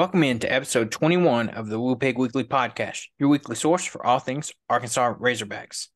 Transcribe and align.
Welcome 0.00 0.22
into 0.22 0.50
episode 0.50 0.90
21 0.90 1.50
of 1.50 1.68
the 1.68 1.78
Woo 1.78 1.94
Pig 1.94 2.16
Weekly 2.16 2.42
Podcast, 2.42 3.08
your 3.18 3.28
weekly 3.28 3.54
source 3.54 3.84
for 3.84 4.06
all 4.06 4.18
things 4.18 4.50
Arkansas 4.70 5.12
Razorbacks. 5.12 5.88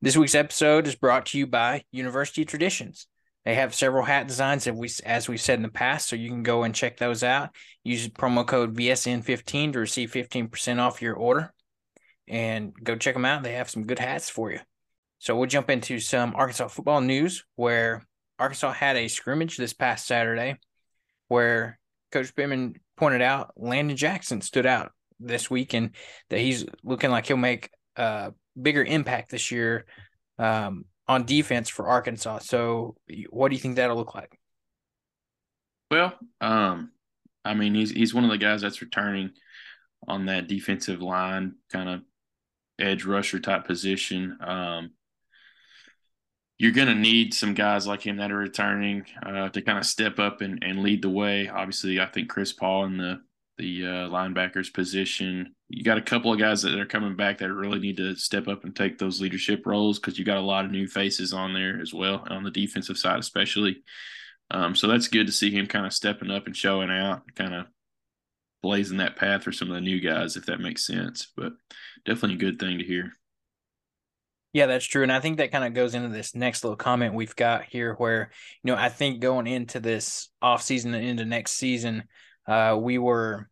This 0.00 0.16
week's 0.16 0.36
episode 0.36 0.86
is 0.86 0.94
brought 0.94 1.26
to 1.26 1.38
you 1.38 1.48
by 1.48 1.82
University 1.90 2.44
Traditions. 2.44 3.08
They 3.44 3.56
have 3.56 3.74
several 3.74 4.04
hat 4.04 4.28
designs 4.28 4.62
that 4.66 4.76
we, 4.76 4.88
as 5.04 5.28
we've 5.28 5.40
said 5.40 5.58
in 5.58 5.64
the 5.64 5.68
past, 5.68 6.08
so 6.08 6.14
you 6.14 6.28
can 6.28 6.44
go 6.44 6.62
and 6.62 6.72
check 6.72 6.96
those 6.96 7.24
out. 7.24 7.50
Use 7.82 8.08
promo 8.08 8.46
code 8.46 8.76
VSN15 8.76 9.72
to 9.72 9.80
receive 9.80 10.12
15% 10.12 10.78
off 10.78 11.02
your 11.02 11.16
order 11.16 11.52
and 12.28 12.72
go 12.84 12.94
check 12.94 13.14
them 13.14 13.24
out. 13.24 13.42
They 13.42 13.54
have 13.54 13.68
some 13.68 13.84
good 13.84 13.98
hats 13.98 14.30
for 14.30 14.52
you. 14.52 14.60
So 15.18 15.34
we'll 15.34 15.48
jump 15.48 15.70
into 15.70 15.98
some 15.98 16.36
Arkansas 16.36 16.68
football 16.68 17.00
news 17.00 17.44
where 17.56 18.06
Arkansas 18.38 18.74
had 18.74 18.94
a 18.94 19.08
scrimmage 19.08 19.56
this 19.56 19.72
past 19.72 20.06
Saturday 20.06 20.58
where 21.26 21.80
Coach 22.12 22.32
Pittman 22.36 22.76
pointed 22.98 23.22
out 23.22 23.52
Landon 23.56 23.96
Jackson 23.96 24.40
stood 24.40 24.66
out 24.66 24.92
this 25.20 25.50
week 25.50 25.74
and 25.74 25.90
that 26.30 26.40
he's 26.40 26.64
looking 26.84 27.10
like 27.10 27.26
he'll 27.26 27.36
make 27.36 27.70
a 27.96 28.32
bigger 28.60 28.84
impact 28.84 29.30
this 29.30 29.50
year 29.50 29.86
um, 30.38 30.84
on 31.06 31.24
defense 31.24 31.68
for 31.68 31.88
Arkansas. 31.88 32.38
So, 32.38 32.96
what 33.30 33.48
do 33.48 33.56
you 33.56 33.60
think 33.60 33.76
that'll 33.76 33.96
look 33.96 34.14
like? 34.14 34.38
Well, 35.90 36.12
um, 36.40 36.92
I 37.44 37.54
mean, 37.54 37.74
he's 37.74 37.90
he's 37.90 38.14
one 38.14 38.24
of 38.24 38.30
the 38.30 38.38
guys 38.38 38.60
that's 38.60 38.82
returning 38.82 39.30
on 40.06 40.26
that 40.26 40.48
defensive 40.48 41.00
line, 41.00 41.54
kind 41.72 41.88
of 41.88 42.00
edge 42.78 43.04
rusher 43.04 43.40
type 43.40 43.66
position. 43.66 44.36
Um, 44.40 44.90
you're 46.58 46.72
going 46.72 46.88
to 46.88 46.94
need 46.94 47.32
some 47.34 47.54
guys 47.54 47.86
like 47.86 48.02
him 48.02 48.16
that 48.16 48.32
are 48.32 48.36
returning 48.36 49.04
uh, 49.24 49.48
to 49.50 49.62
kind 49.62 49.78
of 49.78 49.86
step 49.86 50.18
up 50.18 50.40
and, 50.40 50.62
and 50.62 50.80
lead 50.80 51.02
the 51.02 51.10
way. 51.10 51.48
Obviously, 51.48 52.00
I 52.00 52.06
think 52.06 52.28
Chris 52.28 52.52
Paul 52.52 52.84
in 52.84 52.96
the 52.96 53.20
the 53.58 53.84
uh, 53.84 54.08
linebackers 54.08 54.72
position. 54.72 55.52
You 55.68 55.82
got 55.82 55.98
a 55.98 56.02
couple 56.02 56.32
of 56.32 56.38
guys 56.38 56.62
that 56.62 56.78
are 56.78 56.86
coming 56.86 57.16
back 57.16 57.38
that 57.38 57.52
really 57.52 57.80
need 57.80 57.96
to 57.96 58.14
step 58.14 58.46
up 58.46 58.64
and 58.64 58.74
take 58.74 58.98
those 58.98 59.20
leadership 59.20 59.66
roles 59.66 59.98
because 59.98 60.16
you 60.16 60.24
got 60.24 60.38
a 60.38 60.40
lot 60.40 60.64
of 60.64 60.70
new 60.70 60.86
faces 60.86 61.32
on 61.32 61.52
there 61.52 61.80
as 61.80 61.92
well 61.92 62.24
on 62.30 62.44
the 62.44 62.52
defensive 62.52 62.96
side, 62.96 63.18
especially. 63.18 63.82
Um, 64.50 64.74
so 64.74 64.86
that's 64.86 65.08
good 65.08 65.26
to 65.26 65.32
see 65.32 65.50
him 65.50 65.66
kind 65.66 65.84
of 65.84 65.92
stepping 65.92 66.30
up 66.30 66.46
and 66.46 66.56
showing 66.56 66.88
out, 66.88 67.22
kind 67.34 67.52
of 67.52 67.66
blazing 68.62 68.98
that 68.98 69.16
path 69.16 69.42
for 69.42 69.52
some 69.52 69.68
of 69.68 69.74
the 69.74 69.80
new 69.80 70.00
guys, 70.00 70.36
if 70.36 70.46
that 70.46 70.60
makes 70.60 70.86
sense. 70.86 71.26
But 71.36 71.52
definitely 72.06 72.36
a 72.36 72.50
good 72.50 72.60
thing 72.60 72.78
to 72.78 72.84
hear. 72.84 73.12
Yeah, 74.52 74.66
that's 74.66 74.86
true. 74.86 75.02
And 75.02 75.12
I 75.12 75.20
think 75.20 75.36
that 75.36 75.52
kind 75.52 75.64
of 75.64 75.74
goes 75.74 75.94
into 75.94 76.08
this 76.08 76.34
next 76.34 76.64
little 76.64 76.76
comment 76.76 77.14
we've 77.14 77.36
got 77.36 77.64
here 77.64 77.94
where, 77.94 78.30
you 78.62 78.72
know, 78.72 78.78
I 78.78 78.88
think 78.88 79.20
going 79.20 79.46
into 79.46 79.78
this 79.78 80.30
off 80.40 80.62
season 80.62 80.94
and 80.94 81.06
into 81.06 81.24
next 81.24 81.52
season, 81.52 82.04
uh, 82.46 82.76
we 82.80 82.96
were 82.98 83.48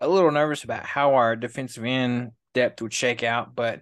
a 0.00 0.08
little 0.08 0.30
nervous 0.30 0.62
about 0.62 0.84
how 0.86 1.14
our 1.14 1.34
defensive 1.34 1.84
end 1.84 2.32
depth 2.54 2.80
would 2.82 2.92
shake 2.92 3.24
out. 3.24 3.54
But 3.56 3.80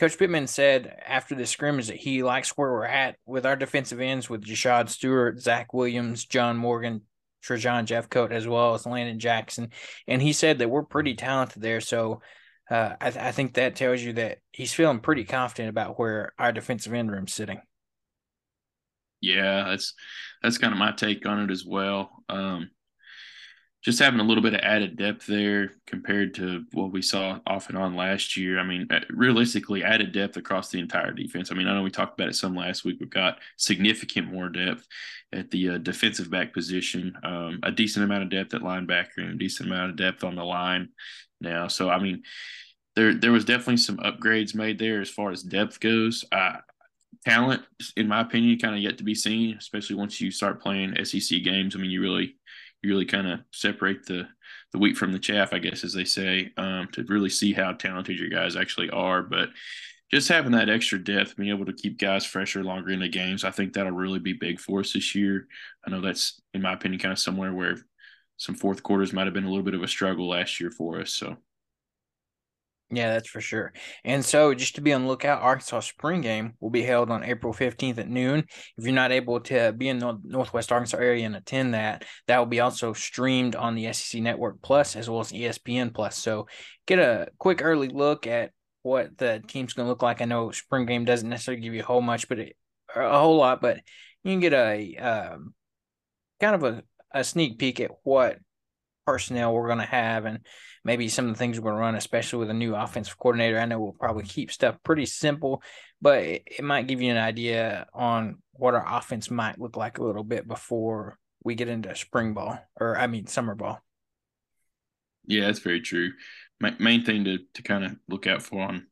Coach 0.00 0.18
Pittman 0.18 0.46
said 0.46 0.96
after 1.06 1.34
the 1.34 1.46
scrimmage 1.46 1.88
that 1.88 1.96
he 1.96 2.22
likes 2.22 2.50
where 2.50 2.72
we're 2.72 2.84
at 2.86 3.16
with 3.26 3.44
our 3.44 3.56
defensive 3.56 4.00
ends 4.00 4.30
with 4.30 4.44
Jashaud 4.44 4.88
Stewart, 4.88 5.38
Zach 5.38 5.74
Williams, 5.74 6.24
John 6.24 6.56
Morgan, 6.56 7.02
Trajan 7.42 7.86
Jeffcoat, 7.86 8.32
as 8.32 8.48
well 8.48 8.74
as 8.74 8.86
Landon 8.86 9.18
Jackson. 9.18 9.70
And 10.08 10.22
he 10.22 10.32
said 10.32 10.58
that 10.58 10.70
we're 10.70 10.82
pretty 10.82 11.14
talented 11.14 11.60
there. 11.60 11.80
So 11.80 12.22
uh, 12.70 12.94
I, 13.00 13.10
th- 13.10 13.24
I, 13.24 13.32
think 13.32 13.54
that 13.54 13.76
tells 13.76 14.00
you 14.00 14.14
that 14.14 14.38
he's 14.52 14.72
feeling 14.72 15.00
pretty 15.00 15.24
confident 15.24 15.68
about 15.68 15.98
where 15.98 16.32
our 16.38 16.52
defensive 16.52 16.94
end 16.94 17.10
room's 17.10 17.34
sitting. 17.34 17.60
Yeah, 19.20 19.64
that's 19.68 19.94
that's 20.42 20.58
kind 20.58 20.72
of 20.72 20.78
my 20.78 20.92
take 20.92 21.26
on 21.26 21.40
it 21.40 21.50
as 21.50 21.64
well. 21.64 22.10
Um, 22.28 22.70
just 23.82 23.98
having 23.98 24.20
a 24.20 24.24
little 24.24 24.42
bit 24.42 24.54
of 24.54 24.60
added 24.60 24.96
depth 24.96 25.26
there 25.26 25.72
compared 25.86 26.34
to 26.34 26.64
what 26.72 26.92
we 26.92 27.02
saw 27.02 27.40
off 27.46 27.68
and 27.68 27.76
on 27.76 27.96
last 27.96 28.36
year. 28.36 28.60
I 28.60 28.64
mean, 28.64 28.86
uh, 28.90 29.00
realistically, 29.10 29.82
added 29.82 30.12
depth 30.12 30.36
across 30.36 30.70
the 30.70 30.78
entire 30.78 31.12
defense. 31.12 31.50
I 31.50 31.56
mean, 31.56 31.66
I 31.66 31.74
know 31.74 31.82
we 31.82 31.90
talked 31.90 32.18
about 32.18 32.30
it 32.30 32.36
some 32.36 32.54
last 32.54 32.84
week. 32.84 32.98
We've 33.00 33.10
got 33.10 33.38
significant 33.56 34.32
more 34.32 34.48
depth 34.48 34.86
at 35.32 35.50
the 35.50 35.70
uh, 35.70 35.78
defensive 35.78 36.30
back 36.30 36.52
position, 36.52 37.14
um, 37.24 37.58
a 37.64 37.72
decent 37.72 38.04
amount 38.04 38.22
of 38.22 38.30
depth 38.30 38.54
at 38.54 38.62
linebacker, 38.62 39.18
and 39.18 39.30
a 39.30 39.34
decent 39.34 39.68
amount 39.68 39.90
of 39.90 39.96
depth 39.96 40.22
on 40.22 40.36
the 40.36 40.44
line 40.44 40.88
now. 41.42 41.68
So, 41.68 41.90
I 41.90 41.98
mean, 41.98 42.22
there 42.96 43.14
there 43.14 43.32
was 43.32 43.44
definitely 43.44 43.78
some 43.78 43.98
upgrades 43.98 44.54
made 44.54 44.78
there 44.78 45.00
as 45.00 45.10
far 45.10 45.30
as 45.30 45.42
depth 45.42 45.80
goes. 45.80 46.24
Uh, 46.32 46.58
talent, 47.24 47.62
in 47.96 48.08
my 48.08 48.20
opinion, 48.20 48.58
kind 48.58 48.74
of 48.74 48.80
yet 48.80 48.98
to 48.98 49.04
be 49.04 49.14
seen, 49.14 49.56
especially 49.56 49.96
once 49.96 50.20
you 50.20 50.30
start 50.30 50.62
playing 50.62 50.96
SEC 51.04 51.42
games. 51.42 51.74
I 51.74 51.78
mean, 51.78 51.90
you 51.90 52.00
really 52.00 52.36
you 52.82 52.90
really 52.90 53.06
kind 53.06 53.26
of 53.26 53.40
separate 53.52 54.06
the 54.06 54.28
the 54.72 54.78
wheat 54.78 54.96
from 54.96 55.12
the 55.12 55.18
chaff, 55.18 55.52
I 55.52 55.58
guess, 55.58 55.84
as 55.84 55.92
they 55.92 56.04
say, 56.04 56.50
um, 56.56 56.88
to 56.92 57.04
really 57.04 57.28
see 57.28 57.52
how 57.52 57.72
talented 57.72 58.18
your 58.18 58.30
guys 58.30 58.56
actually 58.56 58.88
are. 58.90 59.22
But 59.22 59.50
just 60.10 60.28
having 60.28 60.52
that 60.52 60.70
extra 60.70 61.02
depth, 61.02 61.36
being 61.36 61.50
able 61.50 61.66
to 61.66 61.72
keep 61.72 61.98
guys 61.98 62.24
fresher 62.24 62.64
longer 62.64 62.90
in 62.90 63.00
the 63.00 63.08
games, 63.08 63.44
I 63.44 63.50
think 63.50 63.72
that'll 63.72 63.92
really 63.92 64.18
be 64.18 64.32
big 64.32 64.60
for 64.60 64.80
us 64.80 64.92
this 64.92 65.14
year. 65.14 65.46
I 65.86 65.90
know 65.90 66.00
that's, 66.00 66.40
in 66.54 66.62
my 66.62 66.72
opinion, 66.72 67.00
kind 67.00 67.12
of 67.12 67.18
somewhere 67.18 67.52
where 67.52 67.76
some 68.42 68.56
fourth 68.56 68.82
quarters 68.82 69.12
might 69.12 69.26
have 69.26 69.34
been 69.34 69.44
a 69.44 69.48
little 69.48 69.62
bit 69.62 69.74
of 69.74 69.84
a 69.84 69.88
struggle 69.88 70.28
last 70.28 70.60
year 70.60 70.72
for 70.72 71.00
us. 71.00 71.12
So 71.12 71.36
yeah, 72.90 73.12
that's 73.12 73.28
for 73.28 73.40
sure. 73.40 73.72
And 74.04 74.22
so, 74.22 74.52
just 74.52 74.74
to 74.74 74.80
be 74.82 74.92
on 74.92 75.02
the 75.02 75.08
lookout, 75.08 75.40
Arkansas 75.40 75.80
spring 75.80 76.20
game 76.20 76.54
will 76.60 76.68
be 76.68 76.82
held 76.82 77.08
on 77.08 77.24
April 77.24 77.54
15th 77.54 77.98
at 77.98 78.08
noon. 78.08 78.44
If 78.76 78.84
you're 78.84 78.92
not 78.92 79.12
able 79.12 79.40
to 79.42 79.72
be 79.72 79.88
in 79.88 79.98
the 79.98 80.18
Northwest 80.24 80.72
Arkansas 80.72 80.98
area 80.98 81.24
and 81.24 81.36
attend 81.36 81.72
that, 81.72 82.04
that 82.26 82.38
will 82.38 82.46
be 82.46 82.60
also 82.60 82.92
streamed 82.92 83.56
on 83.56 83.76
the 83.76 83.90
SEC 83.92 84.20
Network 84.20 84.60
Plus 84.60 84.94
as 84.94 85.08
well 85.08 85.20
as 85.20 85.32
ESPN 85.32 85.94
Plus. 85.94 86.18
So, 86.18 86.48
get 86.86 86.98
a 86.98 87.28
quick 87.38 87.62
early 87.62 87.88
look 87.88 88.26
at 88.26 88.50
what 88.82 89.16
the 89.16 89.40
team's 89.46 89.72
going 89.72 89.86
to 89.86 89.90
look 89.90 90.02
like. 90.02 90.20
I 90.20 90.26
know 90.26 90.50
spring 90.50 90.84
game 90.84 91.06
doesn't 91.06 91.28
necessarily 91.28 91.62
give 91.62 91.72
you 91.72 91.80
a 91.80 91.86
whole 91.86 92.02
much, 92.02 92.28
but 92.28 92.40
it, 92.40 92.56
a 92.94 93.18
whole 93.18 93.36
lot, 93.36 93.62
but 93.62 93.78
you 94.24 94.32
can 94.32 94.40
get 94.40 94.52
a 94.52 94.96
um, 94.96 95.54
kind 96.42 96.56
of 96.56 96.64
a, 96.64 96.82
a 97.14 97.24
sneak 97.24 97.58
peek 97.58 97.80
at 97.80 97.90
what 98.02 98.38
personnel 99.06 99.52
we're 99.52 99.66
going 99.66 99.78
to 99.78 99.84
have 99.84 100.24
and 100.24 100.40
maybe 100.84 101.08
some 101.08 101.26
of 101.26 101.32
the 101.32 101.38
things 101.38 101.58
we're 101.58 101.70
going 101.70 101.76
to 101.76 101.80
run, 101.80 101.94
especially 101.94 102.40
with 102.40 102.50
a 102.50 102.54
new 102.54 102.74
offensive 102.74 103.18
coordinator. 103.18 103.58
I 103.58 103.66
know 103.66 103.80
we'll 103.80 103.92
probably 103.92 104.24
keep 104.24 104.50
stuff 104.50 104.76
pretty 104.82 105.06
simple, 105.06 105.62
but 106.00 106.22
it, 106.22 106.42
it 106.46 106.64
might 106.64 106.86
give 106.86 107.00
you 107.00 107.10
an 107.10 107.18
idea 107.18 107.86
on 107.94 108.38
what 108.52 108.74
our 108.74 108.98
offense 108.98 109.30
might 109.30 109.60
look 109.60 109.76
like 109.76 109.98
a 109.98 110.04
little 110.04 110.24
bit 110.24 110.46
before 110.46 111.18
we 111.44 111.54
get 111.54 111.68
into 111.68 111.94
spring 111.94 112.34
ball 112.34 112.58
or 112.78 112.96
I 112.96 113.06
mean 113.06 113.26
summer 113.26 113.54
ball. 113.54 113.80
Yeah, 115.26 115.46
that's 115.46 115.60
very 115.60 115.80
true. 115.80 116.12
Ma- 116.60 116.70
main 116.78 117.04
thing 117.04 117.24
to 117.24 117.38
to 117.54 117.62
kind 117.62 117.84
of 117.84 117.96
look 118.08 118.26
out 118.26 118.42
for 118.42 118.60
on 118.60 118.86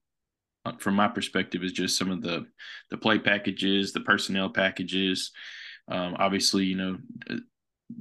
from 0.79 0.95
my 0.95 1.09
perspective 1.09 1.65
is 1.65 1.73
just 1.73 1.97
some 1.97 2.11
of 2.11 2.23
the 2.23 2.47
the 2.91 2.97
play 2.97 3.19
packages, 3.19 3.93
the 3.93 4.01
personnel 4.01 4.51
packages. 4.51 5.33
Um, 5.89 6.17
obviously, 6.19 6.65
you 6.65 6.77
know, 6.77 6.99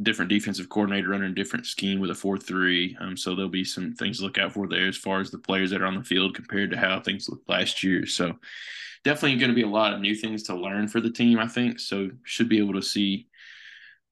different 0.03 0.29
defensive 0.29 0.69
coordinator 0.69 1.09
running 1.09 1.31
a 1.31 1.35
different 1.35 1.65
scheme 1.65 1.99
with 1.99 2.11
a 2.11 2.13
4-3 2.13 3.01
um, 3.01 3.17
so 3.17 3.35
there'll 3.35 3.49
be 3.49 3.63
some 3.63 3.93
things 3.93 4.17
to 4.17 4.23
look 4.23 4.37
out 4.37 4.53
for 4.53 4.67
there 4.67 4.87
as 4.87 4.97
far 4.97 5.19
as 5.19 5.31
the 5.31 5.37
players 5.37 5.71
that 5.71 5.81
are 5.81 5.85
on 5.85 5.95
the 5.95 6.03
field 6.03 6.35
compared 6.35 6.71
to 6.71 6.77
how 6.77 6.99
things 6.99 7.29
looked 7.29 7.49
last 7.49 7.83
year. 7.83 8.05
So 8.05 8.37
definitely 9.03 9.37
going 9.37 9.49
to 9.49 9.55
be 9.55 9.63
a 9.63 9.67
lot 9.67 9.93
of 9.93 10.01
new 10.01 10.15
things 10.15 10.43
to 10.43 10.55
learn 10.55 10.87
for 10.87 11.01
the 11.01 11.11
team 11.11 11.39
i 11.39 11.47
think. 11.47 11.79
So 11.79 12.09
should 12.23 12.49
be 12.49 12.59
able 12.59 12.73
to 12.73 12.81
see 12.81 13.27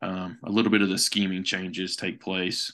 um, 0.01 0.37
a 0.43 0.51
little 0.51 0.71
bit 0.71 0.81
of 0.81 0.89
the 0.89 0.97
scheming 0.97 1.43
changes 1.43 1.95
take 1.95 2.22
place 2.22 2.73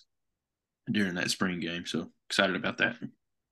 during 0.92 1.16
that 1.16 1.32
spring 1.32 1.60
game. 1.60 1.86
So 1.86 2.10
excited 2.28 2.56
about 2.56 2.78
that 2.78 2.98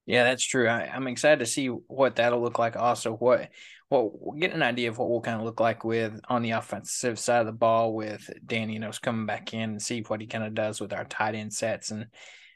yeah, 0.06 0.24
that's 0.24 0.46
true. 0.46 0.68
I, 0.68 0.96
am 0.96 1.08
excited 1.08 1.40
to 1.40 1.46
see 1.46 1.68
what 1.68 2.16
that'll 2.16 2.42
look 2.42 2.60
like. 2.60 2.76
Also, 2.76 3.14
what 3.14 3.50
we'll 3.92 4.40
get 4.40 4.54
an 4.54 4.64
idea 4.64 4.90
of 4.90 4.98
what 4.98 5.10
we'll 5.10 5.22
kind 5.22 5.38
of 5.38 5.46
look 5.46 5.60
like 5.60 5.84
with 5.84 6.20
on 6.30 6.42
the 6.42 6.52
offensive 6.52 7.20
side 7.20 7.42
of 7.42 7.46
the 7.46 7.52
ball 7.52 7.94
with 7.94 8.30
Danny 8.46 8.76
Enos 8.76 9.00
coming 9.00 9.26
back 9.26 9.54
in 9.54 9.72
and 9.72 9.82
see 9.82 10.02
what 10.02 10.22
he 10.22 10.28
kind 10.28 10.46
of 10.46 10.56
does 10.56 10.80
with 10.80 10.94
our 10.94 11.04
tight 11.06 11.36
end 11.36 11.54
sets 11.54 11.92
and 11.92 12.08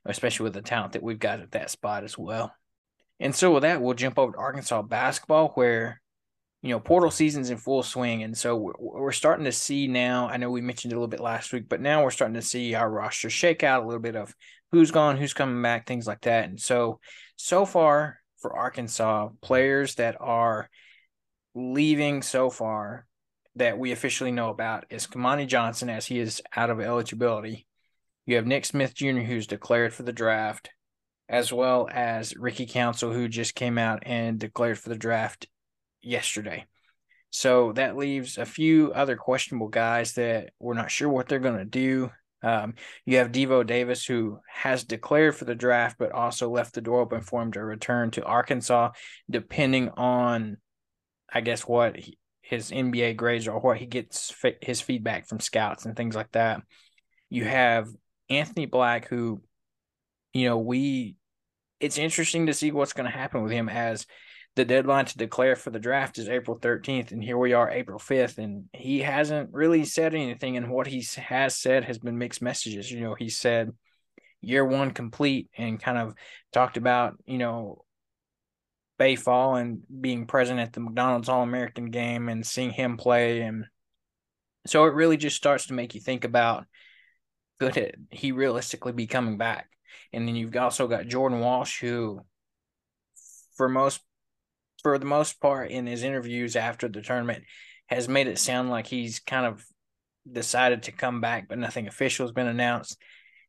especially 0.05 0.45
with 0.45 0.53
the 0.53 0.61
talent 0.61 0.93
that 0.93 1.03
we've 1.03 1.19
got 1.19 1.41
at 1.41 1.51
that 1.51 1.69
spot 1.69 2.03
as 2.03 2.17
well. 2.17 2.53
And 3.19 3.35
so 3.35 3.53
with 3.53 3.63
that, 3.63 3.81
we'll 3.81 3.95
jump 3.95 4.17
over 4.17 4.31
to 4.31 4.37
Arkansas 4.37 4.81
basketball 4.83 5.49
where 5.49 6.01
you 6.61 6.71
know 6.71 6.79
portal 6.79 7.11
season's 7.11 7.51
in 7.51 7.57
full 7.57 7.83
swing 7.83 8.23
and 8.23 8.35
so 8.35 8.55
we're, 8.55 8.73
we're 8.79 9.11
starting 9.11 9.45
to 9.45 9.51
see 9.51 9.87
now 9.87 10.27
i 10.29 10.37
know 10.37 10.49
we 10.49 10.61
mentioned 10.61 10.91
a 10.91 10.95
little 10.95 11.07
bit 11.07 11.19
last 11.19 11.53
week 11.53 11.69
but 11.69 11.79
now 11.79 12.03
we're 12.03 12.09
starting 12.09 12.33
to 12.33 12.41
see 12.41 12.73
our 12.73 12.89
roster 12.89 13.29
shake 13.29 13.61
out 13.61 13.83
a 13.83 13.85
little 13.85 14.01
bit 14.01 14.15
of 14.15 14.33
who's 14.79 14.91
gone 14.91 15.17
who's 15.17 15.33
coming 15.33 15.61
back 15.61 15.85
things 15.87 16.07
like 16.07 16.21
that 16.21 16.45
and 16.45 16.59
so 16.59 16.99
so 17.35 17.65
far 17.65 18.19
for 18.37 18.55
arkansas 18.55 19.29
players 19.41 19.95
that 19.95 20.15
are 20.19 20.69
leaving 21.55 22.21
so 22.21 22.49
far 22.49 23.07
that 23.55 23.77
we 23.77 23.91
officially 23.91 24.31
know 24.31 24.49
about 24.49 24.85
is 24.89 25.07
Kamani 25.07 25.47
Johnson 25.47 25.89
as 25.89 26.05
he 26.05 26.19
is 26.19 26.41
out 26.55 26.69
of 26.69 26.81
eligibility. 26.81 27.65
You 28.25 28.35
have 28.35 28.45
Nick 28.45 28.65
Smith 28.65 28.93
Jr., 28.93 29.21
who's 29.21 29.47
declared 29.47 29.93
for 29.93 30.03
the 30.03 30.11
draft, 30.11 30.69
as 31.29 31.53
well 31.53 31.87
as 31.91 32.35
Ricky 32.35 32.65
Council, 32.65 33.13
who 33.13 33.27
just 33.27 33.55
came 33.55 33.77
out 33.77 34.03
and 34.05 34.37
declared 34.37 34.77
for 34.77 34.89
the 34.89 34.97
draft 34.97 35.47
yesterday. 36.01 36.65
So 37.29 37.71
that 37.73 37.97
leaves 37.97 38.37
a 38.37 38.45
few 38.45 38.91
other 38.93 39.15
questionable 39.15 39.67
guys 39.69 40.13
that 40.13 40.51
we're 40.59 40.73
not 40.73 40.91
sure 40.91 41.09
what 41.09 41.27
they're 41.27 41.39
going 41.39 41.57
to 41.57 41.65
do. 41.65 42.11
Um, 42.45 42.75
you 43.05 43.17
have 43.17 43.31
Devo 43.31 43.65
Davis, 43.65 44.05
who 44.05 44.39
has 44.47 44.83
declared 44.83 45.35
for 45.35 45.45
the 45.45 45.55
draft, 45.55 45.97
but 45.97 46.11
also 46.11 46.47
left 46.47 46.75
the 46.75 46.81
door 46.81 47.01
open 47.01 47.21
for 47.21 47.41
him 47.41 47.51
to 47.53 47.63
return 47.63 48.11
to 48.11 48.23
Arkansas, 48.23 48.91
depending 49.27 49.89
on, 49.97 50.57
I 51.33 51.41
guess, 51.41 51.61
what 51.67 51.97
he, 51.97 52.19
his 52.41 52.69
NBA 52.69 53.17
grades 53.17 53.47
or 53.47 53.59
what 53.59 53.77
he 53.77 53.87
gets 53.87 54.31
his 54.61 54.79
feedback 54.79 55.27
from 55.27 55.39
scouts 55.39 55.85
and 55.85 55.95
things 55.95 56.15
like 56.15 56.31
that. 56.33 56.61
You 57.31 57.45
have 57.45 57.89
Anthony 58.29 58.67
Black, 58.67 59.07
who, 59.07 59.41
you 60.31 60.47
know, 60.47 60.59
we, 60.59 61.15
it's 61.79 61.97
interesting 61.97 62.45
to 62.45 62.53
see 62.53 62.71
what's 62.71 62.93
going 62.93 63.09
to 63.09 63.17
happen 63.17 63.41
with 63.41 63.51
him 63.51 63.69
as 63.69 64.05
the 64.55 64.65
deadline 64.65 65.05
to 65.05 65.17
declare 65.17 65.55
for 65.55 65.69
the 65.69 65.79
draft 65.79 66.17
is 66.17 66.29
April 66.29 66.57
13th, 66.57 67.11
and 67.11 67.23
here 67.23 67.37
we 67.37 67.53
are, 67.53 67.69
April 67.69 67.99
5th, 67.99 68.37
and 68.37 68.65
he 68.73 69.01
hasn't 69.01 69.53
really 69.53 69.83
said 69.83 70.15
anything. 70.15 70.55
And 70.55 70.69
what 70.69 70.87
he 70.87 71.05
has 71.17 71.57
said 71.57 71.83
has 71.83 71.97
been 71.97 72.17
mixed 72.17 72.41
messages. 72.41 72.89
You 72.89 73.01
know, 73.01 73.15
he 73.15 73.29
said 73.29 73.71
year 74.41 74.63
one 74.63 74.91
complete 74.91 75.49
and 75.57 75.81
kind 75.81 75.97
of 75.97 76.13
talked 76.53 76.77
about, 76.77 77.17
you 77.25 77.37
know, 77.37 77.83
Baye 78.97 79.17
Fall 79.17 79.55
and 79.55 79.81
being 80.01 80.25
present 80.25 80.59
at 80.59 80.71
the 80.71 80.79
McDonald's 80.79 81.27
All 81.27 81.43
American 81.43 81.89
game 81.89 82.29
and 82.29 82.45
seeing 82.45 82.71
him 82.71 82.95
play. 82.95 83.41
And 83.41 83.65
so 84.65 84.85
it 84.85 84.93
really 84.93 85.17
just 85.17 85.35
starts 85.35 85.67
to 85.67 85.73
make 85.73 85.95
you 85.95 86.01
think 86.01 86.23
about 86.23 86.65
could 87.59 87.95
he 88.09 88.31
realistically 88.31 88.93
be 88.93 89.07
coming 89.07 89.37
back? 89.37 89.69
And 90.13 90.25
then 90.25 90.35
you've 90.35 90.55
also 90.55 90.87
got 90.87 91.07
Jordan 91.07 91.39
Walsh, 91.39 91.81
who, 91.81 92.21
for 93.55 93.67
most 93.67 94.01
for 94.85 94.99
the 94.99 95.05
most 95.05 95.41
part 95.41 95.71
in 95.71 95.87
his 95.87 96.03
interviews 96.03 96.55
after 96.55 96.87
the 96.87 97.01
tournament 97.01 97.43
has 97.87 98.07
made 98.07 98.27
it 98.27 98.37
sound 98.37 98.69
like 98.69 98.85
he's 98.85 99.17
kind 99.17 99.47
of 99.47 99.65
decided 100.31 100.83
to 100.83 100.91
come 100.91 101.21
back, 101.21 101.47
but 101.47 101.57
nothing 101.57 101.87
official 101.87 102.23
has 102.23 102.31
been 102.31 102.45
announced. 102.45 102.95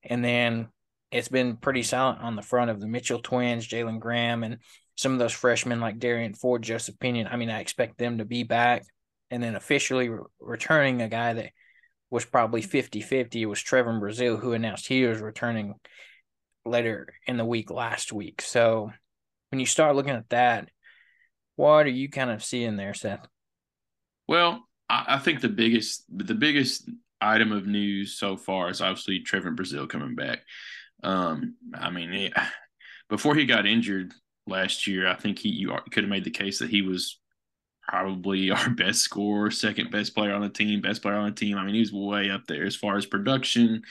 And 0.03 0.25
then 0.25 0.69
it's 1.11 1.29
been 1.29 1.59
pretty 1.59 1.83
silent 1.83 2.23
on 2.23 2.37
the 2.37 2.43
front 2.43 2.71
of 2.71 2.81
the 2.81 2.87
Mitchell 2.87 3.19
twins, 3.19 3.69
Jalen 3.69 4.01
Graham, 4.01 4.45
and 4.45 4.57
some 4.95 5.13
of 5.13 5.19
those 5.19 5.35
freshmen 5.35 5.79
like 5.79 5.99
Derrian 5.99 6.35
Ford, 6.35 6.63
Joseph 6.63 6.99
Pinion. 6.99 7.29
I 7.31 7.37
mean, 7.37 7.51
I 7.51 7.61
expect 7.61 7.99
them 7.99 8.17
to 8.17 8.25
be 8.25 8.43
back. 8.43 8.87
And 9.31 9.43
then 9.43 9.57
officially 9.57 10.09
re- 10.09 10.25
returning 10.41 11.03
a 11.03 11.09
guy 11.11 11.35
that 11.35 11.51
was 12.09 12.25
probably 12.25 12.63
50 12.63 13.03
50 13.03 13.45
was 13.45 13.59
Trevon 13.59 14.01
Brazile, 14.01 14.41
who 14.41 14.55
announced 14.55 14.87
he 14.87 15.05
was 15.05 15.21
returning 15.21 15.75
later 16.65 17.09
in 17.27 17.37
the 17.37 17.45
week 17.45 17.71
last 17.71 18.11
week. 18.11 18.41
So 18.41 18.91
when 19.51 19.61
you 19.61 19.67
start 19.67 19.97
looking 19.97 20.15
at 20.15 20.31
that, 20.31 20.71
what 21.57 21.87
are 21.87 21.91
you 21.91 22.09
kind 22.09 22.31
of 22.31 22.45
seeing 22.45 22.77
there, 22.77 22.95
Seth? 22.95 23.27
Well, 24.29 24.67
I, 24.89 25.05
I 25.09 25.19
think 25.19 25.41
the 25.41 25.49
biggest 25.49 26.05
the 26.09 26.35
biggest 26.35 26.89
item 27.21 27.53
of 27.53 27.67
news 27.67 28.19
so 28.19 28.37
far 28.37 28.71
is 28.71 28.81
obviously 28.81 29.21
Trevor 29.21 29.53
Brazile 29.53 29.89
coming 29.89 30.15
back. 30.15 30.41
Um, 31.03 31.57
I 31.75 31.91
mean, 31.91 32.13
he, 32.13 32.33
before 33.09 33.35
he 33.35 33.47
got 33.47 33.67
injured 33.67 34.13
last 34.47 34.87
year, 34.87 35.09
I 35.09 35.15
think 35.15 35.39
he 35.39 35.49
you 35.49 35.73
could 35.91 36.05
have 36.05 36.11
made 36.11 36.25
the 36.25 36.31
case 36.31 36.59
that 36.59 36.71
he 36.71 36.83
was 36.83 37.19
probably 37.89 38.51
our 38.53 38.71
best 38.71 39.01
scorer, 39.01 39.51
second 39.51 39.91
best 39.91 40.15
player 40.15 40.35
on 40.35 40.43
the 40.43 40.49
team, 40.49 40.81
best 40.81 41.03
player 41.03 41.17
on 41.17 41.27
the 41.27 41.35
team. 41.35 41.57
I 41.57 41.65
mean, 41.65 41.75
he 41.75 41.81
was 41.81 41.93
way 41.93 42.31
up 42.31 42.47
there 42.47 42.65
as 42.65 42.77
far 42.77 42.97
as 42.97 43.07
production, 43.07 43.83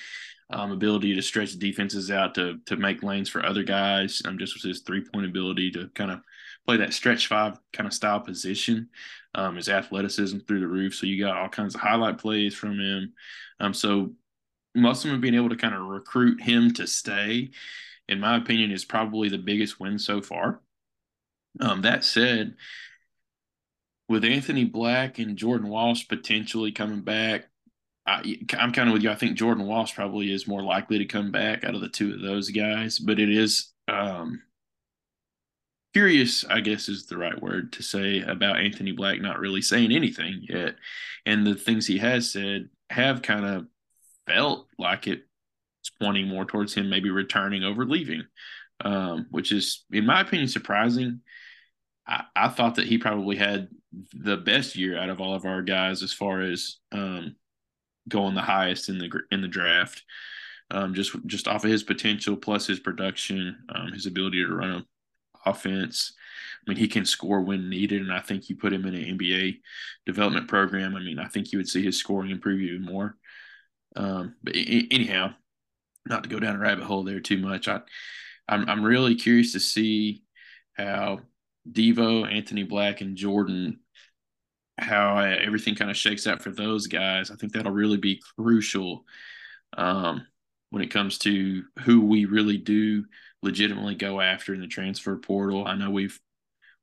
um, 0.52 0.72
ability 0.72 1.16
to 1.16 1.22
stretch 1.22 1.54
defenses 1.54 2.12
out 2.12 2.36
to 2.36 2.60
to 2.68 2.76
make 2.76 3.04
lanes 3.04 3.30
for 3.30 3.46
other 3.46 3.64
guys. 3.64 4.22
Um, 4.26 4.38
just 4.38 4.54
with 4.54 4.64
his 4.64 4.82
three 4.82 5.02
point 5.02 5.26
ability 5.26 5.72
to 5.72 5.90
kind 5.96 6.12
of 6.12 6.22
play 6.66 6.78
that 6.78 6.94
stretch 6.94 7.28
five 7.28 7.60
kind 7.74 7.88
of 7.88 7.94
style 7.94 8.20
position. 8.20 8.90
Um, 9.34 9.58
his 9.58 9.68
athleticism 9.68 10.40
through 10.40 10.62
the 10.62 10.68
roof. 10.68 10.96
So 10.96 11.06
you 11.06 11.22
got 11.22 11.36
all 11.36 11.50
kinds 11.50 11.76
of 11.76 11.82
highlight 11.82 12.18
plays 12.18 12.56
from 12.56 12.80
him. 12.80 13.14
Um, 13.60 13.74
so 13.74 14.12
Musselman 14.76 15.20
being 15.20 15.36
able 15.36 15.50
to 15.50 15.58
kind 15.58 15.76
of 15.76 15.82
recruit 15.82 16.42
him 16.42 16.72
to 16.76 16.88
stay, 16.88 17.50
in 18.08 18.20
my 18.20 18.38
opinion, 18.38 18.72
is 18.72 18.86
probably 18.86 19.28
the 19.28 19.38
biggest 19.38 19.80
win 19.80 20.00
so 20.00 20.22
far. 20.22 20.62
Um, 21.60 21.82
that 21.82 22.04
said, 22.04 22.56
with 24.08 24.24
Anthony 24.24 24.66
Black 24.66 25.20
and 25.20 25.38
Jordan 25.38 25.70
Walsh 25.70 26.08
potentially 26.08 26.72
coming 26.72 27.02
back, 27.02 27.46
I, 28.06 28.38
am 28.60 28.72
kind 28.72 28.90
of 28.90 28.94
with 28.94 29.04
you. 29.04 29.10
I 29.10 29.16
think 29.16 29.38
Jordan 29.38 29.66
Walsh 29.66 29.96
probably 29.96 30.32
is 30.32 30.48
more 30.48 30.62
likely 30.62 31.00
to 31.00 31.06
come 31.06 31.32
back 31.32 31.64
out 31.64 31.74
of 31.74 31.82
the 31.82 31.90
two 31.90 32.14
of 32.14 32.22
those 32.22 32.52
guys, 32.52 33.00
but 33.00 33.20
it 33.20 33.30
is 33.30 33.74
um, 33.88 34.42
curious, 35.96 36.44
I 36.50 36.60
guess 36.60 36.90
is 36.90 37.06
the 37.06 37.18
right 37.18 37.42
word 37.42 37.72
to 37.72 37.82
say 37.82 38.20
about 38.20 38.60
Anthony 38.60 38.92
Black 38.92 39.22
not 39.22 39.40
really 39.40 39.62
saying 39.62 39.94
anything 39.94 40.42
yet. 40.42 40.76
And 41.26 41.48
the 41.48 41.56
things 41.56 41.88
he 41.88 42.00
has 42.00 42.30
said 42.30 42.68
have 42.90 43.22
kind 43.22 43.46
of 43.46 43.68
felt 44.28 44.68
like 44.78 45.08
it's 45.08 45.24
pointing 46.02 46.28
more 46.28 46.44
towards 46.44 46.74
him 46.74 46.90
maybe 46.90 47.12
returning 47.12 47.64
over 47.64 47.86
leaving, 47.86 48.24
um, 48.84 49.28
which 49.32 49.54
is, 49.54 49.86
in 49.90 50.06
my 50.06 50.20
opinion, 50.20 50.50
surprising. 50.50 51.22
I, 52.06 52.26
I, 52.36 52.50
thought 52.50 52.76
that 52.76 52.88
he 52.88 52.98
probably 52.98 53.38
had 53.38 53.70
the 54.14 54.36
best 54.36 54.76
year 54.76 55.00
out 55.00 55.10
of 55.10 55.22
all 55.22 55.34
of 55.34 55.46
our 55.46 55.62
guys 55.62 56.04
as 56.04 56.12
far 56.12 56.42
as 56.42 56.76
um, 56.92 57.38
going 58.10 58.36
the 58.36 58.42
highest 58.42 58.90
in 58.90 58.98
the 58.98 59.10
in 59.32 59.42
the 59.42 59.48
draft. 59.48 60.04
Um, 60.72 60.94
just 60.94 61.16
just 61.26 61.48
off 61.48 61.64
of 61.64 61.72
his 61.72 61.84
potential 61.84 62.36
plus 62.36 62.68
his 62.68 62.82
production, 62.82 63.64
um, 63.74 63.94
his 63.94 64.08
ability 64.08 64.44
to 64.44 64.54
run 64.54 64.72
a 64.72 64.86
offense. 65.46 66.14
I 66.66 66.70
mean, 66.70 66.78
he 66.78 66.88
can 66.88 67.06
score 67.06 67.42
when 67.42 67.70
needed, 67.70 68.02
and 68.02 68.12
I 68.12 68.20
think 68.20 68.50
you 68.50 68.56
put 68.56 68.74
him 68.74 68.86
in 68.86 68.96
an 68.96 69.18
NBA 69.18 69.60
development 70.06 70.48
program. 70.48 70.96
I 70.96 71.00
mean, 71.00 71.20
I 71.20 71.28
think 71.28 71.52
you 71.52 71.60
would 71.60 71.70
see 71.70 71.84
his 71.84 71.98
scoring 71.98 72.32
improve 72.32 72.62
even 72.62 72.84
more. 72.84 73.18
Um, 73.96 74.36
but 74.44 74.56
anyhow, 74.56 75.34
not 76.08 76.24
to 76.24 76.30
go 76.30 76.40
down 76.40 76.56
a 76.56 76.60
rabbit 76.60 76.84
hole 76.84 77.04
there 77.04 77.20
too 77.20 77.38
much, 77.38 77.68
I, 77.68 77.82
I'm 78.48 78.68
I'm 78.70 78.84
really 78.84 79.16
curious 79.16 79.54
to 79.54 79.60
see 79.60 80.24
how 80.74 81.20
Devo, 81.70 82.32
Anthony 82.32 82.64
Black, 82.64 83.02
and 83.02 83.16
Jordan, 83.16 83.80
how 84.78 85.18
everything 85.18 85.76
kind 85.76 85.90
of 85.90 85.98
shakes 85.98 86.28
out 86.28 86.42
for 86.42 86.52
those 86.52 86.88
guys. 86.88 87.32
I 87.32 87.36
think 87.36 87.54
that'll 87.54 87.72
really 87.72 87.98
be 87.98 88.22
crucial 88.38 89.06
um, 89.78 90.26
when 90.70 90.84
it 90.84 90.92
comes 90.92 91.18
to 91.20 91.64
who 91.84 92.02
we 92.02 92.26
really 92.26 92.58
do 92.58 93.06
legitimately 93.46 93.96
go 93.96 94.20
after 94.20 94.54
in 94.54 94.60
the 94.60 94.68
transfer 94.68 95.16
portal. 95.16 95.66
I 95.66 95.76
know 95.76 95.90
we've 95.90 96.20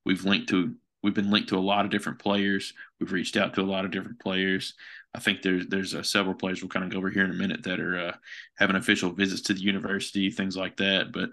we've 0.07 0.25
linked 0.25 0.49
to 0.49 0.75
we've 1.02 1.14
been 1.14 1.31
linked 1.31 1.50
to 1.50 1.59
a 1.59 1.61
lot 1.61 1.85
of 1.85 1.90
different 1.90 2.19
players. 2.19 2.73
We've 2.99 3.12
reached 3.12 3.37
out 3.37 3.54
to 3.54 3.61
a 3.61 3.64
lot 3.64 3.85
of 3.85 3.90
different 3.90 4.21
players. 4.21 4.75
I 5.14 5.21
think 5.21 5.42
there's 5.42 5.66
there's 5.66 5.95
uh, 5.95 6.02
several 6.02 6.35
players 6.35 6.62
we'll 6.62 6.71
kind 6.71 6.85
of 6.85 6.90
go 6.90 6.99
over 6.99 7.11
here 7.11 7.25
in 7.25 7.31
a 7.31 7.35
minute 7.35 7.64
that 7.64 7.81
are 7.81 7.99
uh, 7.99 8.12
having 8.57 8.76
official 8.76 9.11
visits 9.12 9.42
to 9.42 9.54
the 9.54 9.61
university, 9.61 10.31
things 10.31 10.57
like 10.57 10.78
that. 10.78 11.12
But 11.12 11.31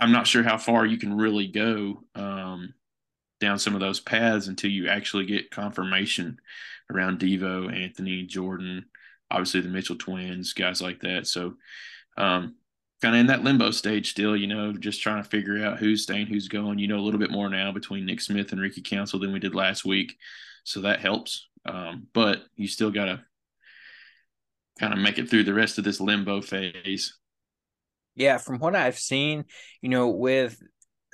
I'm 0.00 0.12
not 0.12 0.26
sure 0.26 0.42
how 0.42 0.58
far 0.58 0.84
you 0.86 0.98
can 0.98 1.16
really 1.16 1.46
go 1.46 2.02
um, 2.14 2.74
down 3.40 3.58
some 3.58 3.74
of 3.74 3.80
those 3.80 4.00
paths 4.00 4.48
until 4.48 4.70
you 4.70 4.88
actually 4.88 5.26
get 5.26 5.50
confirmation 5.50 6.38
around 6.92 7.20
Devo, 7.20 7.72
Anthony, 7.72 8.24
Jordan, 8.24 8.86
obviously 9.30 9.60
the 9.60 9.68
Mitchell 9.68 9.96
twins, 9.96 10.52
guys 10.52 10.82
like 10.82 11.00
that. 11.00 11.26
So 11.26 11.54
um, 12.16 12.56
kind 13.04 13.16
of 13.16 13.20
in 13.20 13.26
that 13.26 13.44
limbo 13.44 13.70
stage 13.70 14.12
still, 14.12 14.34
you 14.34 14.46
know, 14.46 14.72
just 14.72 15.02
trying 15.02 15.22
to 15.22 15.28
figure 15.28 15.62
out 15.62 15.78
who's 15.78 16.04
staying, 16.04 16.26
who's 16.26 16.48
going. 16.48 16.78
You 16.78 16.88
know, 16.88 16.96
a 16.96 17.04
little 17.04 17.20
bit 17.20 17.30
more 17.30 17.50
now 17.50 17.70
between 17.70 18.06
Nick 18.06 18.22
Smith 18.22 18.50
and 18.50 18.60
Ricky 18.60 18.80
Council 18.80 19.20
than 19.20 19.30
we 19.30 19.38
did 19.38 19.54
last 19.54 19.84
week. 19.84 20.16
So 20.64 20.80
that 20.80 21.00
helps. 21.00 21.46
Um, 21.66 22.06
but 22.14 22.44
you 22.56 22.66
still 22.66 22.90
got 22.90 23.04
to 23.04 23.22
kind 24.80 24.94
of 24.94 25.00
make 25.00 25.18
it 25.18 25.28
through 25.28 25.44
the 25.44 25.52
rest 25.52 25.76
of 25.76 25.84
this 25.84 26.00
limbo 26.00 26.40
phase. 26.40 27.18
Yeah, 28.14 28.38
from 28.38 28.58
what 28.58 28.74
I've 28.74 28.98
seen, 28.98 29.44
you 29.82 29.90
know, 29.90 30.08
with 30.08 30.58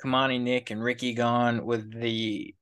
Kamani 0.01 0.39
Nick 0.39 0.71
and 0.71 0.81
Ricky 0.81 1.13
gone, 1.13 1.65
with 1.65 1.91
the 1.91 2.55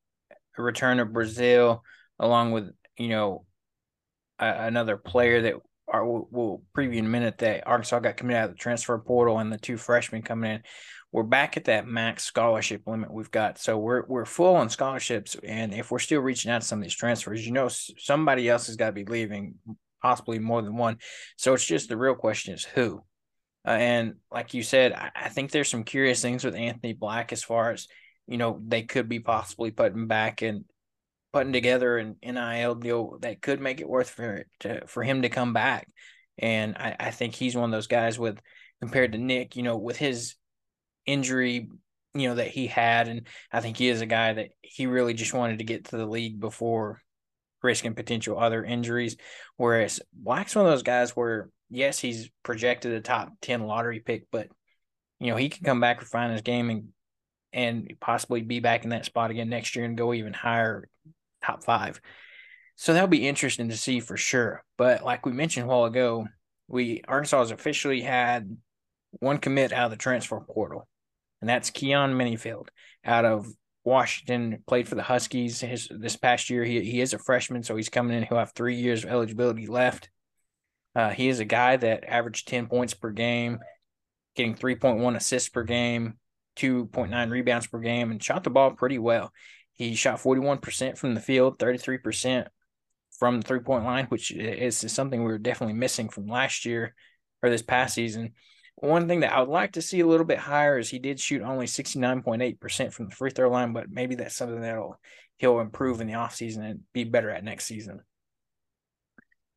return 0.58 1.00
of 1.00 1.10
Brazile, 1.10 1.82
along 2.18 2.52
with, 2.54 2.72
you 2.98 3.10
know, 3.10 3.46
another 4.40 4.98
player 4.98 5.44
that 5.44 5.56
we'll 5.94 6.62
preview 6.76 6.98
in 6.98 7.06
a 7.06 7.10
minute 7.10 7.40
that 7.40 7.68
Arkansas 7.68 8.00
got 8.00 8.18
committed 8.18 8.42
out 8.42 8.50
of 8.50 8.52
the 8.52 8.58
transfer 8.58 8.98
portal 8.98 9.40
and 9.40 9.52
the 9.52 9.58
two 9.58 9.78
freshmen 9.78 10.22
coming 10.22 10.52
in. 10.52 10.64
We're 11.12 11.24
back 11.24 11.58
at 11.58 11.66
that 11.66 11.88
max 11.88 12.24
scholarship 12.24 12.84
limit 12.86 13.12
we've 13.12 13.32
got, 13.32 13.58
so 13.58 13.80
we're 13.80 14.06
we're 14.08 14.26
full 14.26 14.56
on 14.56 14.70
scholarships. 14.70 15.36
And 15.44 15.74
if 15.74 15.90
we're 15.90 15.98
still 15.98 16.22
reaching 16.22 16.52
out 16.52 16.62
to 16.62 16.68
some 16.68 16.80
of 16.80 16.84
these 16.84 16.96
transfers, 16.96 17.44
you 17.46 17.52
know, 17.52 17.68
somebody 17.68 18.48
else 18.48 18.68
has 18.68 18.76
got 18.76 18.88
to 18.88 18.92
be 18.92 19.06
leaving, 19.06 19.56
possibly 20.04 20.38
more 20.38 20.62
than 20.62 20.78
one. 20.78 20.98
So 21.36 21.54
it's 21.54 21.66
just 21.66 21.90
the 21.90 21.98
real 21.98 22.14
question 22.14 22.54
is 22.54 22.64
who. 22.64 23.02
Uh, 23.66 23.72
and 23.72 24.14
like 24.32 24.54
you 24.54 24.62
said, 24.62 24.94
I, 24.94 25.10
I 25.16 25.30
think 25.30 25.50
there's 25.50 25.70
some 25.70 25.84
curious 25.84 26.22
things 26.22 26.44
with 26.44 26.56
Anthony 26.56 26.94
Black 26.94 27.34
as 27.34 27.44
far 27.44 27.72
as 27.72 27.88
you 28.28 28.38
know 28.38 28.62
they 28.68 28.84
could 28.84 29.10
be 29.10 29.20
possibly 29.20 29.72
putting 29.72 30.06
back 30.06 30.44
and 30.44 30.66
putting 31.32 31.54
together 31.54 31.98
an 31.98 32.16
NIL 32.24 32.76
deal 32.76 33.18
that 33.22 33.42
could 33.42 33.62
make 33.62 33.82
it 33.82 33.90
worth 33.90 34.10
for 34.10 34.46
to, 34.62 34.88
for 34.88 35.04
him 35.04 35.22
to 35.22 35.30
come 35.30 35.54
back. 35.54 35.88
And 36.38 36.76
I, 36.78 36.96
I 37.00 37.12
think 37.12 37.36
he's 37.36 37.56
one 37.56 37.66
of 37.66 37.72
those 37.72 37.88
guys 37.88 38.18
with 38.18 38.40
compared 38.82 39.12
to 39.12 39.18
Nick, 39.18 39.56
you 39.56 39.64
know, 39.64 39.78
with 39.78 39.98
his 39.98 40.36
injury, 41.06 41.70
you 42.14 42.30
know, 42.30 42.36
that 42.36 42.48
he 42.48 42.68
had. 42.68 43.08
And 43.08 43.28
I 43.52 43.62
think 43.62 43.78
he 43.78 43.90
is 43.90 44.02
a 44.02 44.06
guy 44.06 44.34
that 44.34 44.50
he 44.62 44.88
really 44.88 45.14
just 45.14 45.34
wanted 45.34 45.60
to 45.60 45.66
get 45.66 45.86
to 45.86 45.98
the 45.98 46.06
league 46.06 46.40
before 46.40 47.02
risking 47.62 47.94
potential 47.94 48.40
other 48.40 48.64
injuries. 48.64 49.18
Whereas 49.58 50.00
Black's 50.14 50.56
one 50.56 50.66
of 50.66 50.72
those 50.72 50.84
guys 50.84 51.12
where 51.12 51.50
yes, 51.70 52.00
he's 52.00 52.30
projected 52.44 52.94
a 52.94 53.02
top 53.02 53.32
10 53.42 53.64
lottery 53.64 54.00
pick, 54.00 54.26
but 54.32 54.48
you 55.20 55.28
know, 55.28 55.36
he 55.36 55.50
can 55.50 55.64
come 55.64 55.80
back, 55.80 56.00
refine 56.00 56.32
his 56.32 56.42
game 56.42 56.70
and 56.70 56.90
and 57.52 57.92
possibly 58.00 58.42
be 58.42 58.60
back 58.60 58.84
in 58.84 58.92
that 58.92 59.06
spot 59.06 59.32
again 59.32 59.50
next 59.50 59.76
year 59.76 59.84
and 59.84 59.98
go 59.98 60.14
even 60.14 60.34
higher, 60.34 60.88
top 61.44 61.64
five. 61.64 62.02
So 62.76 62.94
that'll 62.94 63.08
be 63.08 63.28
interesting 63.28 63.70
to 63.70 63.78
see 63.78 64.00
for 64.00 64.16
sure. 64.16 64.64
But 64.78 65.04
like 65.04 65.26
we 65.26 65.34
mentioned 65.34 65.66
a 65.66 65.70
while 65.70 65.86
ago, 65.86 66.28
we 66.68 67.02
Arkansas 67.08 67.40
has 67.40 67.52
officially 67.52 68.02
had 68.02 68.56
one 69.12 69.38
commit 69.38 69.74
out 69.74 69.86
of 69.86 69.92
the 69.92 69.98
transfer 69.98 70.40
portal, 70.40 70.88
and 71.42 71.50
that's 71.50 71.72
Keyon 71.72 72.14
Menifield 72.14 72.68
out 73.04 73.26
of 73.26 73.48
Washington. 73.84 74.64
Played 74.68 74.88
for 74.88 74.96
the 74.96 75.04
Huskies 75.04 75.60
his 75.60 75.90
this 75.90 76.16
past 76.16 76.50
year. 76.50 76.64
He 76.64 76.82
he 76.82 77.02
is 77.02 77.14
a 77.14 77.20
freshman, 77.20 77.64
so 77.64 77.76
he's 77.76 77.90
coming 77.90 78.16
in. 78.16 78.24
He'll 78.24 78.38
have 78.38 78.54
three 78.54 78.76
years 78.76 79.04
of 79.04 79.10
eligibility 79.10 79.68
left. 79.68 80.10
Uh, 80.96 81.10
he 81.10 81.28
is 81.28 81.40
a 81.40 81.46
guy 81.46 81.76
that 81.76 82.04
averaged 82.06 82.48
ten 82.48 82.68
points 82.68 82.94
per 82.94 83.12
game, 83.12 83.60
getting 84.36 84.56
three 84.56 84.76
point 84.76 85.00
one 85.00 85.16
assists 85.16 85.50
per 85.50 85.64
game, 85.64 86.18
two 86.56 86.86
point 86.86 87.12
nine 87.12 87.30
rebounds 87.30 87.68
per 87.68 87.80
game, 87.80 88.12
and 88.12 88.24
shot 88.24 88.44
the 88.44 88.50
ball 88.50 88.72
pretty 88.72 89.00
well. 89.00 89.34
He 89.80 89.96
shot 89.96 90.20
forty 90.20 90.42
one 90.42 90.58
percent 90.58 90.98
from 90.98 91.16
the 91.16 91.22
field, 91.22 91.58
thirty 91.58 91.78
three 91.78 91.98
percent 91.98 92.50
from 93.18 93.40
the 93.40 93.48
three 93.48 93.62
point 93.62 93.86
line, 93.86 94.08
which 94.08 94.30
is 94.30 94.78
something 94.92 95.22
we 95.24 95.32
were 95.32 95.38
definitely 95.38 95.74
missing 95.74 96.10
from 96.10 96.28
last 96.28 96.66
year 96.66 96.94
or 97.42 97.50
this 97.50 97.62
past 97.62 97.96
season. 97.96 98.34
One 98.76 99.08
thing 99.08 99.22
that 99.22 99.32
I 99.32 99.40
would 99.40 99.48
like 99.48 99.74
to 99.74 99.82
see 99.82 100.02
a 100.02 100.06
little 100.06 100.26
bit 100.26 100.38
higher 100.38 100.78
is 100.78 100.90
he 100.90 101.00
did 101.00 101.18
shoot 101.18 101.42
only 101.42 101.66
69.8% 101.66 102.92
from 102.92 103.08
the 103.08 103.16
free 103.16 103.32
throw 103.32 103.50
line, 103.50 103.72
but 103.72 103.90
maybe 103.90 104.16
that's 104.16 104.36
something 104.36 104.60
that'll 104.60 105.00
he'll 105.38 105.62
improve 105.62 106.02
in 106.02 106.08
the 106.08 106.14
offseason 106.14 106.70
and 106.70 106.82
be 106.94 107.06
better 107.06 107.30
at 107.30 107.46
next 107.46 107.64
season. 107.64 108.02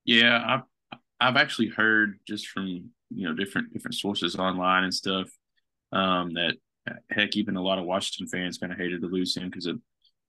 Yeah, 0.04 0.40
I've 0.46 1.00
I've 1.20 1.36
actually 1.36 1.68
heard 1.68 2.20
just 2.28 2.46
from 2.46 2.90
you 3.10 3.28
know 3.28 3.34
different 3.34 3.72
different 3.72 3.96
sources 3.96 4.36
online 4.36 4.84
and 4.84 4.94
stuff 4.94 5.28
um, 5.90 6.34
that 6.34 6.54
heck 7.10 7.36
even 7.36 7.56
a 7.56 7.62
lot 7.62 7.80
of 7.80 7.86
Washington 7.86 8.28
fans 8.28 8.58
kind 8.58 8.72
of 8.72 8.78
hated 8.78 9.00
to 9.00 9.08
lose 9.08 9.36
him 9.36 9.50
because 9.50 9.66
of 9.66 9.80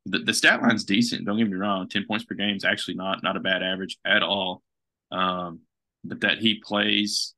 the, 0.06 0.20
the 0.20 0.34
stat 0.34 0.62
line's 0.62 0.84
decent. 0.84 1.26
Don't 1.26 1.38
get 1.38 1.50
me 1.50 1.56
wrong. 1.56 1.88
10 1.88 2.06
points 2.08 2.26
per 2.26 2.36
game 2.36 2.56
is 2.56 2.66
actually 2.66 2.96
not, 2.96 3.24
not 3.24 3.38
a 3.38 3.42
bad 3.42 3.64
average 3.64 3.98
at 4.06 4.24
all. 4.24 4.62
Um, 5.12 5.62
but 6.04 6.22
that 6.22 6.40
he 6.40 6.56
plays 6.56 7.34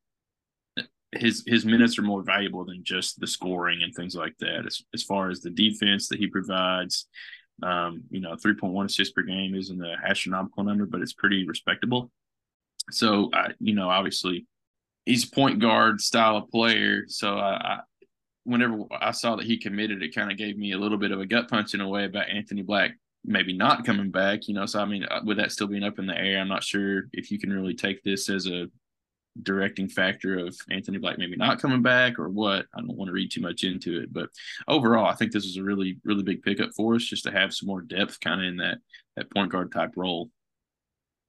his, 1.12 1.44
his 1.46 1.66
minutes 1.66 1.98
are 1.98 2.04
more 2.04 2.24
valuable 2.24 2.66
than 2.66 2.84
just 2.84 3.20
the 3.20 3.28
scoring 3.28 3.84
and 3.84 3.94
things 3.94 4.16
like 4.16 4.36
that. 4.40 4.66
As, 4.66 4.82
as 4.94 5.04
far 5.04 5.30
as 5.30 5.42
the 5.42 5.50
defense 5.50 6.10
that 6.10 6.20
he 6.20 6.28
provides, 6.28 7.08
um, 7.64 8.04
you 8.10 8.20
know, 8.20 8.36
3.1 8.36 8.86
assists 8.86 9.14
per 9.14 9.22
game 9.22 9.56
isn't 9.56 9.84
an 9.84 9.98
astronomical 10.06 10.64
number, 10.64 10.86
but 10.86 11.02
it's 11.02 11.14
pretty 11.14 11.48
respectable. 11.48 12.12
So, 12.92 13.30
I, 13.34 13.52
you 13.60 13.74
know, 13.74 13.90
obviously 13.90 14.46
he's 15.06 15.26
point 15.26 15.60
guard 15.60 16.02
style 16.02 16.38
of 16.38 16.50
player. 16.50 17.04
So 17.08 17.38
I, 17.38 17.80
whenever 18.46 18.84
I 19.00 19.12
saw 19.12 19.36
that 19.36 19.46
he 19.46 19.58
committed, 19.58 20.02
it 20.02 20.16
kind 20.16 20.32
of 20.32 20.38
gave 20.38 20.58
me 20.58 20.72
a 20.72 20.78
little 20.78 20.98
bit 20.98 21.12
of 21.12 21.20
a 21.20 21.26
gut 21.26 21.50
punch 21.50 21.74
in 21.74 21.82
a 21.82 21.88
way 21.88 22.06
about 22.06 22.30
Anthony 22.30 22.62
Black 22.62 22.92
maybe 23.26 23.54
not 23.54 23.86
coming 23.86 24.12
back. 24.12 24.48
You 24.48 24.54
know, 24.54 24.66
so 24.66 24.80
I 24.80 24.86
mean, 24.86 25.04
uh, 25.06 25.22
with 25.26 25.38
that 25.38 25.52
still 25.52 25.68
being 25.68 25.84
up 25.84 26.00
in 26.00 26.06
the 26.06 26.18
air, 26.18 26.40
I'm 26.40 26.48
not 26.48 26.64
sure 26.64 27.04
if 27.12 27.32
you 27.32 27.40
can 27.40 27.52
really 27.52 27.74
take 27.74 28.04
this 28.04 28.30
as 28.30 28.48
a 28.48 28.68
directing 29.44 29.90
factor 29.90 30.40
of 30.40 30.56
Anthony 30.70 30.98
Black 30.98 31.18
maybe 31.18 31.36
not 31.36 31.62
coming 31.62 31.82
back 31.82 32.18
or 32.20 32.30
what. 32.30 32.68
I 32.74 32.80
don't 32.80 32.96
want 32.96 33.10
to 33.10 33.14
read 33.14 33.32
too 33.32 33.42
much 33.42 33.64
into 33.64 34.00
it, 34.00 34.14
but 34.14 34.30
overall, 34.68 35.08
I 35.08 35.16
think 35.16 35.32
this 35.32 35.46
is 35.46 35.58
a 35.58 35.64
really, 35.64 35.98
really 36.06 36.24
big 36.24 36.42
pickup 36.44 36.70
for 36.76 36.96
us 36.96 37.04
just 37.04 37.24
to 37.26 37.32
have 37.32 37.54
some 37.54 37.68
more 37.68 37.82
depth 37.82 38.20
kind 38.20 38.42
of 38.42 38.48
in 38.48 38.58
that 38.58 38.78
that 39.16 39.32
point 39.32 39.52
guard 39.52 39.72
type 39.72 39.92
role. 39.96 40.30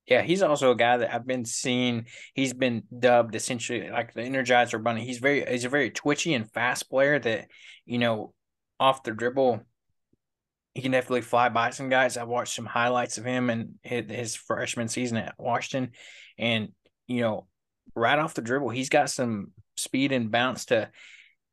Yeah, 0.06 0.22
he's 0.22 0.42
also 0.42 0.70
a 0.70 0.76
guy 0.76 0.98
that 0.98 1.12
I've 1.12 1.26
been 1.26 1.44
seeing. 1.44 2.06
He's 2.34 2.52
been 2.52 2.84
dubbed 2.96 3.34
essentially 3.34 3.90
like 3.90 4.14
the 4.14 4.20
Energizer 4.20 4.82
Bunny. 4.82 5.04
He's 5.04 5.18
very 5.18 5.44
he's 5.44 5.64
a 5.64 5.68
very 5.68 5.90
twitchy 5.90 6.34
and 6.34 6.50
fast 6.50 6.88
player 6.88 7.18
that 7.18 7.48
you 7.84 7.98
know 7.98 8.32
off 8.78 9.02
the 9.02 9.12
dribble. 9.12 9.62
He 10.74 10.82
can 10.82 10.92
definitely 10.92 11.22
fly 11.22 11.48
by 11.48 11.70
some 11.70 11.88
guys. 11.88 12.16
I 12.16 12.24
watched 12.24 12.54
some 12.54 12.66
highlights 12.66 13.18
of 13.18 13.24
him 13.24 13.48
and 13.48 13.76
his, 13.82 14.36
freshman 14.36 14.88
season 14.88 15.16
at 15.16 15.34
Washington, 15.38 15.92
and 16.38 16.68
you 17.06 17.22
know, 17.22 17.46
right 17.94 18.18
off 18.18 18.34
the 18.34 18.42
dribble, 18.42 18.70
he's 18.70 18.90
got 18.90 19.10
some 19.10 19.52
speed 19.76 20.12
and 20.12 20.30
bounce 20.30 20.66
to 20.66 20.90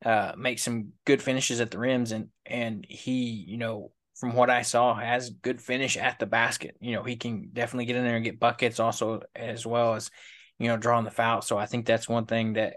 uh, 0.04 0.32
make 0.36 0.58
some 0.58 0.92
good 1.06 1.22
finishes 1.22 1.60
at 1.60 1.70
the 1.70 1.78
rims, 1.78 2.12
and 2.12 2.28
and 2.44 2.86
he 2.88 3.44
you 3.48 3.56
know 3.56 3.90
from 4.14 4.34
what 4.34 4.50
I 4.50 4.62
saw, 4.62 4.94
has 4.94 5.30
good 5.30 5.60
finish 5.60 5.96
at 5.96 6.18
the 6.18 6.26
basket. 6.26 6.76
You 6.80 6.92
know, 6.92 7.02
he 7.02 7.16
can 7.16 7.50
definitely 7.52 7.86
get 7.86 7.96
in 7.96 8.04
there 8.04 8.16
and 8.16 8.24
get 8.24 8.40
buckets 8.40 8.80
also 8.80 9.22
as 9.34 9.66
well 9.66 9.94
as, 9.94 10.10
you 10.58 10.68
know, 10.68 10.76
drawing 10.76 11.04
the 11.04 11.10
foul. 11.10 11.42
So 11.42 11.58
I 11.58 11.66
think 11.66 11.86
that's 11.86 12.08
one 12.08 12.26
thing 12.26 12.54
that 12.54 12.76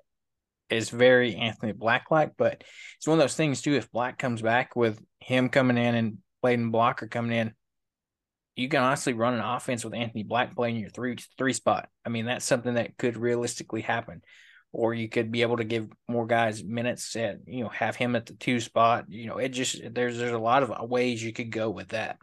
is 0.69 0.89
very 0.89 1.35
Anthony 1.35 1.71
Black 1.71 2.07
like, 2.11 2.33
but 2.37 2.63
it's 2.97 3.07
one 3.07 3.19
of 3.19 3.23
those 3.23 3.35
things 3.35 3.61
too. 3.61 3.75
If 3.75 3.91
Black 3.91 4.17
comes 4.17 4.41
back 4.41 4.75
with 4.75 4.99
him 5.19 5.49
coming 5.49 5.77
in 5.77 5.95
and 5.95 6.17
Layden 6.43 6.71
Blocker 6.71 7.07
coming 7.07 7.37
in, 7.37 7.53
you 8.55 8.67
can 8.67 8.81
honestly 8.81 9.13
run 9.13 9.35
an 9.35 9.39
offense 9.39 9.85
with 9.85 9.93
Anthony 9.93 10.23
Black 10.23 10.55
playing 10.55 10.77
your 10.77 10.89
three 10.89 11.15
three 11.37 11.53
spot. 11.53 11.89
I 12.03 12.09
mean, 12.09 12.25
that's 12.25 12.45
something 12.45 12.73
that 12.73 12.97
could 12.97 13.15
realistically 13.15 13.81
happen 13.81 14.23
or 14.71 14.93
you 14.93 15.09
could 15.09 15.31
be 15.31 15.41
able 15.41 15.57
to 15.57 15.63
give 15.63 15.89
more 16.07 16.25
guys 16.25 16.63
minutes 16.63 17.15
at 17.15 17.39
you 17.45 17.63
know 17.63 17.69
have 17.69 17.95
him 17.95 18.15
at 18.15 18.25
the 18.25 18.33
two 18.33 18.59
spot 18.59 19.05
you 19.09 19.27
know 19.27 19.37
it 19.37 19.49
just 19.49 19.81
there's 19.93 20.17
there's 20.17 20.33
a 20.33 20.37
lot 20.37 20.63
of 20.63 20.89
ways 20.89 21.23
you 21.23 21.33
could 21.33 21.51
go 21.51 21.69
with 21.69 21.89
that. 21.89 22.17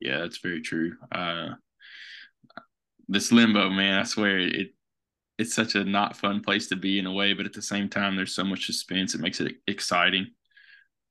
Yeah 0.00 0.18
that's 0.18 0.38
very 0.38 0.60
true. 0.62 0.96
Uh 1.10 1.50
this 3.08 3.32
limbo 3.32 3.68
man 3.68 3.98
i 3.98 4.04
swear 4.04 4.38
it 4.38 4.68
it's 5.36 5.54
such 5.54 5.74
a 5.74 5.84
not 5.84 6.16
fun 6.16 6.40
place 6.40 6.68
to 6.68 6.76
be 6.76 6.98
in 6.98 7.06
a 7.06 7.12
way 7.12 7.32
but 7.34 7.46
at 7.46 7.52
the 7.52 7.60
same 7.60 7.88
time 7.88 8.14
there's 8.16 8.34
so 8.34 8.44
much 8.44 8.66
suspense 8.66 9.14
it 9.14 9.20
makes 9.20 9.40
it 9.40 9.56
exciting. 9.66 10.28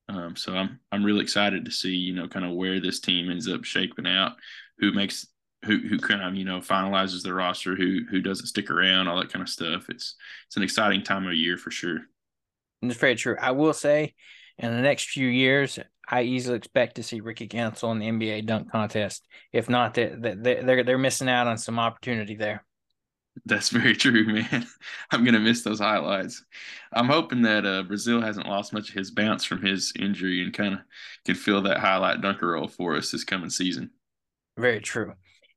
Um, 0.10 0.36
so 0.36 0.54
I'm 0.56 0.80
I'm 0.92 1.04
really 1.04 1.22
excited 1.22 1.66
to 1.66 1.72
see 1.72 1.96
you 1.96 2.14
know 2.14 2.28
kind 2.28 2.46
of 2.46 2.52
where 2.54 2.80
this 2.80 3.00
team 3.00 3.30
ends 3.30 3.48
up 3.48 3.64
shaping 3.64 4.08
out, 4.08 4.34
who 4.80 4.92
makes 4.92 5.28
who 5.66 5.78
who 5.78 5.98
kind 6.00 6.22
of 6.22 6.36
you 6.36 6.46
know 6.46 6.60
finalizes 6.60 7.24
the 7.24 7.34
roster, 7.34 7.76
who 7.76 8.02
who 8.10 8.22
doesn't 8.22 8.48
stick 8.48 8.70
around, 8.70 9.08
all 9.08 9.20
that 9.20 9.32
kind 9.32 9.44
of 9.44 9.50
stuff. 9.50 9.90
It's 9.90 10.16
it's 10.48 10.58
an 10.58 10.64
exciting 10.64 11.04
time 11.04 11.28
of 11.28 11.34
year 11.34 11.58
for 11.58 11.72
sure. 11.72 12.00
And 12.82 12.90
it's 12.90 13.00
very 13.00 13.16
true. 13.16 13.38
I 13.40 13.52
will 13.52 13.74
say, 13.74 14.16
in 14.58 14.74
the 14.74 14.82
next 14.82 15.10
few 15.10 15.28
years, 15.28 15.78
I 16.08 16.24
easily 16.24 16.58
expect 16.58 16.96
to 16.96 17.04
see 17.04 17.22
Ricky 17.22 17.48
Council 17.48 17.92
in 17.92 18.00
the 18.00 18.08
NBA 18.08 18.46
dunk 18.46 18.72
contest. 18.72 19.28
If 19.54 19.70
not, 19.70 19.94
that 19.96 20.22
they, 20.22 20.34
they, 20.34 20.62
they're 20.64 20.84
they're 20.84 20.98
missing 20.98 21.30
out 21.30 21.48
on 21.48 21.58
some 21.58 21.80
opportunity 21.80 22.36
there. 22.36 22.66
That's 23.46 23.70
very 23.70 23.96
true, 23.96 24.26
man. 24.26 24.68
I'm 25.12 25.24
gonna 25.24 25.40
miss 25.40 25.62
those 25.64 25.80
highlights. 25.80 26.44
I'm 26.92 27.08
hoping 27.08 27.44
that 27.44 27.66
uh, 27.66 27.84
Brazile 27.84 28.24
hasn't 28.24 28.48
lost 28.48 28.74
much 28.74 28.90
of 28.90 28.96
his 28.96 29.12
bounce 29.12 29.46
from 29.46 29.62
his 29.62 29.94
injury 29.98 30.44
and 30.44 30.54
kind 30.54 30.74
of 30.74 30.80
can 31.26 31.36
fill 31.36 31.62
that 31.62 31.78
highlight 31.78 32.22
dunker 32.22 32.52
role 32.52 32.68
for 32.68 32.96
us 32.98 33.12
this 33.12 33.24
coming 33.24 33.50
season. 33.50 33.92
Very 34.58 34.82
true. 34.82 35.14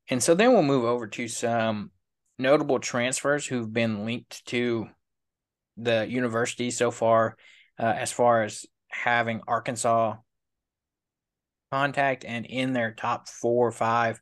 And 0.09 0.21
so 0.21 0.35
then 0.35 0.53
we'll 0.53 0.63
move 0.63 0.85
over 0.85 1.07
to 1.07 1.27
some 1.27 1.91
notable 2.37 2.79
transfers 2.79 3.45
who've 3.45 3.71
been 3.71 4.05
linked 4.05 4.45
to 4.47 4.87
the 5.77 6.05
university 6.07 6.71
so 6.71 6.91
far, 6.91 7.35
uh, 7.79 7.93
as 7.97 8.11
far 8.11 8.43
as 8.43 8.65
having 8.89 9.41
Arkansas 9.47 10.15
contact 11.71 12.23
and 12.25 12.45
in 12.45 12.73
their 12.73 12.93
top 12.93 13.27
four 13.27 13.67
or 13.67 13.71
five 13.71 14.19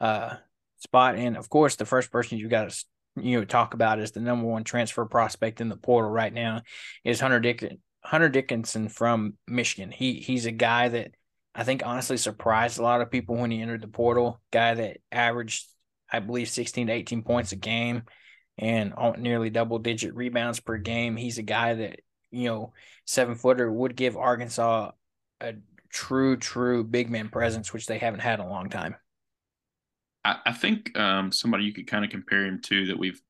uh, 0.00 0.34
spot. 0.78 1.16
And 1.16 1.36
of 1.36 1.48
course, 1.48 1.76
the 1.76 1.84
first 1.84 2.10
person 2.10 2.38
you 2.38 2.48
got 2.48 2.70
to 2.70 2.84
you 3.16 3.38
know 3.38 3.44
talk 3.44 3.74
about 3.74 4.00
is 4.00 4.12
the 4.12 4.20
number 4.20 4.46
one 4.46 4.64
transfer 4.64 5.04
prospect 5.04 5.60
in 5.60 5.68
the 5.68 5.76
portal 5.76 6.10
right 6.10 6.32
now 6.32 6.62
is 7.04 7.20
Hunter 7.20 7.40
Dick 7.40 7.78
Hunter 8.02 8.28
Dickinson 8.28 8.88
from 8.88 9.34
Michigan. 9.46 9.90
He 9.90 10.14
he's 10.14 10.46
a 10.46 10.52
guy 10.52 10.88
that 10.88 11.12
I 11.54 11.64
think 11.64 11.82
honestly 11.84 12.16
surprised 12.16 12.78
a 12.78 12.82
lot 12.82 13.00
of 13.00 13.10
people 13.10 13.36
when 13.36 13.50
he 13.50 13.62
entered 13.62 13.82
the 13.82 13.88
portal. 13.88 14.40
Guy 14.50 14.74
that 14.74 14.98
averaged, 15.12 15.66
I 16.10 16.20
believe, 16.20 16.48
16 16.48 16.88
to 16.88 16.92
18 16.92 17.22
points 17.22 17.52
a 17.52 17.56
game 17.56 18.02
and 18.58 18.92
nearly 19.18 19.50
double 19.50 19.78
digit 19.78 20.14
rebounds 20.14 20.60
per 20.60 20.78
game. 20.78 21.16
He's 21.16 21.38
a 21.38 21.42
guy 21.42 21.74
that, 21.74 22.00
you 22.30 22.48
know, 22.48 22.72
seven 23.04 23.36
footer 23.36 23.70
would 23.70 23.96
give 23.96 24.16
Arkansas 24.16 24.90
a 25.40 25.54
true, 25.90 26.36
true 26.36 26.82
big 26.82 27.10
man 27.10 27.28
presence, 27.28 27.72
which 27.72 27.86
they 27.86 27.98
haven't 27.98 28.20
had 28.20 28.40
in 28.40 28.46
a 28.46 28.50
long 28.50 28.68
time. 28.68 28.96
I, 30.24 30.52
think 30.52 30.98
um, 30.98 31.32
somebody 31.32 31.64
you 31.64 31.74
could 31.74 31.86
kind 31.86 32.02
of 32.02 32.10
compare 32.10 32.46
him 32.46 32.62
to 32.62 32.86
that 32.86 32.98
we've 32.98 33.20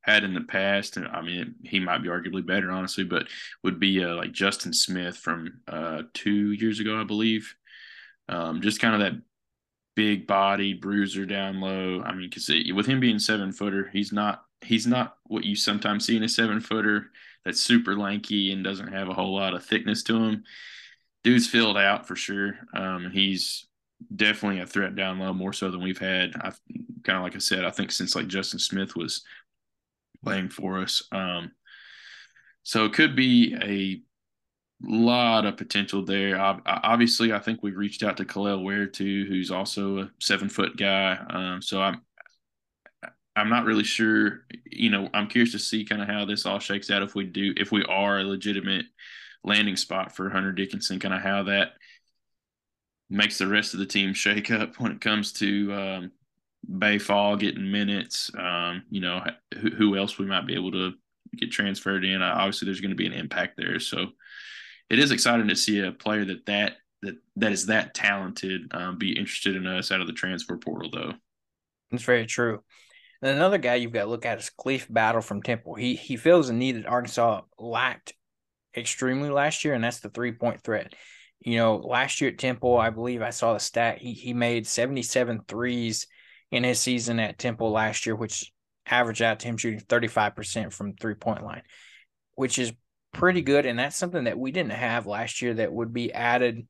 had 0.00 0.24
in 0.24 0.34
the 0.34 0.40
past, 0.40 0.96
and 0.96 1.06
I 1.06 1.22
mean, 1.22 1.54
he 1.62 1.78
might 1.78 2.02
be 2.02 2.08
arguably 2.08 2.44
better, 2.44 2.72
honestly, 2.72 3.04
but 3.04 3.28
would 3.62 3.78
be 3.78 4.02
uh, 4.02 4.16
like 4.16 4.32
Justin 4.32 4.72
Smith 4.72 5.16
from 5.16 5.60
uh, 5.68 6.02
two 6.12 6.50
years 6.52 6.80
ago, 6.80 7.00
I 7.00 7.04
believe. 7.04 7.54
Um, 8.30 8.62
just 8.62 8.80
kind 8.80 8.94
of 8.94 9.00
that 9.00 9.20
big 9.96 10.26
body 10.26 10.72
bruiser 10.72 11.26
down 11.26 11.60
low. 11.60 12.00
I 12.02 12.12
mean, 12.12 12.30
because 12.30 12.50
with 12.72 12.86
him 12.86 13.00
being 13.00 13.18
seven 13.18 13.52
footer, 13.52 13.90
he's 13.92 14.12
not 14.12 14.44
he's 14.62 14.86
not 14.86 15.16
what 15.24 15.44
you 15.44 15.56
sometimes 15.56 16.06
see 16.06 16.16
in 16.16 16.22
a 16.22 16.28
seven 16.28 16.60
footer 16.60 17.10
that's 17.44 17.60
super 17.60 17.96
lanky 17.96 18.52
and 18.52 18.62
doesn't 18.62 18.92
have 18.92 19.08
a 19.08 19.14
whole 19.14 19.34
lot 19.34 19.54
of 19.54 19.64
thickness 19.64 20.02
to 20.04 20.16
him. 20.16 20.44
Dude's 21.24 21.46
filled 21.46 21.76
out 21.76 22.06
for 22.06 22.16
sure. 22.16 22.54
Um, 22.74 23.10
he's 23.10 23.66
definitely 24.14 24.60
a 24.60 24.66
threat 24.66 24.96
down 24.96 25.18
low, 25.18 25.32
more 25.32 25.52
so 25.52 25.70
than 25.70 25.82
we've 25.82 25.98
had. 25.98 26.34
I 26.36 26.52
kind 27.04 27.18
of 27.18 27.22
like 27.22 27.34
I 27.34 27.38
said, 27.38 27.64
I 27.64 27.70
think 27.70 27.92
since 27.92 28.14
like 28.14 28.28
Justin 28.28 28.58
Smith 28.58 28.96
was 28.96 29.22
playing 30.24 30.50
for 30.50 30.80
us. 30.80 31.02
Um, 31.12 31.52
so 32.62 32.84
it 32.84 32.92
could 32.92 33.16
be 33.16 33.54
a 33.54 34.02
lot 34.82 35.44
of 35.44 35.56
potential 35.56 36.04
there. 36.04 36.38
Obviously, 36.66 37.32
I 37.32 37.38
think 37.38 37.62
we've 37.62 37.76
reached 37.76 38.02
out 38.02 38.16
to 38.16 38.24
Kel'el 38.24 38.64
Ware 38.64 38.86
too, 38.86 39.26
who's 39.28 39.50
also 39.50 39.98
a 39.98 40.10
seven 40.20 40.48
foot 40.48 40.76
guy. 40.76 41.18
Um, 41.28 41.62
so 41.62 41.82
I'm 41.82 42.02
I'm 43.36 43.48
not 43.48 43.64
really 43.64 43.84
sure. 43.84 44.44
You 44.64 44.90
know, 44.90 45.08
I'm 45.14 45.28
curious 45.28 45.52
to 45.52 45.58
see 45.58 45.84
kind 45.84 46.02
of 46.02 46.08
how 46.08 46.24
this 46.24 46.46
all 46.46 46.58
shakes 46.58 46.90
out 46.90 47.02
if 47.02 47.14
we 47.14 47.24
do 47.24 47.54
if 47.56 47.72
we 47.72 47.84
are 47.84 48.20
a 48.20 48.24
legitimate 48.24 48.86
landing 49.44 49.76
spot 49.76 50.14
for 50.14 50.30
Hunter 50.30 50.52
Dickinson, 50.52 50.98
kind 50.98 51.14
of 51.14 51.20
how 51.20 51.44
that 51.44 51.72
makes 53.08 53.38
the 53.38 53.46
rest 53.46 53.74
of 53.74 53.80
the 53.80 53.86
team 53.86 54.14
shake 54.14 54.50
up 54.50 54.78
when 54.78 54.92
it 54.92 55.00
comes 55.00 55.32
to 55.32 55.72
um, 55.72 56.12
Baye 56.78 56.98
Fall 56.98 57.36
getting 57.36 57.70
minutes. 57.70 58.30
Um, 58.38 58.84
you 58.90 59.00
know, 59.00 59.24
who, 59.58 59.70
who, 59.70 59.96
else 59.96 60.18
we 60.18 60.26
might 60.26 60.46
be 60.46 60.54
able 60.54 60.72
to 60.72 60.92
get 61.36 61.50
transferred 61.50 62.04
in. 62.04 62.22
Obviously, 62.22 62.66
there's 62.66 62.80
going 62.80 62.90
to 62.90 62.96
be 62.96 63.06
an 63.06 63.12
impact 63.12 63.56
there. 63.56 63.80
So 63.80 64.08
it 64.90 64.98
is 64.98 65.12
exciting 65.12 65.48
to 65.48 65.56
see 65.56 65.80
a 65.80 65.92
player 65.92 66.24
that 66.24 66.44
that 66.46 66.76
that 67.02 67.14
that 67.36 67.52
is 67.52 67.66
that 67.66 67.94
talented 67.94 68.62
um, 68.72 68.98
be 68.98 69.12
interested 69.12 69.56
in 69.56 69.66
us 69.66 69.90
out 69.90 70.00
of 70.00 70.06
the 70.06 70.12
transfer 70.12 70.56
portal, 70.56 70.90
though. 70.92 71.14
That's 71.90 72.04
very 72.04 72.26
true. 72.26 72.62
And 73.22 73.36
another 73.36 73.58
guy 73.58 73.76
you've 73.76 73.92
got 73.92 74.04
to 74.04 74.10
look 74.10 74.26
at 74.26 74.38
is 74.38 74.50
Khalif 74.60 74.92
Battle 74.92 75.20
from 75.20 75.42
Temple. 75.42 75.74
He 75.74 75.94
he 75.94 76.16
feels 76.16 76.48
the 76.48 76.52
need 76.52 76.76
that 76.76 76.86
Arkansas 76.86 77.42
lacked 77.58 78.14
extremely 78.76 79.30
last 79.30 79.64
year, 79.64 79.74
and 79.74 79.84
that's 79.84 80.00
the 80.00 80.10
three 80.10 80.32
point 80.32 80.62
threat. 80.62 80.94
You 81.40 81.56
know, 81.56 81.76
last 81.76 82.20
year 82.20 82.30
at 82.30 82.38
Temple, 82.38 82.76
I 82.76 82.90
believe 82.90 83.22
I 83.22 83.30
saw 83.30 83.54
the 83.54 83.60
stat. 83.60 83.98
He 83.98 84.12
he 84.12 84.34
made 84.34 84.66
77 84.66 85.42
threes 85.48 86.06
in 86.50 86.64
his 86.64 86.80
season 86.80 87.20
at 87.20 87.38
Temple 87.38 87.70
last 87.70 88.06
year, 88.06 88.16
which 88.16 88.52
averaged 88.86 89.22
out 89.22 89.40
to 89.40 89.48
him 89.48 89.56
shooting 89.56 89.80
35% 89.80 90.72
from 90.72 90.94
three 90.94 91.14
point 91.14 91.44
line, 91.44 91.62
which 92.34 92.58
is 92.58 92.72
pretty 93.12 93.42
good. 93.42 93.66
And 93.66 93.78
that's 93.78 93.96
something 93.96 94.24
that 94.24 94.38
we 94.38 94.52
didn't 94.52 94.72
have 94.72 95.06
last 95.06 95.42
year 95.42 95.54
that 95.54 95.72
would 95.72 95.92
be 95.92 96.12
added, 96.12 96.66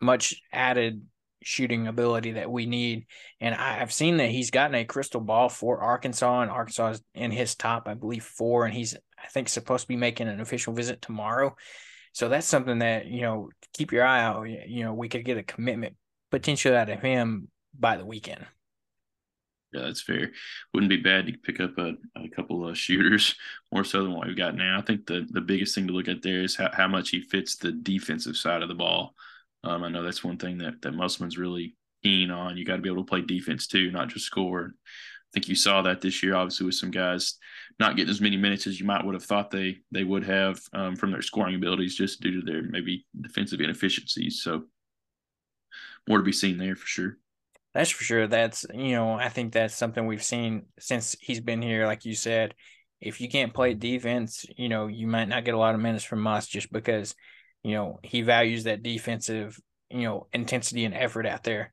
much 0.00 0.42
added 0.52 1.02
shooting 1.42 1.86
ability 1.86 2.32
that 2.32 2.50
we 2.50 2.66
need. 2.66 3.06
And 3.40 3.54
I, 3.54 3.74
have 3.74 3.92
seen 3.92 4.18
that 4.18 4.30
he's 4.30 4.50
gotten 4.50 4.74
a 4.74 4.84
crystal 4.84 5.20
ball 5.20 5.48
for 5.48 5.80
Arkansas, 5.80 6.42
and 6.42 6.50
Arkansas 6.50 6.90
is 6.90 7.02
in 7.14 7.30
his 7.30 7.54
top, 7.54 7.88
I 7.88 7.94
believe, 7.94 8.24
four. 8.24 8.64
And 8.64 8.74
he's, 8.74 8.94
I 9.22 9.28
think, 9.28 9.48
supposed 9.48 9.82
to 9.82 9.88
be 9.88 9.96
making 9.96 10.28
an 10.28 10.40
official 10.40 10.72
visit 10.72 11.02
tomorrow. 11.02 11.56
So 12.12 12.28
that's 12.28 12.46
something 12.46 12.80
that, 12.80 13.06
you 13.06 13.22
know, 13.22 13.50
keep 13.72 13.92
your 13.92 14.04
eye 14.04 14.22
out. 14.22 14.44
You 14.44 14.84
know, 14.84 14.94
we 14.94 15.08
could 15.08 15.24
get 15.24 15.38
a 15.38 15.42
commitment 15.42 15.96
potential 16.30 16.76
out 16.76 16.90
of 16.90 17.00
him 17.00 17.48
by 17.78 17.96
the 17.96 18.06
weekend. 18.06 18.44
Yeah, 19.72 19.82
that's 19.82 20.02
fair. 20.02 20.32
Wouldn't 20.74 20.90
be 20.90 20.98
bad 20.98 21.26
to 21.26 21.32
pick 21.32 21.58
up 21.60 21.78
a, 21.78 21.94
a 22.16 22.28
couple 22.28 22.68
of 22.68 22.76
shooters 22.76 23.34
more 23.72 23.84
so 23.84 24.02
than 24.02 24.12
what 24.12 24.26
we've 24.26 24.36
got 24.36 24.54
now. 24.54 24.78
I 24.78 24.82
think 24.82 25.06
the, 25.06 25.26
the 25.30 25.40
biggest 25.40 25.74
thing 25.74 25.86
to 25.86 25.94
look 25.94 26.08
at 26.08 26.22
there 26.22 26.42
is 26.42 26.54
how, 26.54 26.70
how 26.72 26.88
much 26.88 27.08
he 27.08 27.22
fits 27.22 27.56
the 27.56 27.72
defensive 27.72 28.36
side 28.36 28.62
of 28.62 28.68
the 28.68 28.74
ball. 28.74 29.14
Um, 29.64 29.82
I 29.82 29.88
know 29.88 30.02
that's 30.02 30.24
one 30.24 30.36
thing 30.36 30.58
that, 30.58 30.82
that 30.82 30.92
Musselman's 30.92 31.38
really 31.38 31.74
keen 32.02 32.30
on. 32.30 32.56
You 32.56 32.66
got 32.66 32.76
to 32.76 32.82
be 32.82 32.90
able 32.90 33.04
to 33.04 33.08
play 33.08 33.22
defense 33.22 33.66
too, 33.66 33.90
not 33.90 34.08
just 34.08 34.26
score. 34.26 34.74
I 34.74 35.30
think 35.32 35.48
you 35.48 35.54
saw 35.54 35.80
that 35.82 36.02
this 36.02 36.22
year, 36.22 36.34
obviously, 36.34 36.66
with 36.66 36.74
some 36.74 36.90
guys 36.90 37.38
not 37.78 37.96
getting 37.96 38.10
as 38.10 38.20
many 38.20 38.36
minutes 38.36 38.66
as 38.66 38.78
you 38.78 38.84
might 38.84 39.02
would 39.02 39.14
have 39.14 39.24
thought 39.24 39.50
they 39.50 39.78
they 39.90 40.04
would 40.04 40.24
have 40.24 40.60
um, 40.74 40.94
from 40.94 41.10
their 41.10 41.22
scoring 41.22 41.54
abilities, 41.54 41.96
just 41.96 42.20
due 42.20 42.38
to 42.38 42.44
their 42.44 42.62
maybe 42.62 43.06
defensive 43.18 43.60
inefficiencies. 43.60 44.42
So 44.42 44.64
more 46.06 46.18
to 46.18 46.24
be 46.24 46.32
seen 46.32 46.58
there 46.58 46.76
for 46.76 46.86
sure. 46.86 47.16
That's 47.74 47.90
for 47.90 48.04
sure. 48.04 48.26
That's 48.26 48.66
you 48.72 48.92
know, 48.92 49.14
I 49.14 49.28
think 49.28 49.52
that's 49.52 49.74
something 49.74 50.06
we've 50.06 50.22
seen 50.22 50.66
since 50.78 51.16
he's 51.20 51.40
been 51.40 51.62
here. 51.62 51.86
Like 51.86 52.04
you 52.04 52.14
said, 52.14 52.54
if 53.00 53.20
you 53.20 53.28
can't 53.28 53.54
play 53.54 53.74
defense, 53.74 54.44
you 54.56 54.68
know, 54.68 54.86
you 54.86 55.06
might 55.06 55.28
not 55.28 55.44
get 55.44 55.54
a 55.54 55.58
lot 55.58 55.74
of 55.74 55.80
minutes 55.80 56.04
from 56.04 56.26
us 56.26 56.46
just 56.46 56.72
because, 56.72 57.14
you 57.62 57.72
know, 57.72 57.98
he 58.02 58.22
values 58.22 58.64
that 58.64 58.82
defensive, 58.82 59.58
you 59.90 60.02
know, 60.02 60.28
intensity 60.32 60.84
and 60.84 60.94
effort 60.94 61.26
out 61.26 61.42
there. 61.44 61.72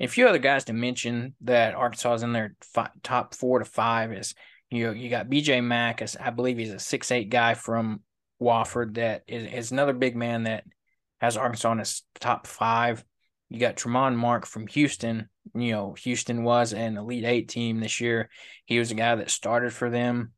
A 0.00 0.06
few 0.06 0.28
other 0.28 0.38
guys 0.38 0.64
to 0.64 0.72
mention 0.72 1.34
that 1.42 1.74
Arkansas 1.74 2.14
is 2.14 2.22
in 2.22 2.32
their 2.32 2.54
top 3.02 3.34
four 3.34 3.58
to 3.58 3.64
five 3.64 4.12
is 4.12 4.34
you 4.70 4.86
know 4.86 4.92
you 4.92 5.10
got 5.10 5.28
BJ 5.28 5.62
Mack, 5.62 6.02
I 6.20 6.30
believe 6.30 6.58
he's 6.58 6.72
a 6.72 6.78
six 6.78 7.10
eight 7.10 7.30
guy 7.30 7.54
from 7.54 8.00
Wofford 8.40 8.94
that 8.94 9.22
is, 9.26 9.52
is 9.52 9.72
another 9.72 9.92
big 9.92 10.16
man 10.16 10.44
that 10.44 10.64
has 11.20 11.36
Arkansas 11.36 11.72
in 11.72 11.78
his 11.78 12.02
top 12.20 12.46
five. 12.46 13.04
You 13.50 13.58
got 13.58 13.76
Tramon 13.76 14.16
Mark 14.16 14.46
from 14.46 14.66
Houston. 14.68 15.28
You 15.54 15.72
know, 15.72 15.92
Houston 15.94 16.44
was 16.44 16.72
an 16.72 16.96
Elite 16.98 17.24
Eight 17.24 17.48
team 17.48 17.80
this 17.80 18.00
year. 18.00 18.28
He 18.66 18.78
was 18.78 18.90
a 18.90 18.94
guy 18.94 19.14
that 19.14 19.30
started 19.30 19.72
for 19.72 19.88
them. 19.88 20.32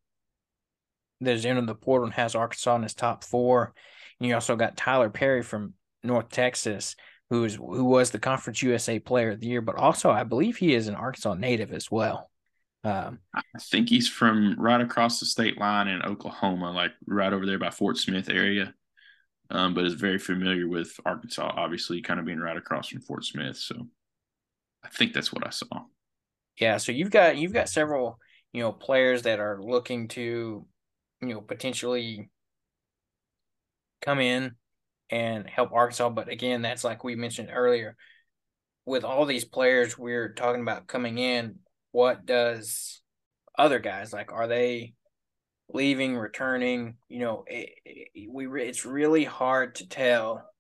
There's 1.21 1.45
entered 1.45 1.67
the 1.67 1.75
portal 1.75 2.07
and 2.07 2.15
has 2.15 2.35
Arkansas 2.35 2.77
in 2.77 2.83
his 2.83 2.95
top 2.95 3.25
four. 3.25 3.75
And 4.19 4.29
you 4.29 4.35
also 4.35 4.57
got 4.57 4.77
Tyler 4.77 5.11
Perry 5.11 5.43
from 5.43 5.75
North 6.03 6.31
Texas, 6.31 6.95
who 7.31 7.45
is 7.45 7.57
who 7.57 7.85
was 7.85 8.11
the 8.11 8.19
Conference 8.19 8.63
USA 8.63 8.99
Player 8.99 9.33
of 9.33 9.41
the 9.41 9.49
Year, 9.49 9.61
but 9.61 9.77
also 9.77 10.11
I 10.11 10.25
believe 10.25 10.57
he 10.57 10.75
is 10.75 10.89
an 10.89 10.95
Arkansas 10.95 11.35
native 11.35 11.73
as 11.73 11.91
well. 11.91 12.31
Um, 12.83 13.19
I 13.35 13.43
think 13.61 13.91
he's 13.91 14.09
from 14.09 14.57
right 14.59 14.81
across 14.81 15.21
the 15.21 15.27
state 15.27 15.59
line 15.59 15.89
in 15.89 16.01
Oklahoma, 16.03 16.71
like 16.71 16.93
right 17.07 17.33
over 17.33 17.45
there 17.45 17.59
by 17.59 17.71
Fort 17.71 17.99
Smith 17.99 18.31
area 18.31 18.73
um, 19.51 19.75
but 19.75 19.85
is 19.85 19.95
very 19.95 20.19
familiar 20.19 20.69
with 20.69 20.99
Arkansas, 21.05 21.53
obviously, 21.57 22.01
kind 22.01 22.21
of 22.21 22.27
being 22.27 22.39
right 22.39 22.57
across 22.57 22.89
from 22.89 23.01
Fort 23.01 23.25
Smith. 23.25 23.57
So 23.57 23.89
I 24.85 24.89
think 24.89 25.13
that's 25.13 25.33
what 25.33 25.47
I 25.47 25.51
saw. 25.51 25.85
Yeah, 26.59 26.77
so 26.77 26.93
you've 26.93 27.11
got 27.11 27.37
you've 27.37 27.53
got 27.53 27.69
several 27.69 28.19
you 28.53 28.63
know 28.63 28.73
players 28.73 29.23
that 29.23 29.41
are 29.41 29.61
looking 29.61 30.09
to 30.09 30.67
you 31.21 31.29
know 31.29 31.41
potentially 31.41 32.31
come 34.03 34.21
in 34.21 34.53
and 35.11 35.49
help 35.49 35.73
Arkansas, 35.73 36.11
but 36.11 36.29
again, 36.29 36.63
that's 36.63 36.85
like 36.85 37.03
we 37.03 37.17
mentioned 37.17 37.51
earlier. 37.53 37.97
With 38.87 39.05
all 39.05 39.27
these 39.27 39.45
players 39.45 39.99
we're 39.99 40.33
talking 40.33 40.63
about 40.63 40.87
coming 40.87 41.19
in, 41.19 41.57
what 41.93 42.25
does 42.25 43.03
other 43.59 43.79
guys 43.79 44.13
like? 44.13 44.33
Are 44.33 44.47
they 44.47 44.95
leaving, 45.73 46.17
returning. 46.17 46.97
You 47.09 47.21
know, 47.21 47.45
it, 47.47 47.71
it, 47.85 48.31
we 48.31 48.47
it's 48.63 48.85
really 48.85 49.25
hard 49.25 49.77
to 49.77 49.89
tell 49.89 50.51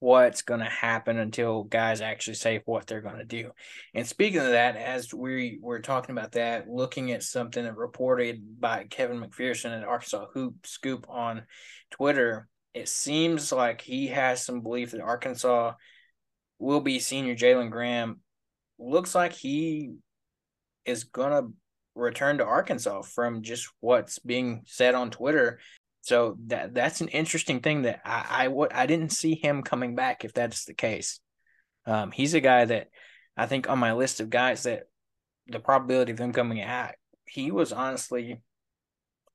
what's 0.00 0.40
going 0.40 0.60
to 0.60 0.66
happen 0.66 1.18
until 1.18 1.64
guys 1.64 2.00
actually 2.00 2.34
say 2.34 2.62
what 2.64 2.86
they're 2.86 3.02
going 3.02 3.18
to 3.18 3.24
do. 3.24 3.50
And 3.94 4.06
speaking 4.06 4.40
of 4.40 4.50
that, 4.50 4.76
as 4.76 5.12
we 5.12 5.58
were 5.60 5.80
talking 5.80 6.16
about 6.16 6.32
that, 6.32 6.68
looking 6.68 7.12
at 7.12 7.22
something 7.22 7.66
reported 7.66 8.58
by 8.58 8.84
Kevin 8.88 9.20
McPherson 9.20 9.76
at 9.76 9.84
Arkansas 9.84 10.26
Hoop 10.32 10.66
Scoop 10.66 11.06
on 11.08 11.42
Twitter, 11.90 12.48
it 12.72 12.88
seems 12.88 13.52
like 13.52 13.82
he 13.82 14.06
has 14.08 14.44
some 14.44 14.62
belief 14.62 14.92
that 14.92 15.02
Arkansas 15.02 15.74
will 16.58 16.80
be 16.80 16.98
senior 16.98 17.34
Jalen 17.34 17.70
Graham. 17.70 18.20
Looks 18.78 19.14
like 19.14 19.32
he 19.32 19.96
is 20.86 21.04
going 21.04 21.30
to 21.30 21.52
return 22.00 22.38
to 22.38 22.44
Arkansas 22.44 23.02
from 23.02 23.42
just 23.42 23.68
what's 23.80 24.18
being 24.18 24.62
said 24.66 24.94
on 24.94 25.10
Twitter. 25.10 25.60
So 26.02 26.36
that 26.46 26.74
that's 26.74 27.00
an 27.00 27.08
interesting 27.08 27.60
thing 27.60 27.82
that 27.82 28.00
I 28.04 28.48
I, 28.48 28.82
I 28.82 28.86
didn't 28.86 29.10
see 29.10 29.34
him 29.34 29.62
coming 29.62 29.94
back 29.94 30.24
if 30.24 30.32
that's 30.32 30.64
the 30.64 30.74
case. 30.74 31.20
Um, 31.86 32.10
he's 32.10 32.34
a 32.34 32.40
guy 32.40 32.64
that 32.64 32.88
I 33.36 33.46
think 33.46 33.68
on 33.68 33.78
my 33.78 33.92
list 33.92 34.20
of 34.20 34.30
guys 34.30 34.64
that 34.64 34.84
the 35.46 35.60
probability 35.60 36.12
of 36.12 36.18
him 36.18 36.32
coming 36.32 36.60
out, 36.60 36.94
he 37.26 37.50
was 37.50 37.72
honestly 37.72 38.40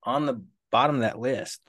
on 0.02 0.26
the 0.26 0.42
bottom 0.70 0.96
of 0.96 1.02
that 1.02 1.18
list. 1.18 1.60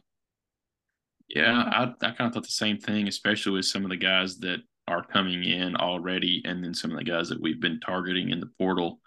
Yeah, 1.28 1.52
I, 1.52 1.84
I 2.02 2.12
kind 2.12 2.28
of 2.28 2.34
thought 2.34 2.44
the 2.44 2.50
same 2.50 2.78
thing, 2.78 3.08
especially 3.08 3.54
with 3.54 3.66
some 3.66 3.84
of 3.84 3.90
the 3.90 3.98
guys 3.98 4.38
that 4.40 4.60
are 4.88 5.06
coming 5.06 5.44
in 5.44 5.76
already, 5.76 6.42
and 6.46 6.64
then 6.64 6.74
some 6.74 6.92
of 6.92 6.98
the 6.98 7.04
guys 7.04 7.30
that 7.30 7.42
we've 7.42 7.60
been 7.60 7.80
targeting 7.80 8.30
in 8.30 8.40
the 8.40 8.50
portal. 8.58 9.02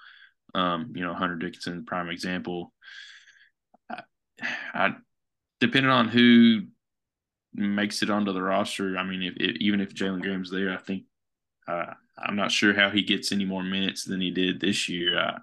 Um, 0.55 0.93
you 0.95 1.03
know, 1.03 1.15
Hunter 1.15 1.37
Dickinson, 1.37 1.85
prime 1.85 2.09
example. 2.09 2.73
I, 3.91 4.03
I 4.75 4.95
depending 5.61 5.93
on 5.93 6.09
who 6.09 6.63
makes 7.55 8.03
it 8.03 8.11
onto 8.11 8.33
the 8.33 8.43
roster. 8.43 8.97
I 8.97 9.05
mean, 9.05 9.23
if, 9.23 9.35
if 9.37 9.57
even 9.57 9.81
if 9.81 9.95
Jalen 9.95 10.23
Graham's 10.23 10.51
there, 10.51 10.73
I 10.73 10.79
think 10.79 11.05
uh, 11.69 11.95
I'm 12.19 12.37
not 12.37 12.51
sure 12.51 12.75
how 12.75 12.91
he 12.91 13.03
gets 13.03 13.33
any 13.33 13.45
more 13.45 13.63
minutes 13.63 14.05
than 14.05 14.21
he 14.21 14.31
did 14.31 14.61
this 14.61 14.89
year. 14.89 15.19
Uh, 15.19 15.39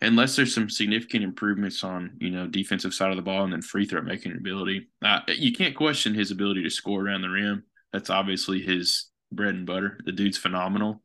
unless 0.00 0.36
there's 0.36 0.54
some 0.54 0.68
significant 0.68 1.24
improvements 1.24 1.82
on 1.82 2.16
you 2.20 2.30
know 2.30 2.46
defensive 2.46 2.94
side 2.94 3.10
of 3.10 3.16
the 3.16 3.22
ball 3.22 3.44
and 3.44 3.52
then 3.52 3.62
free 3.62 3.86
throw 3.86 4.02
making 4.02 4.32
ability. 4.32 4.88
Uh, 5.02 5.20
you 5.28 5.52
can't 5.52 5.76
question 5.76 6.14
his 6.14 6.30
ability 6.30 6.62
to 6.62 6.70
score 6.70 7.02
around 7.02 7.22
the 7.22 7.28
rim. 7.28 7.64
That's 7.92 8.10
obviously 8.10 8.60
his 8.60 9.06
bread 9.32 9.54
and 9.54 9.66
butter. 9.66 9.98
The 10.04 10.12
dude's 10.12 10.38
phenomenal 10.38 11.02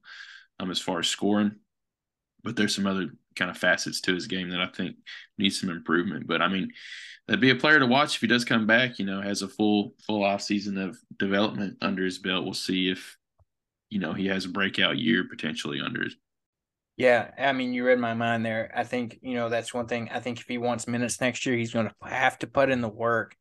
um, 0.60 0.72
as 0.72 0.80
far 0.80 1.00
as 1.00 1.08
scoring 1.08 1.56
but 2.44 2.56
there's 2.56 2.76
some 2.76 2.88
other 2.88 3.10
kind 3.36 3.52
of 3.52 3.58
facets 3.58 4.02
to 4.02 4.14
his 4.14 4.28
game 4.28 4.50
that 4.50 4.62
I 4.62 4.68
think 4.68 4.98
needs 5.38 5.60
some 5.60 5.70
improvement. 5.70 6.28
But 6.28 6.42
I 6.42 6.48
mean, 6.48 6.72
that'd 7.28 7.42
be 7.42 7.52
a 7.52 7.56
player 7.56 7.80
to 7.80 7.86
watch 7.86 8.16
if 8.16 8.22
he 8.22 8.28
does 8.28 8.46
come 8.46 8.68
back. 8.68 9.00
You 9.00 9.06
know, 9.06 9.22
has 9.22 9.42
a 9.42 9.48
full 9.48 9.94
full 10.06 10.24
off 10.24 10.42
season 10.42 10.78
of 10.78 10.98
development 11.18 11.78
under 11.82 12.04
his 12.04 12.18
belt. 12.18 12.44
We'll 12.44 12.54
see 12.54 12.90
if 12.90 13.18
you 13.90 14.00
know 14.00 14.14
he 14.14 14.28
has 14.28 14.46
a 14.46 14.50
breakout 14.50 14.98
year 14.98 15.26
potentially 15.30 15.80
under 15.84 16.04
his. 16.04 16.16
Yeah, 16.98 17.32
I 17.38 17.54
mean, 17.54 17.74
you 17.74 17.86
read 17.86 17.98
my 17.98 18.14
mind 18.14 18.46
there. 18.46 18.72
I 18.76 18.84
think 18.84 19.20
you 19.22 19.36
know 19.36 19.48
that's 19.50 19.74
one 19.74 19.88
thing. 19.88 20.10
I 20.12 20.20
think 20.20 20.40
if 20.40 20.48
he 20.48 20.58
wants 20.58 20.88
minutes 20.88 21.22
next 21.22 21.46
year, 21.46 21.56
he's 21.56 21.74
going 21.74 21.88
to 21.88 22.10
have 22.10 22.38
to 22.40 22.48
put 22.48 22.70
in 22.70 22.82
the 22.82 22.90
work 22.90 23.36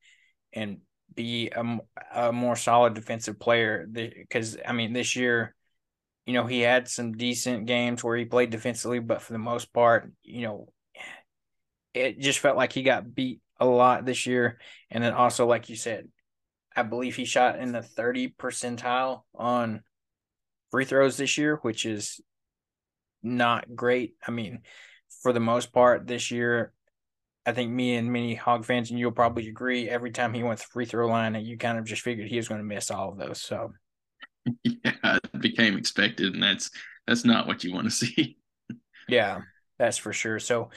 and 0.52 0.78
be 1.14 1.50
a, 1.50 1.78
a 2.14 2.32
more 2.32 2.54
solid 2.54 2.94
defensive 2.94 3.40
player. 3.40 3.87
Because 3.90 4.56
I 4.64 4.72
mean, 4.72 4.92
this 4.92 5.16
year, 5.16 5.56
you 6.28 6.34
know, 6.34 6.44
he 6.44 6.60
had 6.60 6.88
some 6.88 7.12
decent 7.12 7.64
games 7.64 8.04
where 8.04 8.14
he 8.14 8.26
played 8.26 8.50
defensively, 8.50 8.98
but 8.98 9.22
for 9.22 9.32
the 9.32 9.38
most 9.38 9.72
part, 9.72 10.12
you 10.22 10.42
know, 10.42 10.68
it 11.94 12.20
just 12.20 12.40
felt 12.40 12.58
like 12.58 12.70
he 12.70 12.82
got 12.82 13.14
beat 13.14 13.40
a 13.58 13.64
lot 13.64 14.04
this 14.04 14.26
year. 14.26 14.60
And 14.90 15.02
then 15.02 15.14
also, 15.14 15.46
like 15.46 15.70
you 15.70 15.74
said, 15.74 16.06
I 16.76 16.82
believe 16.82 17.16
he 17.16 17.24
shot 17.24 17.58
in 17.58 17.72
the 17.72 17.80
30 17.80 18.34
percentile 18.38 19.22
on 19.34 19.82
free 20.70 20.84
throws 20.84 21.16
this 21.16 21.38
year, 21.38 21.56
which 21.62 21.86
is 21.86 22.20
not 23.22 23.74
great. 23.74 24.12
I 24.26 24.30
mean, 24.30 24.60
for 25.22 25.32
the 25.32 25.40
most 25.40 25.72
part 25.72 26.06
this 26.06 26.30
year, 26.30 26.74
I 27.46 27.52
think 27.52 27.72
me 27.72 27.94
and 27.94 28.12
many 28.12 28.34
Hog 28.34 28.66
fans, 28.66 28.90
and 28.90 28.98
you'll 28.98 29.12
probably 29.12 29.48
agree, 29.48 29.88
every 29.88 30.10
time 30.10 30.34
he 30.34 30.42
went 30.42 30.60
to 30.60 30.66
free 30.66 30.84
throw 30.84 31.06
line, 31.06 31.34
you 31.36 31.56
kind 31.56 31.78
of 31.78 31.86
just 31.86 32.02
figured 32.02 32.28
he 32.28 32.36
was 32.36 32.48
going 32.48 32.60
to 32.60 32.66
miss 32.66 32.90
all 32.90 33.12
of 33.12 33.16
those. 33.16 33.40
So, 33.40 33.72
yeah, 34.64 35.18
it 35.34 35.40
became 35.40 35.76
expected, 35.76 36.34
and 36.34 36.42
that's 36.42 36.70
that's 37.06 37.24
not 37.24 37.46
what 37.46 37.64
you 37.64 37.72
want 37.72 37.87
to 37.87 37.90
see. 38.06 38.37
yeah, 39.08 39.40
that's 39.78 39.98
for 39.98 40.12
sure. 40.12 40.38
So, 40.38 40.70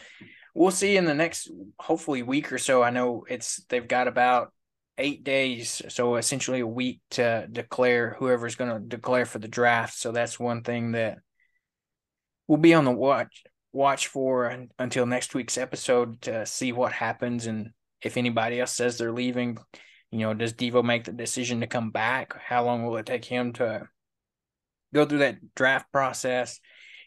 we'll 0.53 0.71
see 0.71 0.97
in 0.97 1.05
the 1.05 1.13
next, 1.13 1.49
hopefully, 1.79 2.23
week 2.23 2.51
or 2.51 2.57
so. 2.57 2.83
I 2.83 2.89
know 2.89 3.25
it's 3.29 3.63
they've 3.69 3.87
got 3.87 4.07
about 4.07 4.53
eight 4.97 5.23
days, 5.23 5.81
so 5.89 6.15
essentially 6.15 6.59
a 6.59 6.67
week 6.67 7.01
to 7.11 7.47
declare 7.51 8.15
whoever's 8.19 8.55
going 8.55 8.71
to 8.71 8.79
declare 8.79 9.25
for 9.25 9.39
the 9.39 9.47
draft. 9.47 9.95
So 9.95 10.11
that's 10.11 10.39
one 10.39 10.63
thing 10.63 10.93
that 10.93 11.19
we'll 12.47 12.57
be 12.57 12.73
on 12.73 12.85
the 12.85 12.91
watch 12.91 13.43
watch 13.73 14.07
for 14.07 14.67
until 14.77 15.05
next 15.05 15.33
week's 15.33 15.57
episode 15.57 16.21
to 16.21 16.45
see 16.45 16.73
what 16.73 16.91
happens 16.91 17.45
and 17.45 17.71
if 18.01 18.17
anybody 18.17 18.59
else 18.59 18.73
says 18.73 18.97
they're 18.97 19.11
leaving. 19.11 19.57
You 20.11 20.19
know, 20.19 20.33
does 20.33 20.53
Devo 20.53 20.83
make 20.83 21.05
the 21.05 21.13
decision 21.13 21.61
to 21.61 21.67
come 21.67 21.91
back? 21.91 22.35
How 22.41 22.65
long 22.65 22.85
will 22.85 22.97
it 22.97 23.05
take 23.05 23.23
him 23.23 23.53
to 23.53 23.87
go 24.93 25.05
through 25.05 25.19
that 25.19 25.55
draft 25.55 25.91
process? 25.91 26.59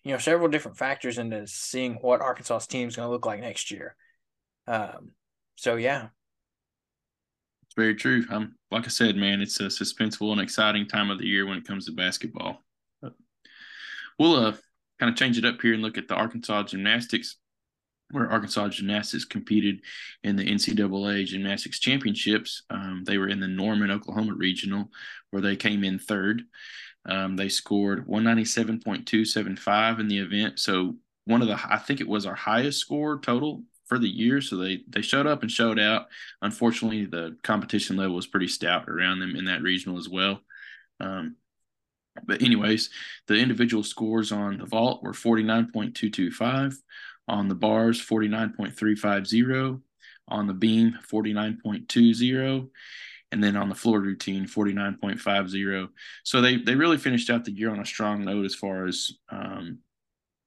You 0.05 0.12
know, 0.12 0.19
several 0.19 0.49
different 0.49 0.79
factors 0.79 1.19
into 1.19 1.47
seeing 1.47 1.95
what 1.95 2.21
Arkansas's 2.21 2.67
team 2.67 2.88
is 2.88 2.97
going 2.97 3.07
to 3.07 3.12
look 3.12 3.27
like 3.27 3.40
next 3.40 3.71
year. 3.71 3.97
Um, 4.67 5.11
so 5.57 5.77
yeah, 5.77 6.09
it's 7.64 7.75
very 7.77 7.95
true. 7.95 8.25
Um, 8.31 8.55
like 8.71 8.85
I 8.85 8.88
said, 8.88 9.17
man, 9.17 9.40
it's 9.40 9.61
a 9.61 9.64
suspenseful 9.64 10.33
and 10.33 10.40
exciting 10.40 10.87
time 10.87 11.11
of 11.11 11.19
the 11.19 11.27
year 11.27 11.47
when 11.47 11.59
it 11.59 11.67
comes 11.67 11.87
to 11.87 11.93
basketball. 11.93 12.62
We'll 14.19 14.37
uh, 14.37 14.53
kind 15.01 15.11
of 15.11 15.17
change 15.17 15.38
it 15.38 15.45
up 15.45 15.61
here 15.61 15.75
and 15.75 15.83
look 15.83 15.99
at 15.99 16.07
the 16.07 16.14
Arkansas 16.14 16.64
gymnastics, 16.64 17.37
where 18.14 18.31
Arkansas 18.31 18.68
gymnastics 18.68 19.24
competed 19.24 19.81
in 20.22 20.37
the 20.37 20.44
NCAA 20.44 21.27
gymnastics 21.27 21.79
championships. 21.79 22.62
Um, 22.70 23.03
they 23.05 23.18
were 23.18 23.29
in 23.29 23.40
the 23.40 23.48
Norman, 23.48 23.90
Oklahoma 23.90 24.35
regional, 24.35 24.90
where 25.31 25.42
they 25.42 25.57
came 25.57 25.85
in 25.85 25.98
third. 25.98 26.42
Um, 27.07 27.37
they 27.37 27.48
scored 27.48 28.07
197.275 28.07 30.00
in 30.00 30.09
the 30.09 30.18
event. 30.18 30.59
So 30.59 30.96
one 31.27 31.42
of 31.42 31.48
the, 31.48 31.61
I 31.68 31.79
think 31.79 32.00
it 32.00 32.09
was 32.09 32.24
our 32.24 32.35
highest 32.35 32.81
score 32.81 33.18
total 33.18 33.62
for 33.87 33.98
the 33.98 34.09
year. 34.09 34.40
So 34.40 34.57
they 34.57 34.81
they 34.88 35.03
showed 35.03 35.27
up 35.27 35.42
and 35.42 35.50
showed 35.50 35.79
out. 35.79 36.07
Unfortunately, 36.40 37.05
the 37.05 37.37
competition 37.42 37.96
level 37.96 38.16
was 38.16 38.27
pretty 38.27 38.48
stout 38.48 38.88
around 38.88 39.20
them 39.20 39.37
in 39.37 39.44
that 39.46 39.62
regional 39.62 39.98
as 39.98 40.09
well. 40.09 40.40
Um, 41.00 41.37
but 42.27 42.42
anyways, 42.42 42.90
the 43.27 43.35
individual 43.37 43.83
scores 43.83 44.31
on 44.33 44.59
the 44.59 44.66
vault 44.66 45.03
were 45.03 45.12
49.225, 45.12 46.77
on 47.29 47.49
the 47.49 47.55
bars 47.55 48.01
49.350, 48.05 49.81
on 50.29 50.47
the 50.47 50.55
beam 50.55 50.99
49.20, 51.11 52.69
and 53.33 53.43
then 53.43 53.57
on 53.57 53.69
the 53.69 53.75
floor 53.75 54.01
routine 54.01 54.47
49.50. 54.47 55.89
So 56.23 56.41
they 56.41 56.57
they 56.57 56.75
really 56.75 56.99
finished 56.99 57.31
out 57.31 57.45
the 57.45 57.53
year 57.53 57.71
on 57.71 57.81
a 57.81 57.87
strong 57.87 58.25
note 58.25 58.45
as 58.45 58.55
far 58.55 58.87
as 58.87 59.11
um, 59.31 59.79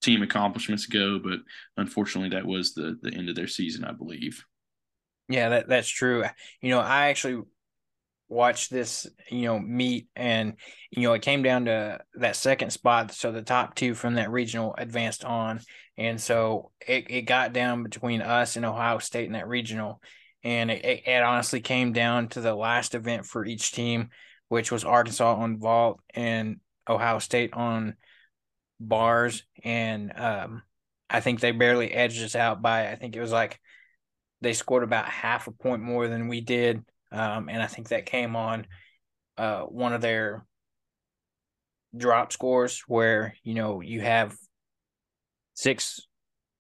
team 0.02 0.22
accomplishments 0.22 0.86
go, 0.86 1.20
but 1.20 1.40
unfortunately 1.78 2.30
that 2.30 2.46
was 2.46 2.74
the 2.74 2.98
the 3.02 3.14
end 3.14 3.30
of 3.30 3.36
their 3.36 3.48
season, 3.48 3.84
I 3.84 3.92
believe. 3.92 4.44
Yeah, 5.30 5.50
that 5.50 5.68
that's 5.68 5.90
true. 5.90 6.24
You 6.62 6.70
know, 6.70 6.80
I 6.80 7.10
actually 7.10 7.44
watch 8.30 8.70
this, 8.70 9.08
you 9.30 9.44
know, 9.44 9.60
meet 9.60 10.08
and 10.16 10.56
you 10.92 11.04
know, 11.04 11.14
it 11.14 11.22
came 11.22 11.44
down 11.44 11.66
to 11.66 12.00
that 12.16 12.36
second 12.36 12.72
spot. 12.72 13.12
So 13.12 13.32
the 13.32 13.42
top 13.42 13.76
two 13.76 13.94
from 13.94 14.16
that 14.16 14.32
regional 14.32 14.76
advanced 14.78 15.24
on. 15.24 15.62
And 15.98 16.22
so 16.22 16.72
it, 16.86 17.10
it 17.10 17.22
got 17.24 17.54
down 17.54 17.84
between 17.84 18.22
us 18.22 18.56
and 18.56 18.66
Ohio 18.66 19.00
State 19.00 19.26
in 19.26 19.34
that 19.34 19.48
regional. 19.48 20.02
And 20.44 20.70
it, 20.70 21.04
it 21.08 21.24
honestly 21.24 21.60
came 21.60 21.94
down 21.94 22.30
to 22.30 22.42
the 22.42 22.56
last 22.56 22.94
event 22.96 23.26
for 23.26 23.46
each 23.46 23.72
team, 23.72 24.10
which 24.48 24.72
was 24.72 24.84
Arkansas 24.84 25.36
on 25.36 25.60
vault 25.60 26.00
and 26.14 26.58
Ohio 26.88 27.20
State 27.20 27.54
on 27.54 27.96
bars. 28.80 29.44
And 29.64 30.14
um, 30.16 30.62
I 31.10 31.20
think 31.20 31.40
they 31.40 31.52
barely 31.52 31.92
edged 31.92 32.24
us 32.24 32.36
out 32.36 32.62
by 32.62 32.90
I 32.90 32.96
think 32.96 33.16
it 33.16 33.22
was 33.22 33.32
like 33.32 33.60
they 34.42 34.54
scored 34.54 34.84
about 34.84 35.06
half 35.06 35.48
a 35.48 35.52
point 35.52 35.82
more 35.82 36.08
than 36.08 36.28
we 36.28 36.42
did 36.42 36.84
um, 37.12 37.50
and 37.50 37.62
I 37.62 37.68
think 37.68 37.90
that 37.90 38.06
came 38.06 38.36
on 38.36 38.68
uh, 39.38 39.62
one 39.62 39.94
of 39.94 40.02
their 40.02 40.46
drop 41.96 42.32
scores 42.32 42.84
where 42.88 43.36
you 43.44 43.54
know 43.54 43.82
you 43.82 44.02
have 44.02 44.36
six 45.58 46.00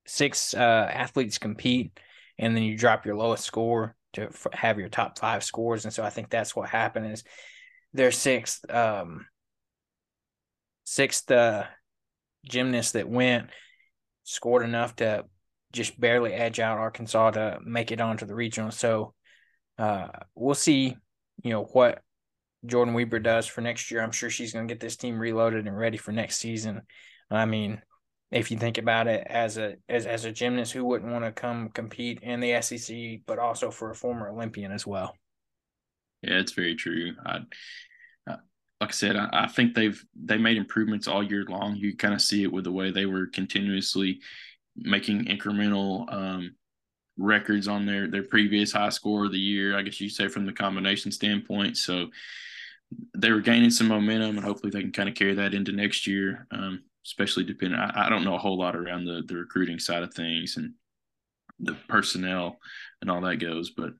six 0.07 0.55
uh, 0.55 0.89
athletes 0.91 1.37
compete, 1.37 1.99
and 2.39 2.55
then 2.55 2.63
you 2.63 2.75
drop 2.75 3.05
your 3.05 3.15
lowest 3.15 3.43
score 3.43 3.95
to 4.13 4.29
have 4.53 4.79
your 4.79 4.89
top 4.89 5.19
five 5.19 5.43
scores, 5.43 5.85
and 5.85 5.93
so 5.93 6.03
I 6.03 6.09
think 6.09 6.29
that's 6.29 6.55
what 6.55 6.67
happened 6.67 7.11
is 7.11 7.23
their 7.93 8.11
sixth 8.11 8.69
um, 8.73 9.27
sixth 10.83 11.29
uh, 11.29 11.65
gymnast 12.49 12.93
that 12.93 13.07
went 13.07 13.51
scored 14.23 14.63
enough 14.63 14.95
to 14.95 15.25
just 15.73 15.99
barely 15.99 16.33
edge 16.33 16.59
out 16.59 16.79
Arkansas 16.79 17.31
to 17.31 17.59
make 17.63 17.91
it 17.91 18.01
onto 18.01 18.25
the 18.25 18.33
regional. 18.33 18.71
So 18.71 19.13
uh, 19.77 20.07
we'll 20.33 20.55
see, 20.55 20.95
you 21.43 21.51
know, 21.51 21.65
what 21.65 22.01
Jordyn 22.65 22.95
Wieber 22.95 23.21
does 23.21 23.45
for 23.45 23.61
next 23.61 23.91
year. 23.91 24.01
I'm 24.01 24.11
sure 24.11 24.31
she's 24.31 24.53
going 24.53 24.67
to 24.67 24.73
get 24.73 24.79
this 24.79 24.97
team 24.97 25.19
reloaded 25.19 25.67
and 25.67 25.77
ready 25.77 25.97
for 25.97 26.11
next 26.11 26.37
season. 26.37 26.81
I 27.29 27.45
mean, 27.45 27.81
if 28.31 28.51
you 28.51 28.57
think 28.57 28.77
about 28.77 29.07
it 29.07 29.25
as 29.27 29.57
a 29.57 29.75
as, 29.87 30.05
as 30.05 30.25
a 30.25 30.31
gymnast, 30.31 30.73
who 30.73 30.83
wouldn't 30.83 31.11
want 31.11 31.25
to 31.25 31.31
come 31.31 31.69
compete 31.69 32.19
in 32.21 32.39
the 32.39 32.61
SEC, 32.61 33.21
but 33.25 33.39
also 33.39 33.71
for 33.71 33.89
a 33.89 33.95
former 33.95 34.29
Olympian 34.29 34.71
as 34.71 34.85
well? 34.85 35.15
Yeah, 36.21 36.39
it's 36.39 36.51
very 36.51 36.75
true. 36.75 37.13
I, 37.25 37.37
uh, 38.27 38.37
like 38.81 38.89
I 38.89 38.91
said, 38.91 39.15
I, 39.15 39.29
I, 39.31 39.47
think 39.47 39.73
they've 39.73 40.03
they 40.15 40.37
made 40.37 40.57
improvements 40.57 41.07
all 41.07 41.23
year 41.23 41.45
long. 41.47 41.75
You 41.75 41.95
kind 41.95 42.13
of 42.13 42.21
see 42.21 42.43
it 42.43 42.51
with 42.51 42.65
the 42.65 42.71
way 42.71 42.91
they 42.91 43.05
were 43.05 43.27
continuously 43.27 44.19
making 44.75 45.25
incremental 45.25 46.11
um, 46.13 46.55
records 47.17 47.67
on 47.67 47.85
their 47.85 48.07
their 48.07 48.23
previous 48.23 48.73
high 48.73 48.89
score 48.89 49.25
of 49.25 49.31
the 49.31 49.39
year. 49.39 49.77
I 49.77 49.83
guess 49.83 50.01
you 50.01 50.09
say 50.09 50.27
from 50.27 50.45
the 50.45 50.53
combination 50.53 51.11
standpoint. 51.11 51.77
So 51.77 52.07
they 53.15 53.31
were 53.31 53.41
gaining 53.41 53.69
some 53.69 53.87
momentum, 53.87 54.37
and 54.37 54.45
hopefully 54.45 54.71
they 54.71 54.81
can 54.81 54.91
kind 54.91 55.09
of 55.09 55.15
carry 55.15 55.35
that 55.35 55.53
into 55.53 55.71
next 55.71 56.07
year. 56.07 56.47
Um, 56.51 56.83
especially 57.07 57.45
depending, 57.45 57.79
I, 57.79 58.05
I, 58.05 58.09
don't 58.09 58.25
know 58.25 58.35
a 58.35 58.39
whole 58.39 58.57
lot 58.57 58.75
around 58.75 59.05
the 59.05 59.23
the 59.25 59.35
recruiting 59.35 59.79
side 59.79 60.03
of 60.03 60.13
things 60.13 60.57
and 60.57 60.73
the 61.59 61.75
personnel 61.87 62.57
and 63.01 63.09
all 63.09 63.21
that 63.21 63.37
goes, 63.37 63.71
but 63.71 63.93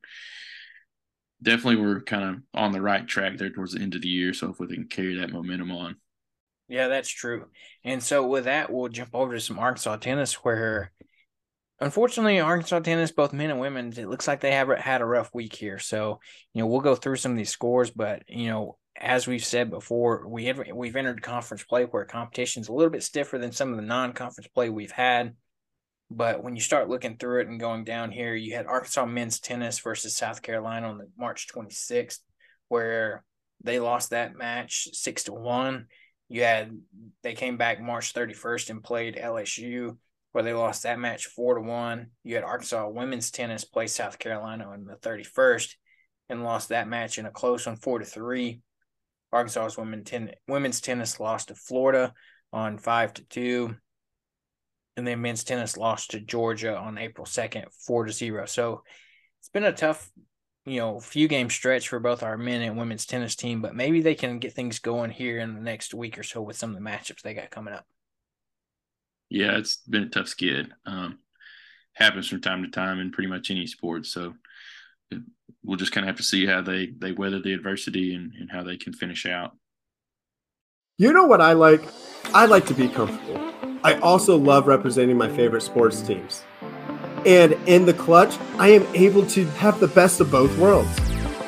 definitely 1.42 1.78
we're 1.78 2.02
kind 2.02 2.24
of 2.24 2.36
on 2.54 2.74
the 2.74 2.82
right 2.82 3.08
track 3.08 3.38
there 3.38 3.50
towards 3.50 3.74
the 3.74 3.82
end 3.82 3.96
of 3.96 4.02
the 4.02 4.10
year. 4.10 4.34
So 4.34 4.48
hopefully 4.48 4.68
they 4.70 4.76
can 4.76 4.88
carry 4.88 5.16
that 5.16 5.32
momentum 5.32 5.72
on. 5.72 5.96
Yeah, 6.68 6.90
that's 6.90 7.10
true. 7.10 7.46
And 7.86 8.04
so 8.04 8.28
with 8.28 8.44
that, 8.44 8.72
we'll 8.72 8.90
jump 8.90 9.12
over 9.14 9.34
to 9.34 9.40
some 9.40 9.58
Arkansas 9.58 9.96
tennis 9.98 10.34
where 10.44 10.92
unfortunately, 11.80 12.40
Arkansas 12.40 12.80
tennis, 12.80 13.12
both 13.12 13.34
men 13.34 13.52
and 13.52 13.60
women, 13.60 13.94
it 13.96 14.10
looks 14.10 14.28
like 14.28 14.42
they 14.42 14.52
have 14.52 14.70
had 14.78 15.02
a 15.02 15.06
rough 15.06 15.34
week 15.34 15.56
here. 15.56 15.80
So, 15.80 16.20
you 16.54 16.62
know, 16.62 16.68
we'll 16.68 16.82
go 16.82 16.96
through 16.96 17.18
some 17.18 17.32
of 17.32 17.38
these 17.38 17.50
scores, 17.52 17.90
but 17.90 18.24
you 18.28 18.50
know, 18.50 18.78
as 19.00 19.28
we've 19.28 19.46
said 19.46 19.70
before, 19.70 20.28
we 20.28 20.46
have 20.46 20.62
we've 20.74 20.96
entered 20.96 21.22
conference 21.22 21.64
play 21.64 21.86
where 21.86 22.06
competition 22.06 22.62
is 22.62 22.68
a 22.68 22.74
little 22.74 22.90
bit 22.90 23.04
stiffer 23.04 23.38
than 23.38 23.52
some 23.52 23.72
of 23.72 23.76
the 23.76 23.84
non-conference 23.84 24.48
play 24.48 24.70
we've 24.70 24.92
had. 24.92 25.36
But 26.10 26.44
when 26.44 26.56
you 26.56 26.62
start 26.62 26.90
looking 26.90 27.18
through 27.18 27.42
it 27.42 27.48
and 27.48 27.60
going 27.60 27.84
down 27.84 28.12
here, 28.12 28.34
you 28.34 28.56
had 28.56 28.66
Arkansas 28.66 29.06
men's 29.06 29.40
tennis 29.40 29.80
versus 29.80 30.16
South 30.16 30.42
Carolina 30.42 30.90
on 30.90 30.98
the 30.98 31.10
March 31.18 31.48
26th, 31.54 32.20
where 32.70 33.24
they 33.64 33.80
lost 33.80 34.12
that 34.12 34.36
match 34.36 34.88
six 34.94 35.26
to 35.26 35.34
one. 35.34 35.88
You 36.30 36.44
had 36.44 36.78
they 37.24 37.34
came 37.34 37.58
back 37.58 37.82
March 37.82 38.14
31st 38.14 38.70
and 38.70 38.84
played 38.84 39.16
LSU 39.16 39.98
where 40.38 40.44
they 40.44 40.54
lost 40.54 40.84
that 40.84 41.00
match 41.00 41.26
four 41.26 41.56
to 41.56 41.62
one. 41.62 42.12
You 42.24 42.36
had 42.36 42.44
Arkansas 42.44 42.88
women's 42.90 43.32
tennis 43.32 43.64
play 43.64 43.88
South 43.88 44.20
Carolina 44.20 44.70
on 44.70 44.86
the 44.86 44.96
31st 44.96 45.74
and 46.30 46.44
lost 46.44 46.70
that 46.70 46.88
match 46.88 47.18
in 47.18 47.26
a 47.26 47.32
close 47.32 47.66
one, 47.66 47.78
four 47.78 47.98
to 47.98 48.06
three. 48.06 48.62
Arkansas's 49.32 49.78
women 49.78 50.04
ten, 50.04 50.32
women's 50.48 50.82
tennis 50.82 51.20
lost 51.20 51.50
to 51.50 51.56
Florida 51.56 52.14
on 52.54 52.78
five 52.78 53.14
to 53.16 53.24
two. 53.26 53.76
and 54.96 55.06
then 55.08 55.22
men's 55.22 55.44
tennis 55.44 55.78
lost 55.78 56.12
to 56.12 56.20
Georgia 56.20 56.76
on 56.78 56.98
April 56.98 57.26
2nd, 57.26 57.66
4 57.86 58.06
to 58.06 58.12
0. 58.12 58.46
So 58.48 58.84
it's 59.40 59.50
been 59.50 59.64
a 59.64 59.72
tough, 59.72 60.10
you 60.66 60.80
know, 60.80 61.00
few 61.00 61.28
game 61.28 61.50
stretch 61.50 61.88
for 61.90 62.00
both 62.00 62.24
our 62.24 62.38
men 62.38 62.62
and 62.62 62.78
women's 62.78 63.06
tennis 63.06 63.36
team, 63.36 63.62
but 63.62 63.76
maybe 63.76 64.02
they 64.02 64.16
can 64.16 64.40
get 64.40 64.54
things 64.54 64.80
going 64.80 65.12
here 65.12 65.40
in 65.40 65.54
the 65.54 65.62
next 65.62 65.94
week 65.94 66.18
or 66.18 66.24
so 66.24 66.42
with 66.42 66.58
some 66.58 66.72
of 66.72 66.76
the 66.76 66.90
matchups 66.90 67.22
they 67.22 67.34
got 67.36 67.52
coming 67.52 67.74
up. 67.74 67.86
Yeah, 69.30 69.58
it's 69.58 69.78
been 69.88 70.04
a 70.04 70.10
tough 70.10 70.28
skid. 70.30 70.72
Um, 70.86 71.20
happens 71.94 72.28
from 72.28 72.42
time 72.42 72.64
to 72.64 72.70
time 72.70 73.00
in 73.00 73.12
pretty 73.12 73.30
much 73.30 73.52
any 73.52 73.68
sport. 73.68 74.06
So 74.06 74.34
we'll 75.68 75.78
just 75.78 75.92
kind 75.92 76.06
of 76.06 76.08
have 76.08 76.18
to 76.18 76.24
see 76.24 76.46
how 76.46 76.62
they 76.62 76.88
they 76.88 77.12
weather 77.12 77.40
the 77.40 77.54
adversity 77.54 78.16
and, 78.16 78.34
and 78.40 78.50
how 78.50 78.64
they 78.64 78.78
can 78.78 78.94
finish 78.94 79.26
out. 79.26 79.56
You 80.98 81.14
know 81.14 81.26
what 81.26 81.42
I 81.42 81.54
like? 81.54 81.84
I 82.34 82.46
like 82.46 82.66
to 82.68 82.74
be 82.74 82.88
comfortable. 82.88 83.54
I 83.84 83.96
also 84.00 84.36
love 84.38 84.66
representing 84.66 85.18
my 85.18 85.30
favorite 85.30 85.62
sports 85.62 86.02
teams. 86.02 86.44
And 87.26 87.54
in 87.68 87.86
the 87.86 87.94
clutch, 87.94 88.38
I 88.58 88.70
am 88.70 88.88
able 88.96 89.26
to 89.28 89.46
have 89.46 89.80
the 89.80 89.88
best 89.88 90.20
of 90.20 90.32
both 90.32 90.58
worlds. 90.58 90.90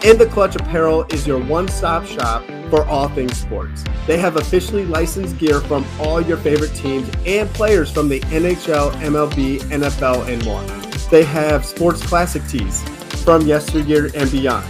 In 0.04 0.18
the 0.18 0.28
Clutch 0.28 0.56
Apparel 0.56 1.04
is 1.12 1.26
your 1.26 1.44
one 1.44 1.68
stop 1.68 2.06
shop 2.06 2.46
for 2.70 2.86
all 2.86 3.10
things 3.10 3.38
sports. 3.38 3.84
They 4.06 4.18
have 4.18 4.36
officially 4.36 4.86
licensed 4.86 5.38
gear 5.38 5.60
from 5.62 5.86
all 6.00 6.22
your 6.22 6.38
favorite 6.38 6.74
teams 6.76 7.10
and 7.26 7.50
players 7.50 7.92
from 7.92 8.08
the 8.08 8.20
NHL, 8.22 8.92
MLB, 9.02 9.60
NFL, 9.60 10.28
and 10.28 10.46
more. 10.46 10.64
They 11.10 11.24
have 11.24 11.66
sports 11.66 12.06
classic 12.06 12.46
tees 12.48 12.84
from 13.30 13.46
yesteryear 13.46 14.10
and 14.16 14.32
beyond. 14.32 14.66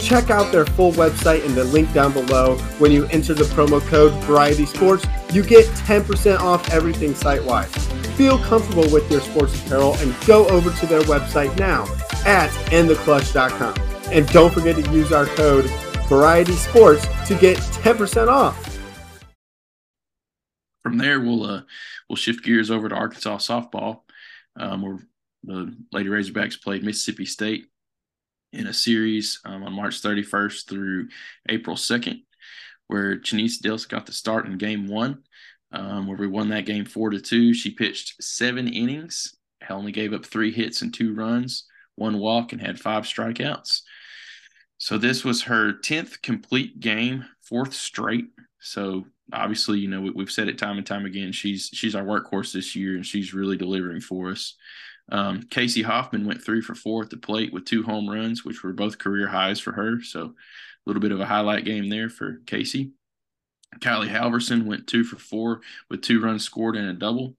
Check 0.00 0.30
out 0.30 0.50
their 0.50 0.66
full 0.66 0.90
website 0.94 1.44
in 1.44 1.54
the 1.54 1.62
link 1.62 1.92
down 1.92 2.12
below. 2.12 2.56
When 2.80 2.90
you 2.90 3.06
enter 3.06 3.34
the 3.34 3.44
promo 3.44 3.80
code 3.82 4.12
Variety 4.24 4.66
Sports, 4.66 5.06
you 5.32 5.44
get 5.44 5.64
10% 5.66 6.40
off 6.40 6.68
everything 6.70 7.14
site 7.14 7.44
wide. 7.44 7.68
Feel 8.16 8.36
comfortable 8.40 8.90
with 8.90 9.08
your 9.12 9.20
sports 9.20 9.54
apparel 9.64 9.94
and 9.98 10.12
go 10.26 10.48
over 10.48 10.72
to 10.72 10.86
their 10.86 11.02
website 11.02 11.56
now 11.56 11.82
at 12.26 12.50
intheclutch.com. 12.72 13.74
And 14.12 14.26
don't 14.30 14.52
forget 14.52 14.84
to 14.84 14.90
use 14.90 15.12
our 15.12 15.26
code 15.26 15.66
Variety 16.08 16.54
Sports 16.54 17.06
to 17.28 17.36
get 17.36 17.58
10% 17.58 18.26
off. 18.26 18.80
From 20.82 20.98
there, 20.98 21.20
we'll 21.20 21.44
uh, 21.44 21.62
we'll 22.08 22.16
shift 22.16 22.42
gears 22.42 22.72
over 22.72 22.88
to 22.88 22.94
Arkansas 22.96 23.36
softball, 23.36 24.00
um, 24.56 24.82
where 24.82 24.98
the 25.44 25.76
Lady 25.92 26.08
Razorbacks 26.08 26.60
played 26.60 26.82
Mississippi 26.82 27.24
State 27.24 27.69
in 28.52 28.66
a 28.66 28.72
series 28.72 29.40
um, 29.44 29.62
on 29.62 29.72
March 29.72 30.02
31st 30.02 30.68
through 30.68 31.08
April 31.48 31.76
2nd, 31.76 32.22
where 32.88 33.16
Chenise 33.18 33.60
Delce 33.60 33.88
got 33.88 34.06
the 34.06 34.12
start 34.12 34.46
in 34.46 34.58
game 34.58 34.88
one, 34.88 35.22
um, 35.72 36.06
where 36.06 36.16
we 36.16 36.26
won 36.26 36.48
that 36.48 36.66
game 36.66 36.84
four 36.84 37.10
to 37.10 37.20
two. 37.20 37.54
She 37.54 37.70
pitched 37.70 38.22
seven 38.22 38.68
innings, 38.68 39.36
only 39.68 39.92
gave 39.92 40.12
up 40.12 40.26
three 40.26 40.50
hits 40.50 40.82
and 40.82 40.92
two 40.92 41.14
runs, 41.14 41.64
one 41.94 42.18
walk, 42.18 42.52
and 42.52 42.60
had 42.60 42.80
five 42.80 43.04
strikeouts. 43.04 43.82
So 44.78 44.98
this 44.98 45.24
was 45.24 45.42
her 45.42 45.74
10th 45.74 46.22
complete 46.22 46.80
game, 46.80 47.26
fourth 47.42 47.74
straight. 47.74 48.28
So 48.60 49.04
obviously, 49.32 49.78
you 49.78 49.88
know, 49.88 50.00
we, 50.00 50.22
have 50.22 50.30
said 50.30 50.48
it 50.48 50.58
time 50.58 50.78
and 50.78 50.86
time 50.86 51.04
again. 51.04 51.32
She's 51.32 51.70
she's 51.72 51.94
our 51.94 52.02
workhorse 52.02 52.52
this 52.52 52.74
year, 52.74 52.96
and 52.96 53.04
she's 53.04 53.34
really 53.34 53.56
delivering 53.56 54.00
for 54.00 54.30
us. 54.30 54.56
Um, 55.10 55.42
Kacie 55.42 55.84
Hoffmann 55.84 56.26
went 56.26 56.42
three 56.42 56.60
for 56.60 56.74
four 56.74 57.02
at 57.02 57.10
the 57.10 57.16
plate 57.16 57.52
with 57.52 57.64
two 57.64 57.82
home 57.82 58.08
runs, 58.08 58.44
which 58.44 58.62
were 58.62 58.72
both 58.72 58.98
career 58.98 59.28
highs 59.28 59.58
for 59.58 59.72
her. 59.72 60.00
So 60.02 60.22
a 60.24 60.32
little 60.86 61.02
bit 61.02 61.12
of 61.12 61.20
a 61.20 61.26
highlight 61.26 61.64
game 61.64 61.88
there 61.88 62.08
for 62.08 62.40
Casey. 62.46 62.92
Kylie 63.78 64.10
Halverson 64.10 64.64
went 64.64 64.86
two 64.86 65.04
for 65.04 65.16
four 65.16 65.60
with 65.88 66.02
two 66.02 66.20
runs 66.20 66.44
scored 66.44 66.76
and 66.76 66.88
a 66.88 66.92
double. 66.92 67.36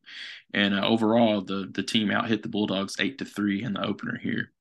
And 0.53 0.73
uh, 0.73 0.85
overall, 0.85 1.41
the 1.41 1.69
the 1.71 1.83
team 1.83 2.11
out 2.11 2.27
hit 2.27 2.43
the 2.43 2.49
Bulldogs 2.49 2.95
eight 2.99 3.17
to 3.19 3.25
three 3.25 3.63
in 3.63 3.73
the 3.73 3.85
opener 3.85 4.17
here. 4.17 4.51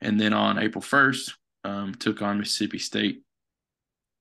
And 0.00 0.20
then 0.20 0.32
on 0.32 0.58
April 0.58 0.82
first, 0.82 1.36
um, 1.64 1.94
took 1.94 2.22
on 2.22 2.38
Mississippi 2.38 2.78
State 2.78 3.22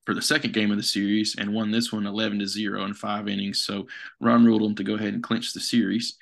for 0.05 0.13
the 0.13 0.21
second 0.21 0.53
game 0.53 0.71
of 0.71 0.77
the 0.77 0.83
series 0.83 1.35
and 1.37 1.53
won 1.53 1.71
this 1.71 1.91
one 1.91 2.05
11 2.05 2.39
to 2.39 2.47
0 2.47 2.85
in 2.85 2.93
five 2.93 3.27
innings. 3.27 3.63
So 3.63 3.87
run 4.19 4.45
ruled 4.45 4.61
them 4.61 4.75
to 4.75 4.83
go 4.83 4.95
ahead 4.95 5.13
and 5.13 5.23
clinch 5.23 5.53
the 5.53 5.59
series. 5.59 6.17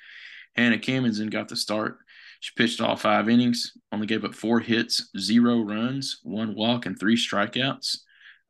Hannah 0.56 0.78
Camenzind 0.78 1.30
got 1.30 1.48
the 1.48 1.56
start. 1.56 1.98
She 2.40 2.52
pitched 2.56 2.80
all 2.80 2.96
five 2.96 3.28
innings, 3.28 3.72
only 3.90 4.06
gave 4.06 4.24
up 4.24 4.34
four 4.34 4.60
hits, 4.60 5.10
zero 5.18 5.60
runs, 5.60 6.20
one 6.22 6.54
walk, 6.54 6.86
and 6.86 6.98
three 6.98 7.16
strikeouts. 7.16 7.98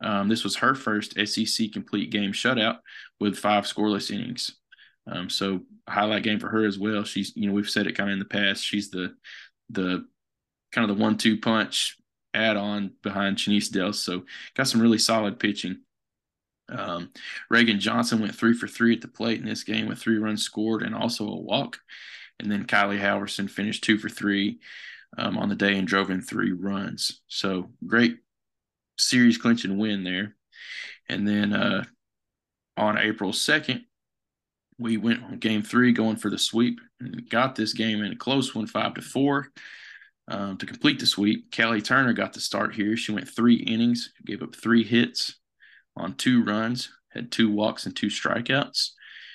Um, 0.03 0.29
this 0.29 0.43
was 0.43 0.57
her 0.57 0.75
first 0.75 1.15
SEC 1.27 1.73
complete 1.73 2.11
game 2.11 2.33
shutout 2.33 2.79
with 3.21 3.39
five 3.39 3.65
scoreless 3.65 4.11
innings. 4.11 4.57
Um, 5.07 5.31
so 5.31 5.61
highlight 5.89 6.23
game 6.25 6.41
for 6.41 6.49
her 6.49 6.67
as 6.67 6.79
well. 6.79 7.05
She's, 7.05 7.33
you 7.37 7.47
know, 7.47 7.53
we've 7.55 7.71
said 7.71 7.87
it 7.87 7.97
kind 7.97 8.11
of 8.11 8.15
in 8.15 8.19
the 8.19 8.25
past. 8.25 8.65
She's 8.65 8.91
the 8.91 9.15
the 9.71 10.05
kind 10.73 10.91
of 10.91 10.97
the 10.97 11.03
one-two 11.03 11.39
punch 11.39 11.97
add-on 12.35 12.91
behind 13.03 13.37
Chenise 13.37 13.71
Delce. 13.71 13.95
So 13.95 14.25
got 14.55 14.67
some 14.67 14.81
really 14.81 14.99
solid 14.99 15.39
pitching. 15.39 15.79
Um, 16.69 17.11
Reagan 17.51 17.81
Johnson 17.81 18.21
went 18.21 18.35
three 18.35 18.55
for 18.55 18.67
three 18.67 18.95
at 18.95 19.01
the 19.01 19.09
plate 19.09 19.41
in 19.41 19.47
this 19.47 19.65
game 19.65 19.87
with 19.87 19.99
three 19.99 20.19
runs 20.19 20.43
scored 20.43 20.83
and 20.83 20.95
also 20.95 21.27
a 21.27 21.41
walk. 21.41 21.79
And 22.41 22.51
then 22.51 22.67
Kylie 22.67 23.01
Halverson 23.01 23.49
finished 23.49 23.85
two 23.85 23.99
for 23.99 24.09
three 24.09 24.61
um, 25.17 25.39
on 25.39 25.49
the 25.49 25.55
day 25.55 25.77
and 25.77 25.87
drove 25.87 26.11
in 26.11 26.21
three 26.21 26.53
runs. 26.53 27.21
So 27.29 27.71
great 27.87 28.19
series 28.99 29.39
clinching 29.39 29.79
win 29.79 30.05
there. 30.05 30.35
And 31.09 31.27
then 31.29 31.53
uh, 31.53 31.85
on 32.77 32.99
April 32.99 33.33
2nd, 33.33 33.85
we 34.79 34.97
went 34.97 35.23
on 35.23 35.39
game 35.39 35.63
three 35.63 35.93
going 35.93 36.17
for 36.17 36.31
the 36.31 36.39
sweep 36.39 36.81
and 37.01 37.29
got 37.29 37.55
this 37.55 37.73
game 37.73 38.03
in 38.03 38.13
a 38.13 38.17
close 38.17 38.55
one, 38.55 38.67
five 38.67 38.95
to 38.95 39.03
four. 39.03 39.53
Um, 40.27 40.57
to 40.57 40.65
complete 40.67 40.99
the 40.99 41.07
sweep, 41.07 41.53
Kelly 41.53 41.83
Turner 41.83 42.15
got 42.15 42.33
the 42.33 42.41
start 42.41 42.75
here. 42.75 42.97
She 42.97 43.13
went 43.13 43.29
three 43.29 43.57
innings, 43.57 44.11
gave 44.25 44.43
up 44.43 44.57
three 44.57 44.83
hits, 44.83 45.37
on 45.97 46.15
two 46.15 46.45
runs, 46.45 46.91
had 47.11 47.31
two 47.31 47.51
walks 47.51 47.87
and 47.87 47.95
two 47.95 48.09
strikeouts. 48.09 48.91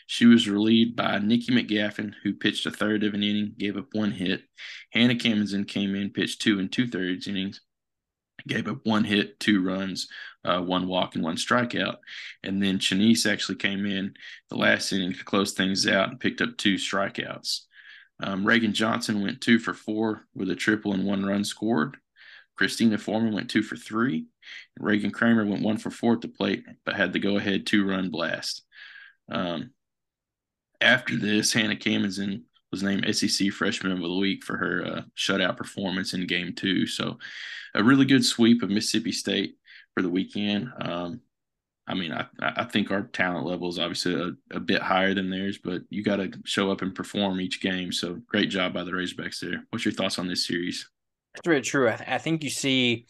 She 0.07 0.25
was 0.25 0.49
relieved 0.49 0.95
by 0.95 1.19
Nikki 1.19 1.51
McGaffin, 1.51 2.15
who 2.23 2.33
pitched 2.33 2.65
a 2.65 2.71
third 2.71 3.03
of 3.03 3.13
an 3.13 3.21
inning, 3.21 3.53
gave 3.57 3.77
up 3.77 3.87
one 3.93 4.11
hit. 4.11 4.41
Hannah 4.91 5.15
Camenzind 5.15 5.67
came 5.67 5.95
in, 5.95 6.09
pitched 6.09 6.41
two 6.41 6.59
and 6.59 6.71
two 6.71 6.87
thirds 6.87 7.27
innings, 7.27 7.61
gave 8.47 8.67
up 8.67 8.79
one 8.85 9.03
hit, 9.03 9.39
two 9.39 9.61
runs, 9.61 10.07
uh, 10.43 10.61
one 10.61 10.87
walk, 10.87 11.15
and 11.15 11.23
one 11.23 11.35
strikeout. 11.35 11.97
And 12.43 12.61
then 12.61 12.79
Chenise 12.79 13.25
actually 13.25 13.57
came 13.57 13.85
in 13.85 14.15
the 14.49 14.55
last 14.57 14.91
inning 14.91 15.13
to 15.13 15.23
close 15.23 15.53
things 15.53 15.85
out 15.87 16.09
and 16.09 16.19
picked 16.19 16.41
up 16.41 16.57
two 16.57 16.75
strikeouts. 16.75 17.61
Um, 18.21 18.45
Reagan 18.45 18.73
Johnson 18.73 19.21
went 19.21 19.41
two 19.41 19.59
for 19.59 19.73
four 19.73 20.25
with 20.33 20.49
a 20.49 20.55
triple 20.55 20.93
and 20.93 21.05
one 21.05 21.25
run 21.25 21.43
scored. 21.43 21.97
Christina 22.59 22.97
Foreman 22.97 23.33
went 23.33 23.49
two 23.49 23.63
for 23.63 23.77
three. 23.77 24.25
Reagan 24.77 25.11
Kramer 25.11 25.45
went 25.45 25.63
one 25.63 25.77
for 25.77 25.89
four 25.89 26.11
at 26.11 26.19
the 26.19 26.27
plate, 26.27 26.65
but 26.85 26.93
had 26.93 27.13
the 27.13 27.19
go 27.19 27.37
ahead 27.37 27.65
two 27.65 27.87
run 27.87 28.09
blast. 28.09 28.63
Um, 29.31 29.69
after 30.81 31.15
this, 31.15 31.53
Hannah 31.53 31.77
Camenzind 31.77 32.41
was 32.69 32.83
named 32.83 33.05
SEC 33.15 33.51
Freshman 33.53 33.93
of 33.93 34.01
the 34.01 34.13
Week 34.13 34.43
for 34.43 34.57
her 34.57 34.85
uh, 34.85 35.01
shutout 35.15 35.55
performance 35.55 36.13
in 36.13 36.27
Game 36.27 36.53
Two. 36.53 36.85
So, 36.85 37.17
a 37.75 37.81
really 37.81 38.03
good 38.03 38.25
sweep 38.25 38.61
of 38.61 38.69
Mississippi 38.69 39.13
State 39.13 39.55
for 39.93 40.01
the 40.01 40.09
weekend. 40.09 40.69
Um, 40.81 41.21
I 41.87 41.93
mean, 41.93 42.11
I, 42.11 42.25
I 42.41 42.65
think 42.65 42.91
our 42.91 43.03
talent 43.03 43.45
level 43.45 43.69
is 43.69 43.79
obviously 43.79 44.15
a, 44.15 44.31
a 44.57 44.59
bit 44.59 44.81
higher 44.81 45.13
than 45.13 45.29
theirs, 45.29 45.59
but 45.63 45.83
you 45.89 46.03
got 46.03 46.17
to 46.17 46.33
show 46.43 46.71
up 46.71 46.81
and 46.81 46.93
perform 46.93 47.39
each 47.39 47.61
game. 47.61 47.93
So, 47.93 48.15
great 48.27 48.49
job 48.49 48.73
by 48.73 48.83
the 48.83 48.91
Razorbacks 48.91 49.39
there. 49.39 49.63
What's 49.69 49.85
your 49.85 49.93
thoughts 49.93 50.19
on 50.19 50.27
this 50.27 50.45
series? 50.45 50.89
It's 51.35 51.47
really 51.47 51.61
true. 51.61 51.87
I, 51.89 51.95
th- 51.95 52.09
I 52.09 52.17
think 52.17 52.43
you 52.43 52.49
see 52.49 53.05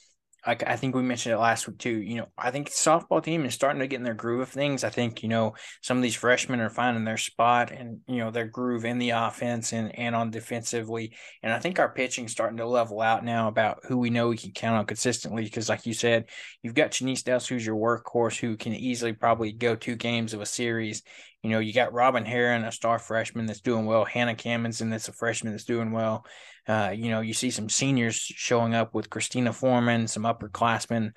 like 0.47 0.65
I 0.65 0.77
think 0.77 0.95
we 0.95 1.01
mentioned 1.01 1.33
it 1.33 1.37
last 1.37 1.67
week 1.67 1.79
too. 1.79 2.01
You 2.01 2.15
know, 2.15 2.27
I 2.37 2.49
think 2.51 2.67
the 2.67 2.73
softball 2.73 3.21
team 3.21 3.43
is 3.43 3.53
starting 3.53 3.81
to 3.81 3.87
get 3.87 3.97
in 3.97 4.03
their 4.03 4.13
groove 4.13 4.39
of 4.39 4.49
things. 4.49 4.85
I 4.85 4.89
think 4.89 5.21
you 5.21 5.27
know 5.27 5.55
some 5.81 5.97
of 5.97 6.03
these 6.03 6.15
freshmen 6.15 6.61
are 6.61 6.69
finding 6.69 7.03
their 7.03 7.17
spot 7.17 7.71
and 7.71 7.99
you 8.07 8.17
know 8.17 8.31
their 8.31 8.47
groove 8.47 8.85
in 8.85 8.99
the 8.99 9.09
offense 9.11 9.73
and 9.73 9.97
and 9.99 10.15
on 10.15 10.31
defensively. 10.31 11.13
And 11.43 11.51
I 11.51 11.59
think 11.59 11.77
our 11.77 11.93
pitching 11.93 12.29
starting 12.29 12.57
to 12.57 12.65
level 12.65 13.01
out 13.01 13.25
now 13.25 13.49
about 13.49 13.79
who 13.83 13.97
we 13.97 14.09
know 14.09 14.29
we 14.29 14.37
can 14.37 14.51
count 14.51 14.77
on 14.77 14.85
consistently. 14.85 15.43
Because 15.43 15.67
like 15.67 15.85
you 15.85 15.93
said, 15.93 16.29
you've 16.63 16.75
got 16.75 16.91
Chenise 16.91 17.23
Delce, 17.23 17.47
who's 17.47 17.65
your 17.65 17.75
workhorse, 17.75 18.39
who 18.39 18.55
can 18.55 18.73
easily 18.73 19.13
probably 19.13 19.51
go 19.51 19.75
two 19.75 19.95
games 19.95 20.33
of 20.33 20.41
a 20.41 20.45
series. 20.45 21.03
You 21.43 21.51
know, 21.51 21.59
you 21.59 21.73
got 21.73 21.93
Robyn 21.93 22.25
Herron, 22.25 22.65
a 22.65 22.71
star 22.71 22.99
freshman 22.99 23.45
that's 23.45 23.61
doing 23.61 23.85
well. 23.85 24.03
Hannah 24.03 24.35
Camenzind, 24.35 24.91
that's 24.91 25.07
a 25.07 25.13
freshman 25.13 25.53
that's 25.53 25.63
doing 25.63 25.91
well. 25.91 26.25
Uh, 26.67 26.93
you 26.93 27.09
know, 27.09 27.21
you 27.21 27.33
see 27.33 27.49
some 27.49 27.69
seniors 27.69 28.15
showing 28.15 28.75
up 28.75 28.93
with 28.93 29.09
Christina 29.09 29.53
Foreman, 29.53 30.07
some 30.07 30.23
upperclassmen 30.23 31.11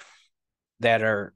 that 0.80 1.02
are, 1.02 1.35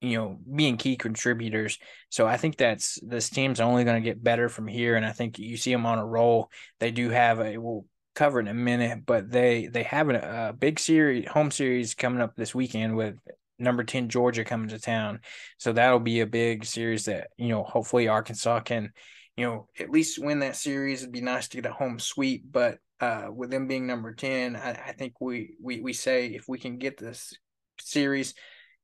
you 0.00 0.16
know, 0.16 0.38
being 0.54 0.78
key 0.78 0.96
contributors. 0.96 1.78
So 2.08 2.26
I 2.26 2.38
think 2.38 2.56
that's 2.56 2.98
this 3.02 3.28
team's 3.28 3.60
only 3.60 3.84
going 3.84 4.02
to 4.02 4.08
get 4.08 4.24
better 4.24 4.48
from 4.48 4.66
here. 4.66 4.96
And 4.96 5.04
I 5.04 5.12
think 5.12 5.38
you 5.38 5.56
see 5.58 5.72
them 5.72 5.86
on 5.86 5.98
a 5.98 6.06
roll. 6.06 6.50
They 6.80 6.90
do 6.90 7.10
have 7.10 7.40
a, 7.40 7.58
we'll 7.58 7.84
cover 8.14 8.40
in 8.40 8.48
a 8.48 8.54
minute, 8.54 9.04
but 9.04 9.30
they, 9.30 9.66
they 9.66 9.82
have 9.82 10.08
a, 10.08 10.48
a 10.48 10.52
big 10.52 10.78
series, 10.78 11.28
home 11.28 11.50
series 11.50 11.94
coming 11.94 12.22
up 12.22 12.36
this 12.36 12.54
weekend 12.54 12.96
with 12.96 13.16
number 13.58 13.84
10 13.84 14.08
Georgia 14.08 14.44
coming 14.44 14.68
to 14.68 14.78
town. 14.78 15.20
So 15.58 15.72
that'll 15.72 16.00
be 16.00 16.20
a 16.20 16.26
big 16.26 16.64
series 16.64 17.04
that, 17.04 17.28
you 17.36 17.48
know, 17.48 17.62
hopefully 17.62 18.08
Arkansas 18.08 18.60
can 18.60 18.92
you 19.36 19.46
know, 19.46 19.68
at 19.78 19.90
least 19.90 20.18
win 20.18 20.40
that 20.40 20.56
series. 20.56 21.02
It'd 21.02 21.12
be 21.12 21.20
nice 21.20 21.48
to 21.48 21.56
get 21.56 21.70
a 21.70 21.72
home 21.74 21.98
sweep, 21.98 22.44
but 22.50 22.78
uh, 23.00 23.26
with 23.30 23.50
them 23.50 23.66
being 23.66 23.86
number 23.86 24.14
10, 24.14 24.56
I, 24.56 24.70
I 24.70 24.92
think 24.92 25.20
we, 25.20 25.56
we, 25.60 25.80
we 25.80 25.92
say 25.92 26.26
if 26.26 26.48
we 26.48 26.58
can 26.58 26.78
get 26.78 26.96
this 26.96 27.34
series 27.80 28.34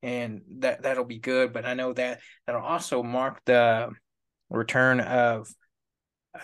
and 0.03 0.43
that, 0.59 0.83
that'll 0.83 1.05
be 1.05 1.19
good. 1.19 1.53
But 1.53 1.65
I 1.65 1.75
know 1.75 1.93
that 1.93 2.21
that'll 2.47 2.63
also 2.63 3.03
mark 3.03 3.41
the 3.45 3.91
return 4.49 5.01
of, 5.01 5.49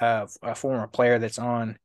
of 0.01 0.31
a 0.43 0.55
former 0.55 0.87
player 0.87 1.19
that's 1.19 1.39
on 1.39 1.79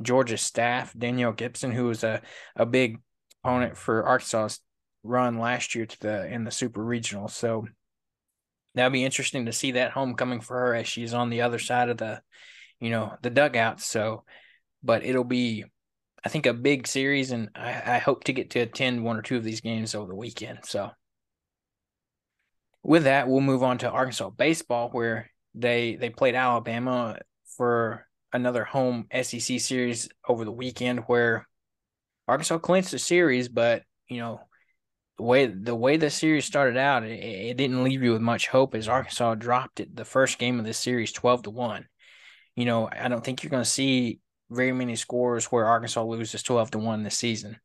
Georgia's 0.00 0.42
staff, 0.42 0.94
Danielle 0.96 1.32
Gibson, 1.32 1.72
who 1.72 1.86
was 1.86 2.04
a, 2.04 2.22
a 2.54 2.66
big 2.66 2.98
opponent 3.42 3.76
for 3.76 4.06
Arkansas's 4.06 4.60
run 5.06 5.38
last 5.38 5.74
year 5.74 5.86
to 5.86 6.00
the 6.00 6.26
in 6.26 6.44
the 6.44 6.50
super 6.50 6.84
regional. 6.84 7.28
So 7.28 7.66
that'll 8.76 8.90
be 8.90 9.04
interesting 9.04 9.46
to 9.46 9.52
see 9.52 9.72
that 9.72 9.90
homecoming 9.90 10.40
for 10.40 10.58
her 10.58 10.74
as 10.74 10.86
she's 10.86 11.14
on 11.14 11.30
the 11.30 11.42
other 11.42 11.58
side 11.58 11.88
of 11.88 11.96
the, 11.96 12.20
you 12.78 12.90
know, 12.90 13.14
the 13.22 13.30
dugout. 13.30 13.80
So, 13.80 14.24
but 14.82 15.04
it'll 15.04 15.24
be, 15.24 15.64
I 16.24 16.28
think, 16.28 16.46
a 16.46 16.52
big 16.52 16.86
series, 16.86 17.32
and 17.32 17.48
I, 17.54 17.94
I 17.94 17.98
hope 17.98 18.24
to 18.24 18.32
get 18.32 18.50
to 18.50 18.60
attend 18.60 19.02
one 19.02 19.16
or 19.16 19.22
two 19.22 19.36
of 19.36 19.44
these 19.44 19.62
games 19.62 19.94
over 19.94 20.08
the 20.08 20.14
weekend. 20.14 20.60
So, 20.64 20.90
with 22.82 23.04
that, 23.04 23.28
we'll 23.28 23.40
move 23.40 23.62
on 23.62 23.78
to 23.78 23.90
Arkansas 23.90 24.30
baseball, 24.30 24.90
where 24.90 25.30
they 25.54 25.96
they 25.96 26.10
played 26.10 26.34
Alabama 26.34 27.18
for 27.56 28.06
another 28.32 28.64
home 28.64 29.06
SEC 29.22 29.58
series 29.58 30.08
over 30.28 30.44
the 30.44 30.52
weekend, 30.52 31.00
where 31.06 31.48
Arkansas 32.28 32.58
clinched 32.58 32.90
the 32.90 32.98
series, 32.98 33.48
but 33.48 33.82
you 34.08 34.18
know 34.18 34.40
the 35.18 35.24
way 35.24 35.46
the 35.46 35.74
way 35.74 35.96
the 35.96 36.10
series 36.10 36.44
started 36.44 36.76
out, 36.76 37.04
it, 37.04 37.18
it, 37.18 37.56
didn't 37.56 37.84
leave 37.84 38.02
you 38.02 38.12
with 38.12 38.20
much 38.20 38.48
hope 38.48 38.74
as 38.74 38.88
Arkansas 38.88 39.34
dropped 39.36 39.80
it 39.80 39.96
the 39.96 40.04
first 40.04 40.38
game 40.38 40.58
of 40.58 40.66
this 40.66 40.78
series 40.78 41.12
twelve 41.12 41.42
to 41.42 41.50
one. 41.50 41.86
You 42.54 42.64
know, 42.64 42.88
I 42.90 43.08
don't 43.08 43.24
think 43.24 43.42
you're 43.42 43.50
going 43.50 43.64
to 43.64 43.68
see 43.68 44.20
very 44.50 44.72
many 44.72 44.96
scores 44.96 45.46
where 45.46 45.66
Arkansas 45.66 46.02
loses 46.02 46.42
twelve 46.42 46.70
to 46.72 46.78
one 46.78 47.02
this 47.02 47.18
season. 47.18 47.58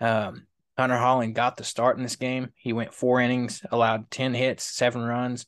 Um, 0.00 0.46
Hunter 0.78 0.96
Hollan 0.96 1.34
got 1.34 1.56
the 1.56 1.64
start 1.64 1.96
in 1.96 2.02
this 2.02 2.16
game. 2.16 2.48
He 2.54 2.72
went 2.72 2.94
four 2.94 3.20
innings, 3.20 3.62
allowed 3.70 4.10
ten 4.10 4.34
hits, 4.34 4.64
seven 4.64 5.02
runs, 5.02 5.46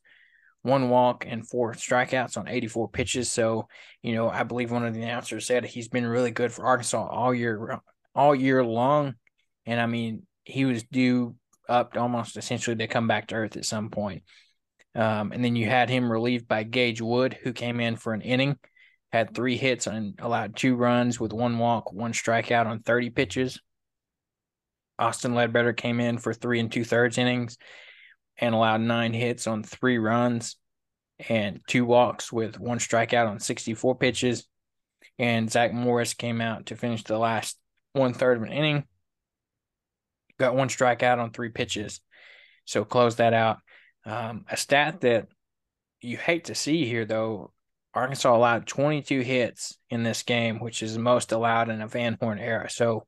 one 0.62 0.88
walk, 0.88 1.24
and 1.26 1.48
four 1.48 1.74
strikeouts 1.74 2.36
on 2.36 2.48
84 2.48 2.88
pitches. 2.88 3.30
So, 3.30 3.68
you 4.02 4.14
know, 4.14 4.28
I 4.28 4.42
believe 4.42 4.70
one 4.70 4.84
of 4.84 4.94
the 4.94 5.02
announcers 5.02 5.46
said 5.46 5.64
he's 5.64 5.88
been 5.88 6.06
really 6.06 6.30
good 6.30 6.52
for 6.52 6.64
Arkansas 6.64 7.06
all 7.06 7.34
year 7.34 7.80
all 8.14 8.34
year 8.34 8.64
long. 8.64 9.14
And 9.66 9.80
I 9.80 9.86
mean, 9.86 10.26
he 10.48 10.64
was 10.64 10.82
due 10.84 11.36
up 11.68 11.96
almost 11.96 12.38
essentially 12.38 12.76
to 12.76 12.86
come 12.86 13.06
back 13.06 13.28
to 13.28 13.34
earth 13.34 13.56
at 13.56 13.66
some 13.66 13.90
point. 13.90 14.22
Um, 14.94 15.32
and 15.32 15.44
then 15.44 15.54
you 15.54 15.66
had 15.66 15.90
him 15.90 16.10
relieved 16.10 16.48
by 16.48 16.62
Gage 16.62 17.02
Wood, 17.02 17.38
who 17.42 17.52
came 17.52 17.78
in 17.78 17.96
for 17.96 18.14
an 18.14 18.22
inning, 18.22 18.56
had 19.12 19.34
three 19.34 19.58
hits 19.58 19.86
and 19.86 20.18
allowed 20.18 20.56
two 20.56 20.74
runs 20.74 21.20
with 21.20 21.34
one 21.34 21.58
walk, 21.58 21.92
one 21.92 22.12
strikeout 22.12 22.66
on 22.66 22.80
30 22.80 23.10
pitches. 23.10 23.60
Austin 24.98 25.34
Ledbetter 25.34 25.74
came 25.74 26.00
in 26.00 26.16
for 26.16 26.32
three 26.32 26.58
and 26.58 26.72
two 26.72 26.84
thirds 26.84 27.18
innings 27.18 27.58
and 28.38 28.54
allowed 28.54 28.80
nine 28.80 29.12
hits 29.12 29.46
on 29.46 29.62
three 29.62 29.98
runs 29.98 30.56
and 31.28 31.60
two 31.68 31.84
walks 31.84 32.32
with 32.32 32.58
one 32.58 32.78
strikeout 32.78 33.28
on 33.28 33.38
64 33.38 33.96
pitches. 33.96 34.48
And 35.18 35.50
Zach 35.50 35.74
Morris 35.74 36.14
came 36.14 36.40
out 36.40 36.66
to 36.66 36.76
finish 36.76 37.04
the 37.04 37.18
last 37.18 37.58
one 37.92 38.14
third 38.14 38.38
of 38.38 38.44
an 38.44 38.52
inning 38.52 38.84
got 40.38 40.54
one 40.54 40.68
strikeout 40.68 41.18
on 41.18 41.30
three 41.30 41.50
pitches. 41.50 42.00
So 42.64 42.84
close 42.84 43.16
that 43.16 43.32
out. 43.32 43.58
Um, 44.04 44.44
a 44.50 44.56
stat 44.56 45.00
that 45.00 45.28
you 46.00 46.16
hate 46.16 46.44
to 46.44 46.54
see 46.54 46.86
here, 46.86 47.04
though, 47.04 47.52
Arkansas 47.94 48.34
allowed 48.34 48.66
22 48.66 49.20
hits 49.20 49.78
in 49.90 50.02
this 50.02 50.22
game, 50.22 50.60
which 50.60 50.82
is 50.82 50.94
the 50.94 51.00
most 51.00 51.32
allowed 51.32 51.68
in 51.68 51.82
a 51.82 51.88
Van 51.88 52.16
Horn 52.20 52.38
era. 52.38 52.70
So 52.70 53.06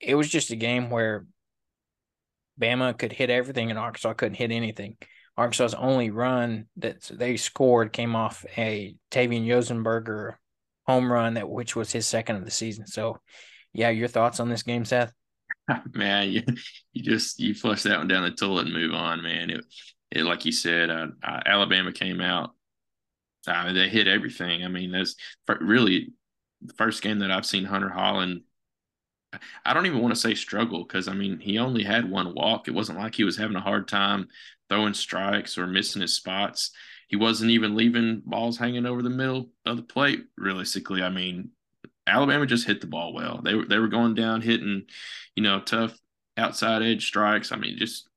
it 0.00 0.14
was 0.14 0.28
just 0.28 0.50
a 0.50 0.56
game 0.56 0.90
where 0.90 1.26
Bama 2.60 2.96
could 2.96 3.12
hit 3.12 3.30
everything 3.30 3.70
and 3.70 3.78
Arkansas 3.78 4.14
couldn't 4.14 4.34
hit 4.34 4.50
anything. 4.50 4.96
Arkansas's 5.36 5.74
only 5.74 6.10
run 6.10 6.66
that 6.76 7.02
they 7.12 7.36
scored 7.36 7.92
came 7.92 8.16
off 8.16 8.44
a 8.58 8.96
Tavian 9.10 9.46
Josenberger 9.46 10.34
home 10.86 11.10
run 11.10 11.34
that 11.34 11.48
which 11.48 11.76
was 11.76 11.92
his 11.92 12.06
second 12.06 12.36
of 12.36 12.44
the 12.44 12.50
season. 12.50 12.86
So, 12.86 13.18
yeah, 13.72 13.90
your 13.90 14.08
thoughts 14.08 14.40
on 14.40 14.48
this 14.48 14.62
game, 14.62 14.84
Seth? 14.84 15.12
man, 15.94 16.30
you, 16.30 16.42
you 16.92 17.02
just 17.02 17.38
you 17.40 17.54
flush 17.54 17.82
that 17.84 17.98
one 17.98 18.08
down 18.08 18.24
the 18.24 18.30
toilet 18.30 18.66
and 18.66 18.74
move 18.74 18.94
on, 18.94 19.22
man. 19.22 19.50
It, 19.50 19.64
it 20.10 20.24
like 20.24 20.44
you 20.44 20.52
said, 20.52 20.90
uh, 20.90 21.08
uh, 21.22 21.40
Alabama 21.46 21.92
came 21.92 22.20
out. 22.20 22.54
Uh, 23.46 23.72
they 23.72 23.88
hit 23.88 24.06
everything. 24.06 24.64
I 24.64 24.68
mean, 24.68 24.92
that's 24.92 25.16
really 25.60 26.12
the 26.62 26.74
first 26.74 27.02
game 27.02 27.20
that 27.20 27.30
I've 27.30 27.46
seen 27.46 27.64
Hunter 27.64 27.92
Hollan. 27.94 28.42
I 29.64 29.74
don't 29.74 29.86
even 29.86 30.00
want 30.00 30.14
to 30.14 30.20
say 30.20 30.34
struggle 30.34 30.84
because 30.84 31.08
I 31.08 31.12
mean 31.14 31.38
he 31.38 31.58
only 31.58 31.84
had 31.84 32.10
one 32.10 32.34
walk. 32.34 32.66
It 32.68 32.74
wasn't 32.74 32.98
like 32.98 33.14
he 33.14 33.24
was 33.24 33.36
having 33.36 33.56
a 33.56 33.60
hard 33.60 33.88
time 33.88 34.28
throwing 34.68 34.94
strikes 34.94 35.56
or 35.56 35.66
missing 35.66 36.02
his 36.02 36.14
spots. 36.14 36.72
He 37.08 37.16
wasn't 37.16 37.50
even 37.50 37.76
leaving 37.76 38.22
balls 38.24 38.58
hanging 38.58 38.86
over 38.86 39.02
the 39.02 39.10
middle 39.10 39.50
of 39.66 39.76
the 39.76 39.82
plate. 39.82 40.24
Realistically, 40.36 41.02
I 41.02 41.10
mean, 41.10 41.50
Alabama 42.10 42.46
just 42.46 42.66
hit 42.66 42.80
the 42.80 42.86
ball 42.86 43.12
well. 43.12 43.40
They 43.42 43.54
were 43.54 43.64
they 43.64 43.78
were 43.78 43.88
going 43.88 44.14
down 44.14 44.42
hitting, 44.42 44.84
you 45.36 45.42
know, 45.42 45.60
tough 45.60 45.96
outside 46.36 46.82
edge 46.82 47.06
strikes. 47.06 47.52
I 47.52 47.56
mean, 47.56 47.78
just 47.78 48.08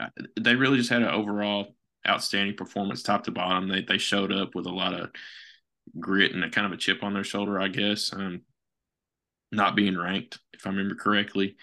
uh, 0.00 0.08
they 0.38 0.54
really 0.54 0.78
just 0.78 0.90
had 0.90 1.02
an 1.02 1.08
overall 1.08 1.74
outstanding 2.06 2.56
performance, 2.56 3.02
top 3.02 3.24
to 3.24 3.30
bottom. 3.30 3.68
They 3.68 3.82
they 3.82 3.98
showed 3.98 4.32
up 4.32 4.54
with 4.54 4.66
a 4.66 4.72
lot 4.72 4.94
of 4.94 5.10
grit 5.98 6.32
and 6.32 6.44
a 6.44 6.50
kind 6.50 6.66
of 6.66 6.72
a 6.72 6.76
chip 6.76 7.02
on 7.02 7.14
their 7.14 7.24
shoulder, 7.24 7.60
I 7.60 7.68
guess. 7.68 8.12
Um, 8.12 8.42
not 9.52 9.76
being 9.76 9.96
ranked, 9.96 10.38
if 10.52 10.66
I 10.66 10.70
remember 10.70 10.96
correctly, 10.96 11.56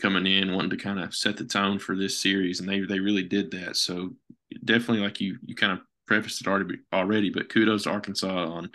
coming 0.00 0.26
in 0.26 0.54
wanting 0.54 0.70
to 0.70 0.76
kind 0.76 0.98
of 0.98 1.14
set 1.14 1.36
the 1.36 1.44
tone 1.44 1.78
for 1.78 1.94
this 1.94 2.20
series, 2.20 2.60
and 2.60 2.68
they 2.68 2.80
they 2.80 3.00
really 3.00 3.24
did 3.24 3.50
that. 3.52 3.76
So 3.76 4.14
definitely, 4.64 5.04
like 5.04 5.20
you 5.20 5.38
you 5.44 5.54
kind 5.54 5.72
of 5.72 5.80
prefaced 6.06 6.40
it 6.40 6.48
already 6.48 6.78
already, 6.92 7.30
but 7.30 7.48
kudos 7.48 7.84
to 7.84 7.90
Arkansas 7.90 8.46
on 8.46 8.70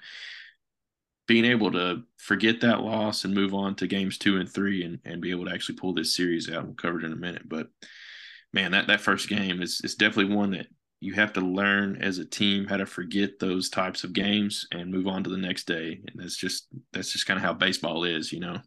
being 1.27 1.45
able 1.45 1.71
to 1.71 2.03
forget 2.17 2.61
that 2.61 2.81
loss 2.81 3.25
and 3.25 3.33
move 3.33 3.53
on 3.53 3.75
to 3.75 3.87
games 3.87 4.17
two 4.17 4.37
and 4.37 4.49
three 4.49 4.83
and, 4.83 4.99
and 5.05 5.21
be 5.21 5.31
able 5.31 5.45
to 5.45 5.51
actually 5.51 5.75
pull 5.75 5.93
this 5.93 6.15
series 6.15 6.51
out. 6.51 6.65
We'll 6.65 6.75
cover 6.75 6.99
it 6.99 7.05
in 7.05 7.13
a 7.13 7.17
minute. 7.17 7.47
But 7.47 7.67
man, 8.53 8.71
that, 8.71 8.87
that 8.87 9.01
first 9.01 9.27
game 9.27 9.61
is, 9.61 9.81
is 9.83 9.95
definitely 9.95 10.35
one 10.35 10.51
that 10.51 10.67
you 10.99 11.13
have 11.13 11.33
to 11.33 11.41
learn 11.41 11.97
as 12.01 12.19
a 12.19 12.25
team 12.25 12.65
how 12.65 12.77
to 12.77 12.85
forget 12.85 13.39
those 13.39 13.69
types 13.69 14.03
of 14.03 14.13
games 14.13 14.67
and 14.71 14.91
move 14.91 15.07
on 15.07 15.23
to 15.23 15.29
the 15.29 15.37
next 15.37 15.65
day. 15.65 15.99
And 16.07 16.21
that's 16.21 16.37
just 16.37 16.67
that's 16.93 17.11
just 17.11 17.25
kind 17.25 17.37
of 17.37 17.43
how 17.43 17.53
baseball 17.53 18.03
is, 18.05 18.31
you 18.31 18.39
know. 18.39 18.59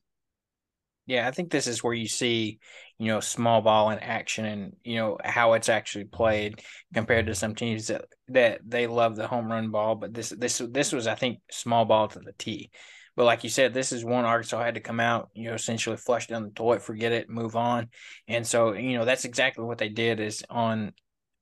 Yeah, 1.09 1.27
I 1.27 1.31
think 1.31 1.51
this 1.51 1.67
is 1.67 1.83
where 1.83 1.95
you 1.95 2.07
see, 2.07 2.59
you 2.99 3.07
know, 3.07 3.21
small 3.21 3.63
ball 3.63 3.89
in 3.91 3.99
action 3.99 4.45
and, 4.45 4.77
you 4.85 4.97
know, 4.97 5.17
how 5.25 5.55
it's 5.55 5.71
actually 5.71 6.05
played 6.05 6.61
compared 6.93 7.27
to 7.27 7.35
some 7.35 7.55
teams 7.55 7.87
that 7.87 8.05
that 8.29 8.61
they 8.67 8.87
love 8.87 9.17
the 9.17 9.27
home 9.27 9.51
run 9.51 9.71
ball, 9.71 9.95
but 9.95 10.13
this 10.13 10.29
this 10.29 10.59
this 10.71 10.93
was 10.93 11.07
I 11.07 11.15
think 11.15 11.39
small 11.51 11.87
ball 11.87 12.09
to 12.09 12.19
the 12.19 12.35
tee. 12.37 12.71
But 13.17 13.25
like 13.25 13.43
you 13.43 13.49
said, 13.49 13.73
this 13.73 13.91
is 13.91 14.05
one 14.05 14.27
Arkansas 14.27 14.63
had 14.63 14.75
to 14.75 14.81
come 14.81 15.01
out, 15.01 15.31
you 15.33 15.49
know, 15.49 15.55
essentially 15.55 15.97
flush 15.97 16.27
down 16.27 16.43
the 16.43 16.51
toilet, 16.51 16.83
forget 16.83 17.11
it, 17.13 17.31
move 17.31 17.57
on. 17.57 17.89
And 18.29 18.47
so, 18.47 18.75
you 18.75 18.99
know, 18.99 19.07
that's 19.07 19.25
exactly 19.25 19.65
what 19.65 19.79
they 19.79 19.89
did 19.89 20.21
is 20.21 20.45
on 20.51 20.93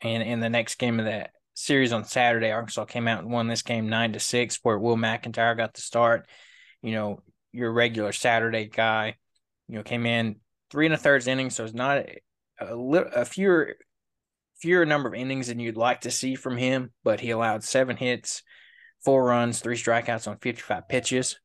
in 0.00 0.22
in 0.22 0.38
the 0.38 0.48
next 0.48 0.76
game 0.76 1.00
of 1.00 1.06
that 1.06 1.30
series 1.54 1.92
on 1.92 2.04
Saturday, 2.04 2.52
Arkansas 2.52 2.84
came 2.84 3.08
out 3.08 3.24
and 3.24 3.32
won 3.32 3.48
this 3.48 3.62
game 3.62 3.88
nine 3.88 4.12
to 4.12 4.20
six, 4.20 4.60
where 4.62 4.78
Will 4.78 4.96
McEntire 4.96 5.56
got 5.56 5.74
the 5.74 5.80
start. 5.80 6.28
You 6.82 6.92
know, 6.92 7.22
your 7.50 7.72
regular 7.72 8.12
Saturday 8.12 8.66
guy 8.68 9.16
you 9.68 9.76
know, 9.76 9.82
came 9.82 10.06
in 10.06 10.36
three 10.70 10.86
and 10.86 10.94
a 10.94 10.98
thirds 10.98 11.26
innings, 11.26 11.56
so 11.56 11.64
it's 11.64 11.74
not 11.74 11.98
a, 11.98 12.20
a, 12.60 12.76
a 12.76 13.24
fewer 13.24 13.76
fewer 14.58 14.86
number 14.86 15.08
of 15.08 15.14
innings 15.14 15.48
than 15.48 15.60
you'd 15.60 15.76
like 15.76 16.02
to 16.02 16.10
see 16.10 16.34
from 16.34 16.56
him, 16.56 16.90
but 17.04 17.20
he 17.20 17.30
allowed 17.30 17.62
seven 17.62 17.96
hits, 17.96 18.42
four 19.04 19.24
runs, 19.24 19.60
three 19.60 19.76
strikeouts 19.76 20.26
on 20.26 20.38
55 20.38 20.88
pitches. 20.88 21.38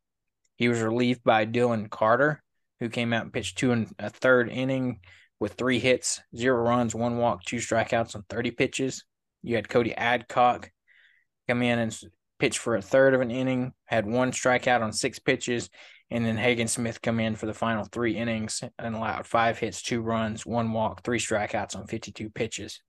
He 0.56 0.70
was 0.70 0.80
relieved 0.80 1.24
by 1.24 1.46
Dylan 1.46 1.90
Carter, 1.90 2.42
who 2.80 2.90
came 2.90 3.12
out 3.12 3.24
and 3.24 3.34
pitched 3.34 3.58
two 3.58 3.72
and 3.72 3.94
a 4.00 4.10
third 4.10 4.50
inning 4.50 5.02
with 5.40 5.54
three 5.54 5.80
hits, 5.80 6.22
zero 6.36 6.62
runs, 6.62 6.96
one 6.96 7.18
walk, 7.18 7.44
two 7.44 7.58
strikeouts 7.58 8.16
on 8.16 8.24
30 8.30 8.52
pitches. 8.52 9.04
You 9.44 9.56
had 9.56 9.68
Cody 9.68 9.94
Adcock 9.94 10.72
come 11.48 11.64
in 11.64 11.80
and 11.80 12.00
pitch 12.40 12.60
for 12.60 12.76
a 12.76 12.82
third 12.82 13.14
of 13.14 13.22
an 13.22 13.32
inning, 13.32 13.74
had 13.86 14.06
one 14.06 14.32
strikeout 14.32 14.82
on 14.82 14.94
six 14.94 15.20
pitches, 15.20 15.70
and 16.12 16.26
then 16.26 16.36
Hagen 16.36 16.68
Smith 16.68 17.02
come 17.02 17.22
in 17.22 17.38
for 17.38 17.46
the 17.46 17.54
final 17.54 17.86
three 17.86 18.18
innings 18.18 18.62
and 18.78 18.96
allowed 18.96 19.26
five 19.26 19.58
hits, 19.58 19.82
two 19.82 20.02
runs, 20.02 20.46
one 20.46 20.74
walk, 20.74 21.04
three 21.04 21.20
strikeouts 21.20 21.76
on 21.76 21.88
52 21.88 22.30
pitches. 22.30 22.82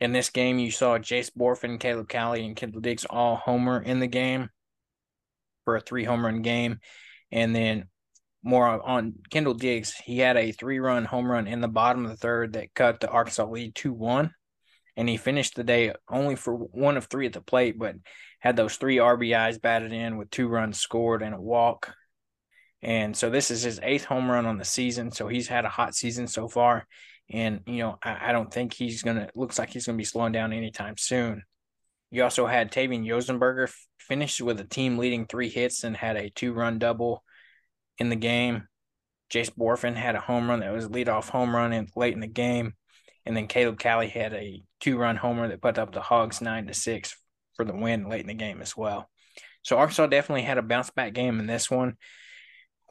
In 0.00 0.12
this 0.12 0.30
game, 0.30 0.58
you 0.58 0.70
saw 0.70 0.98
Jace 0.98 1.30
Bohrofen, 1.30 1.78
Caleb 1.78 2.08
Cali, 2.08 2.44
and 2.44 2.56
Kendall 2.56 2.80
Diggs 2.80 3.04
all 3.04 3.36
homer 3.36 3.80
in 3.80 4.00
the 4.00 4.06
game 4.06 4.48
for 5.66 5.76
a 5.76 5.80
three 5.80 6.04
home 6.04 6.24
run 6.24 6.40
game. 6.40 6.78
And 7.30 7.54
then 7.54 7.88
more 8.42 8.66
on 8.66 9.14
Kendall 9.30 9.54
Diggs, 9.54 9.92
he 9.92 10.18
had 10.18 10.38
a 10.38 10.50
three 10.52 10.78
run 10.78 11.04
home 11.04 11.30
run 11.30 11.46
in 11.46 11.60
the 11.60 11.68
bottom 11.68 12.04
of 12.04 12.10
the 12.10 12.16
third 12.16 12.54
that 12.54 12.74
cut 12.74 13.00
the 13.00 13.08
Arkansas 13.08 13.44
lead 13.44 13.74
2 13.74 13.92
1. 13.92 14.32
and 14.96 15.08
he 15.08 15.18
finished 15.18 15.56
the 15.56 15.64
day 15.64 15.92
only 16.08 16.36
for 16.36 16.54
one 16.54 16.96
of 16.96 17.04
three 17.06 17.26
at 17.26 17.34
the 17.34 17.40
plate, 17.42 17.78
but 17.78 17.96
had 18.40 18.56
those 18.56 18.76
three 18.76 18.96
RBIs 18.96 19.60
batted 19.60 19.92
in 19.92 20.16
with 20.16 20.30
two 20.30 20.48
runs 20.48 20.78
scored 20.78 21.22
and 21.22 21.34
a 21.34 21.40
walk. 21.40 21.94
And 22.84 23.16
so 23.16 23.30
this 23.30 23.50
is 23.50 23.62
his 23.62 23.80
eighth 23.82 24.04
home 24.04 24.30
run 24.30 24.44
on 24.44 24.58
the 24.58 24.64
season. 24.64 25.10
So 25.10 25.26
he's 25.26 25.48
had 25.48 25.64
a 25.64 25.70
hot 25.70 25.94
season 25.94 26.26
so 26.26 26.48
far. 26.48 26.86
And, 27.30 27.60
you 27.66 27.78
know, 27.78 27.98
I, 28.04 28.28
I 28.28 28.32
don't 28.32 28.52
think 28.52 28.74
he's 28.74 29.02
going 29.02 29.16
to, 29.16 29.30
looks 29.34 29.58
like 29.58 29.70
he's 29.70 29.86
going 29.86 29.96
to 29.96 30.00
be 30.00 30.04
slowing 30.04 30.32
down 30.32 30.52
anytime 30.52 30.98
soon. 30.98 31.44
You 32.10 32.22
also 32.22 32.46
had 32.46 32.70
Tavian 32.70 33.06
Josenberger 33.06 33.72
finished 33.98 34.42
with 34.42 34.60
a 34.60 34.64
team 34.64 34.98
leading 34.98 35.26
three 35.26 35.48
hits 35.48 35.82
and 35.82 35.96
had 35.96 36.16
a 36.16 36.28
two 36.28 36.52
run 36.52 36.78
double 36.78 37.24
in 37.96 38.10
the 38.10 38.16
game. 38.16 38.68
Jace 39.32 39.50
Bohrofen 39.50 39.96
had 39.96 40.14
a 40.14 40.20
home 40.20 40.50
run 40.50 40.60
that 40.60 40.72
was 40.72 40.84
a 40.84 40.90
leadoff 40.90 41.30
home 41.30 41.56
run 41.56 41.72
in, 41.72 41.88
late 41.96 42.12
in 42.12 42.20
the 42.20 42.26
game. 42.26 42.74
And 43.24 43.34
then 43.34 43.46
Caleb 43.46 43.78
Cali 43.78 44.08
had 44.08 44.34
a 44.34 44.62
two 44.80 44.98
run 44.98 45.16
homer 45.16 45.48
that 45.48 45.62
put 45.62 45.78
up 45.78 45.92
the 45.92 46.02
Hogs 46.02 46.42
nine 46.42 46.66
to 46.66 46.74
six 46.74 47.16
for 47.54 47.64
the 47.64 47.74
win 47.74 48.10
late 48.10 48.20
in 48.20 48.26
the 48.26 48.34
game 48.34 48.60
as 48.60 48.76
well. 48.76 49.08
So 49.62 49.78
Arkansas 49.78 50.08
definitely 50.08 50.42
had 50.42 50.58
a 50.58 50.62
bounce 50.62 50.90
back 50.90 51.14
game 51.14 51.40
in 51.40 51.46
this 51.46 51.70
one 51.70 51.96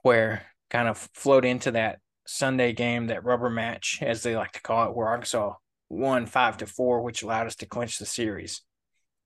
where 0.03 0.45
kind 0.69 0.87
of 0.87 1.09
flowed 1.13 1.45
into 1.45 1.71
that 1.71 1.99
Sunday 2.25 2.73
game, 2.73 3.07
that 3.07 3.25
rubber 3.25 3.49
match, 3.49 3.99
as 4.01 4.23
they 4.23 4.35
like 4.35 4.51
to 4.53 4.61
call 4.61 4.87
it, 4.87 4.95
where 4.95 5.07
Arkansas 5.07 5.55
won 5.89 6.25
five 6.25 6.57
to 6.57 6.65
four, 6.65 7.01
which 7.01 7.23
allowed 7.23 7.47
us 7.47 7.55
to 7.57 7.65
clinch 7.65 7.97
the 7.97 8.05
series. 8.05 8.61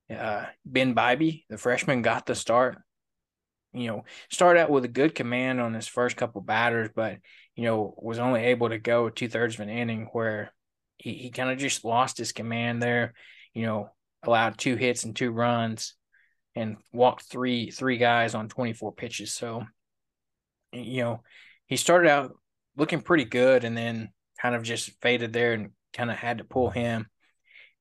Uh, 0.09 0.45
ben 0.65 0.95
Bibee, 0.95 1.43
the 1.49 1.57
freshman, 1.57 2.01
got 2.01 2.25
the 2.25 2.35
start. 2.35 2.77
You 3.73 3.87
know, 3.87 4.05
started 4.31 4.61
out 4.61 4.69
with 4.69 4.85
a 4.85 4.89
good 4.89 5.13
command 5.13 5.59
on 5.59 5.73
his 5.73 5.87
first 5.87 6.15
couple 6.15 6.41
batters, 6.41 6.89
but 6.95 7.17
you 7.55 7.63
know 7.63 7.93
was 7.97 8.17
only 8.17 8.45
able 8.45 8.69
to 8.69 8.79
go 8.79 9.09
two 9.09 9.27
thirds 9.27 9.55
of 9.55 9.61
an 9.61 9.69
inning 9.69 10.07
where 10.13 10.53
he, 10.97 11.13
he 11.13 11.29
kind 11.29 11.51
of 11.51 11.57
just 11.57 11.83
lost 11.83 12.17
his 12.17 12.31
command 12.31 12.81
there. 12.81 13.13
You 13.53 13.65
know, 13.65 13.89
allowed 14.23 14.57
two 14.57 14.75
hits 14.75 15.03
and 15.03 15.15
two 15.15 15.31
runs, 15.31 15.95
and 16.55 16.77
walked 16.93 17.23
three 17.23 17.69
three 17.69 17.97
guys 17.97 18.33
on 18.33 18.47
twenty 18.47 18.73
four 18.73 18.93
pitches. 18.93 19.33
So, 19.33 19.65
you 20.83 21.03
know, 21.03 21.23
he 21.65 21.77
started 21.77 22.09
out 22.09 22.35
looking 22.75 23.01
pretty 23.01 23.25
good, 23.25 23.63
and 23.63 23.77
then 23.77 24.09
kind 24.41 24.55
of 24.55 24.63
just 24.63 24.91
faded 25.01 25.33
there 25.33 25.53
and 25.53 25.71
kind 25.93 26.11
of 26.11 26.17
had 26.17 26.37
to 26.37 26.43
pull 26.43 26.69
him. 26.69 27.07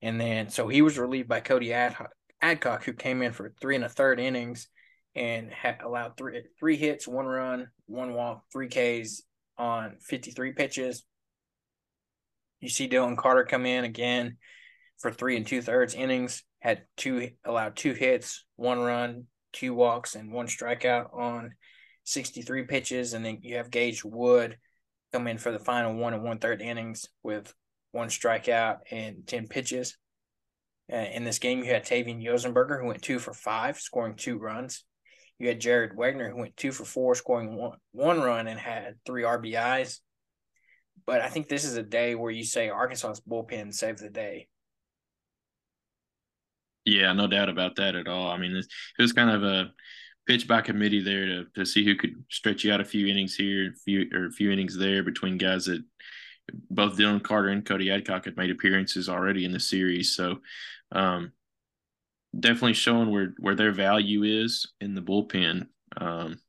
And 0.03 0.21
then 0.21 0.51
so 0.51 0.69
he 0.69 0.83
was 0.83 0.99
relieved 0.99 1.29
by 1.29 1.41
Cody 1.41 1.73
Ad- 1.73 1.97
Adcock, 2.41 2.85
who 2.85 2.93
came 2.93 3.23
in 3.23 3.33
for 3.33 3.53
three 3.61 3.77
and 3.77 3.85
a 3.85 3.89
third 3.89 4.21
innings 4.21 4.69
and 5.15 5.51
had 5.51 5.81
allowed 5.83 6.17
three 6.17 6.43
three 6.59 6.77
hits, 6.77 7.09
one 7.09 7.27
run, 7.27 7.69
one 7.87 8.15
walk, 8.15 8.45
three 8.53 8.69
Ks 8.69 9.23
on 9.59 9.97
53 10.01 10.53
pitches. 10.53 11.05
You 12.61 12.69
see 12.69 12.89
Dylan 12.89 13.17
Carter 13.17 13.45
come 13.45 13.67
in 13.67 13.85
again 13.85 14.37
for 14.99 15.11
three 15.11 15.37
and 15.37 15.47
two 15.47 15.63
thirds 15.63 15.95
innings, 15.95 16.43
had 16.61 16.83
two 16.97 17.31
allowed 17.45 17.77
two 17.77 17.93
hits, 17.93 18.45
one 18.57 18.81
run, 18.81 19.25
two 19.53 19.75
walks, 19.75 20.15
and 20.15 20.33
one 20.33 20.47
strikeout 20.47 21.15
on 21.15 21.53
63 22.07 22.65
pitches. 22.65 23.13
And 23.13 23.25
then 23.25 23.39
you 23.43 23.57
have 23.57 23.71
Gage 23.71 24.05
Wood 24.05 24.57
come 25.13 25.27
in 25.27 25.39
for 25.39 25.53
the 25.53 25.59
final 25.59 25.95
one 25.95 26.15
and 26.15 26.23
one 26.23 26.39
third 26.39 26.63
innings 26.63 27.07
with 27.23 27.53
one 27.93 28.09
strikeout 28.09 28.79
and 28.91 29.27
10 29.27 29.49
pitches. 29.49 29.97
Uh, 30.93 30.97
in 30.97 31.25
this 31.25 31.41
game, 31.41 31.65
you 31.65 31.73
had 31.73 31.85
Tavian 31.85 32.23
Josenberger, 32.23 32.81
who 32.81 32.87
went 32.87 33.03
two 33.03 33.19
for 33.19 33.35
five, 33.35 33.79
scoring 33.79 34.15
two 34.15 34.39
runs. 34.39 34.85
You 35.39 35.49
had 35.49 35.61
Jared 35.61 35.97
Wegner, 35.97 36.31
who 36.31 36.37
went 36.37 36.57
two 36.57 36.73
for 36.73 36.85
four, 36.85 37.15
scoring 37.15 37.57
one, 37.57 37.77
one 37.93 38.21
run 38.21 38.47
and 38.47 38.59
had 38.59 38.95
three 39.05 39.25
RBIs. 39.25 39.99
But 41.05 41.21
I 41.21 41.29
think 41.29 41.49
this 41.49 41.65
is 41.65 41.77
a 41.77 41.83
day 41.83 42.15
where 42.15 42.31
you 42.31 42.45
say 42.45 42.71
Arkansas's 42.71 43.21
bullpen 43.21 43.75
saved 43.75 43.99
the 43.99 44.09
day. 44.09 44.49
Yeah, 46.85 47.13
no 47.13 47.27
doubt 47.27 47.49
about 47.49 47.77
that 47.77 47.97
at 47.97 48.07
all. 48.07 48.31
I 48.31 48.39
mean, 48.39 48.57
it 48.57 49.03
was 49.03 49.13
kind 49.13 49.31
of 49.31 49.43
a 49.43 49.73
pitch 50.27 50.49
by 50.49 50.61
committee 50.61 51.03
there 51.03 51.27
to, 51.27 51.47
to 51.55 51.65
see 51.65 51.85
who 51.85 51.95
could 51.95 52.25
stretch 52.31 52.65
you 52.65 52.73
out 52.73 52.81
a 52.81 52.85
few 52.85 53.07
innings 53.07 53.35
here, 53.35 53.73
few 53.85 54.09
or 54.13 54.27
a 54.27 54.33
few 54.33 54.51
innings 54.51 54.77
there 54.77 55.03
between 55.03 55.39
guys 55.39 55.67
that 55.67 55.83
both 56.71 56.97
Dylan 56.97 57.23
Carter 57.23 57.49
and 57.49 57.65
Cody 57.65 57.91
Adcock 57.91 58.25
had 58.25 58.37
made 58.37 58.51
appearances 58.51 59.09
already 59.09 59.45
in 59.45 59.53
the 59.53 59.61
series. 59.61 60.15
So 60.15 60.39
um, 60.93 61.33
definitely 62.39 62.75
showing 62.75 63.11
where 63.11 63.35
where 63.39 63.55
their 63.55 63.73
value 63.73 64.23
is 64.23 64.73
in 64.81 64.95
the 64.95 65.03
bullpen. 65.03 65.69
Um, 65.97 66.41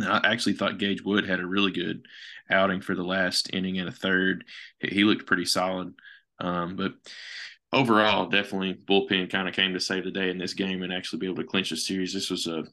I 0.00 0.20
actually 0.24 0.54
thought 0.54 0.78
Gage 0.78 1.02
Wood 1.02 1.26
had 1.26 1.40
a 1.40 1.46
really 1.46 1.72
good 1.72 2.06
outing 2.50 2.80
for 2.80 2.94
the 2.94 3.04
last 3.04 3.50
inning 3.54 3.78
and 3.78 3.88
a 3.88 3.92
third. 3.92 4.44
He 4.78 5.04
looked 5.04 5.26
pretty 5.26 5.46
solid, 5.46 5.94
um, 6.38 6.76
but 6.76 6.94
overall, 7.72 8.28
definitely 8.28 8.74
bullpen 8.74 9.30
kind 9.30 9.48
of 9.48 9.54
came 9.54 9.72
to 9.72 9.80
save 9.80 10.04
the 10.04 10.10
day 10.10 10.30
in 10.30 10.38
this 10.38 10.54
game 10.54 10.82
and 10.82 10.92
actually 10.92 11.20
be 11.20 11.26
able 11.26 11.36
to 11.36 11.44
clinch 11.44 11.70
the 11.70 11.76
series. 11.76 12.12
This 12.12 12.30
was 12.30 12.46
a, 12.46 12.64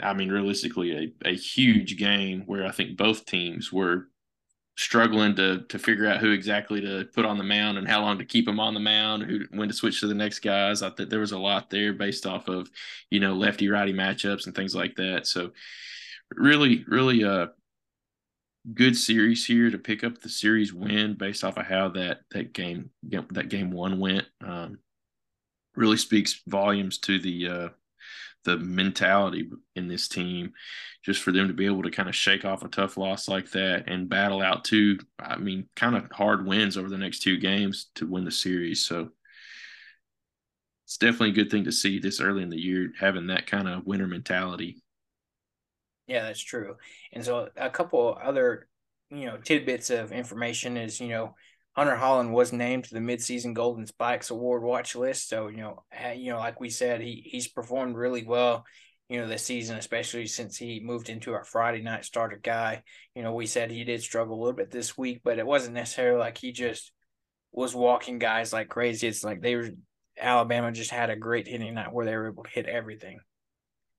I 0.00 0.14
mean, 0.14 0.30
realistically, 0.30 1.14
a, 1.24 1.28
a 1.28 1.34
huge 1.34 1.96
game 1.96 2.42
where 2.46 2.66
I 2.66 2.70
think 2.70 2.96
both 2.96 3.26
teams 3.26 3.72
were 3.72 4.08
struggling 4.76 5.34
to 5.34 5.62
to 5.62 5.76
figure 5.78 6.06
out 6.06 6.20
who 6.20 6.30
exactly 6.30 6.80
to 6.80 7.04
put 7.12 7.24
on 7.24 7.36
the 7.36 7.42
mound 7.42 7.78
and 7.78 7.88
how 7.88 8.00
long 8.00 8.16
to 8.16 8.24
keep 8.24 8.46
them 8.46 8.60
on 8.60 8.74
the 8.74 8.80
mound, 8.80 9.24
who 9.24 9.40
when 9.50 9.68
to 9.68 9.74
switch 9.74 10.00
to 10.00 10.06
the 10.06 10.14
next 10.14 10.38
guys. 10.38 10.82
I 10.82 10.90
thought 10.90 11.10
there 11.10 11.18
was 11.20 11.32
a 11.32 11.38
lot 11.38 11.68
there 11.68 11.92
based 11.92 12.26
off 12.26 12.48
of 12.48 12.70
you 13.10 13.20
know 13.20 13.34
lefty 13.34 13.68
righty 13.68 13.92
matchups 13.92 14.46
and 14.46 14.54
things 14.54 14.74
like 14.74 14.94
that. 14.96 15.26
So 15.26 15.50
really, 16.34 16.84
really 16.86 17.22
a 17.22 17.50
good 18.74 18.96
series 18.96 19.46
here 19.46 19.70
to 19.70 19.78
pick 19.78 20.04
up 20.04 20.20
the 20.20 20.28
series 20.28 20.72
win 20.72 21.14
based 21.14 21.42
off 21.42 21.56
of 21.56 21.66
how 21.66 21.88
that 21.88 22.20
that 22.30 22.52
game 22.52 22.90
that 23.02 23.48
game 23.48 23.70
one 23.72 23.98
went. 23.98 24.26
Um, 24.44 24.78
really 25.74 25.96
speaks 25.96 26.42
volumes 26.46 26.98
to 26.98 27.18
the 27.18 27.48
uh, 27.48 27.68
the 28.44 28.56
mentality 28.58 29.50
in 29.76 29.88
this 29.88 30.08
team 30.08 30.52
just 31.04 31.22
for 31.22 31.32
them 31.32 31.48
to 31.48 31.54
be 31.54 31.66
able 31.66 31.82
to 31.82 31.90
kind 31.90 32.08
of 32.08 32.14
shake 32.14 32.44
off 32.44 32.62
a 32.62 32.68
tough 32.68 32.96
loss 32.96 33.28
like 33.28 33.50
that 33.50 33.84
and 33.88 34.08
battle 34.08 34.40
out 34.40 34.64
two 34.64 34.98
i 35.18 35.36
mean 35.36 35.68
kind 35.76 35.96
of 35.96 36.10
hard 36.12 36.46
wins 36.46 36.76
over 36.76 36.88
the 36.88 36.98
next 36.98 37.20
two 37.20 37.36
games 37.38 37.90
to 37.94 38.06
win 38.06 38.24
the 38.24 38.30
series. 38.30 38.84
So 38.84 39.10
it's 40.84 40.96
definitely 40.96 41.30
a 41.30 41.44
good 41.44 41.50
thing 41.50 41.64
to 41.64 41.72
see 41.72 41.98
this 41.98 42.20
early 42.20 42.42
in 42.42 42.48
the 42.48 42.60
year 42.60 42.92
having 42.98 43.26
that 43.26 43.46
kind 43.46 43.68
of 43.68 43.86
winner 43.86 44.06
mentality. 44.06 44.82
Yeah 46.06 46.22
that's 46.22 46.40
true. 46.40 46.76
And 47.12 47.24
so 47.24 47.50
a 47.56 47.70
couple 47.70 48.18
other 48.22 48.68
you 49.10 49.26
know 49.26 49.36
tidbits 49.38 49.90
of 49.90 50.12
information 50.12 50.76
is 50.76 51.00
you 51.00 51.08
know 51.08 51.34
Hunter 51.78 51.94
Hollan 51.94 52.32
was 52.32 52.52
named 52.52 52.86
to 52.86 52.94
the 52.94 52.98
midseason 52.98 53.54
Golden 53.54 53.86
Spikes 53.86 54.30
Award 54.30 54.64
watch 54.64 54.96
list. 54.96 55.28
So, 55.28 55.46
you 55.46 55.58
know, 55.58 55.84
you 56.12 56.32
know, 56.32 56.38
like 56.38 56.60
we 56.60 56.70
said, 56.70 57.00
he 57.00 57.22
he's 57.24 57.46
performed 57.46 57.94
really 57.94 58.24
well, 58.24 58.66
you 59.08 59.20
know, 59.20 59.28
this 59.28 59.44
season, 59.44 59.76
especially 59.76 60.26
since 60.26 60.56
he 60.56 60.80
moved 60.82 61.08
into 61.08 61.34
our 61.34 61.44
Friday 61.44 61.80
night 61.80 62.04
starter 62.04 62.40
guy. 62.42 62.82
You 63.14 63.22
know, 63.22 63.32
we 63.32 63.46
said 63.46 63.70
he 63.70 63.84
did 63.84 64.02
struggle 64.02 64.34
a 64.34 64.40
little 64.40 64.56
bit 64.56 64.72
this 64.72 64.98
week, 64.98 65.20
but 65.22 65.38
it 65.38 65.46
wasn't 65.46 65.74
necessarily 65.74 66.18
like 66.18 66.36
he 66.36 66.50
just 66.50 66.90
was 67.52 67.76
walking 67.76 68.18
guys 68.18 68.52
like 68.52 68.68
crazy. 68.68 69.06
It's 69.06 69.22
like 69.22 69.40
they 69.40 69.54
were 69.54 69.68
Alabama 70.20 70.72
just 70.72 70.90
had 70.90 71.10
a 71.10 71.16
great 71.16 71.46
hitting 71.46 71.74
night 71.74 71.92
where 71.92 72.04
they 72.04 72.16
were 72.16 72.26
able 72.26 72.42
to 72.42 72.50
hit 72.50 72.66
everything. 72.66 73.20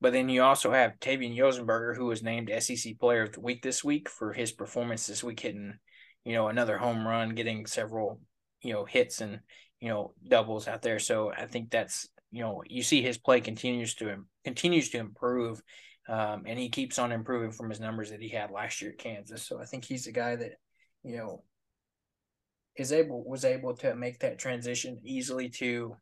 But 0.01 0.11
then 0.11 0.27
you 0.27 0.43
also 0.43 0.73
have 0.73 0.99
Tavian 0.99 1.33
Josenberger, 1.33 1.95
who 1.95 2.07
was 2.07 2.21
named 2.23 2.51
SEC 2.59 2.99
Player 2.99 3.23
of 3.23 3.31
the 3.31 3.39
Week 3.39 3.61
this 3.61 3.85
week 3.85 4.09
for 4.09 4.33
his 4.33 4.51
performance 4.51 5.07
this 5.07 5.23
week, 5.23 5.39
hitting 5.39 5.79
you 6.25 6.33
know, 6.33 6.47
another 6.47 6.77
home 6.77 7.07
run, 7.07 7.35
getting 7.35 7.65
several, 7.65 8.19
you 8.61 8.73
know, 8.73 8.85
hits 8.85 9.21
and, 9.21 9.39
you 9.79 9.89
know, 9.89 10.13
doubles 10.27 10.67
out 10.67 10.81
there. 10.81 10.99
So 10.99 11.31
I 11.31 11.45
think 11.45 11.69
that's, 11.71 12.07
you 12.31 12.41
know, 12.41 12.63
you 12.67 12.83
see 12.83 13.01
his 13.01 13.17
play 13.17 13.41
continues 13.41 13.95
to 13.95 14.15
continues 14.43 14.89
to 14.89 14.97
improve. 14.99 15.61
Um, 16.07 16.43
and 16.47 16.57
he 16.57 16.69
keeps 16.69 16.97
on 16.97 17.11
improving 17.11 17.51
from 17.51 17.69
his 17.69 17.79
numbers 17.79 18.09
that 18.09 18.21
he 18.21 18.29
had 18.29 18.49
last 18.49 18.81
year 18.81 18.91
at 18.91 18.97
Kansas. 18.97 19.45
So 19.45 19.61
I 19.61 19.65
think 19.65 19.85
he's 19.85 20.07
a 20.07 20.11
guy 20.11 20.35
that, 20.35 20.53
you 21.03 21.17
know, 21.17 21.43
is 22.75 22.91
able 22.91 23.23
was 23.23 23.45
able 23.45 23.75
to 23.77 23.95
make 23.95 24.19
that 24.19 24.39
transition 24.39 24.99
easily 25.03 25.49
to 25.49 25.95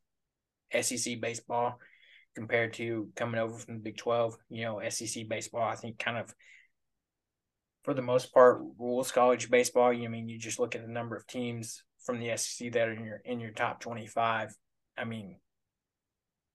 SEC 0.79 1.19
baseball 1.19 1.79
compared 2.35 2.73
to 2.73 3.09
coming 3.15 3.39
over 3.39 3.57
from 3.57 3.75
the 3.75 3.81
Big 3.81 3.97
Twelve. 3.97 4.37
You 4.49 4.65
know, 4.65 4.81
SEC 4.89 5.27
baseball, 5.27 5.67
I 5.67 5.75
think, 5.75 5.99
kind 5.99 6.17
of 6.17 6.33
for 7.87 7.93
the 7.93 8.01
most 8.01 8.33
part, 8.33 8.61
rules 8.77 9.13
college 9.13 9.49
baseball. 9.49 9.93
You 9.93 10.03
I 10.03 10.07
mean 10.09 10.27
you 10.27 10.37
just 10.37 10.59
look 10.59 10.75
at 10.75 10.81
the 10.81 10.91
number 10.91 11.15
of 11.15 11.25
teams 11.25 11.83
from 12.03 12.19
the 12.19 12.35
SEC 12.35 12.73
that 12.73 12.89
are 12.89 12.91
in 12.91 13.05
your 13.05 13.21
in 13.23 13.39
your 13.39 13.51
top 13.51 13.79
twenty 13.79 14.07
five. 14.07 14.53
I 14.97 15.05
mean, 15.05 15.37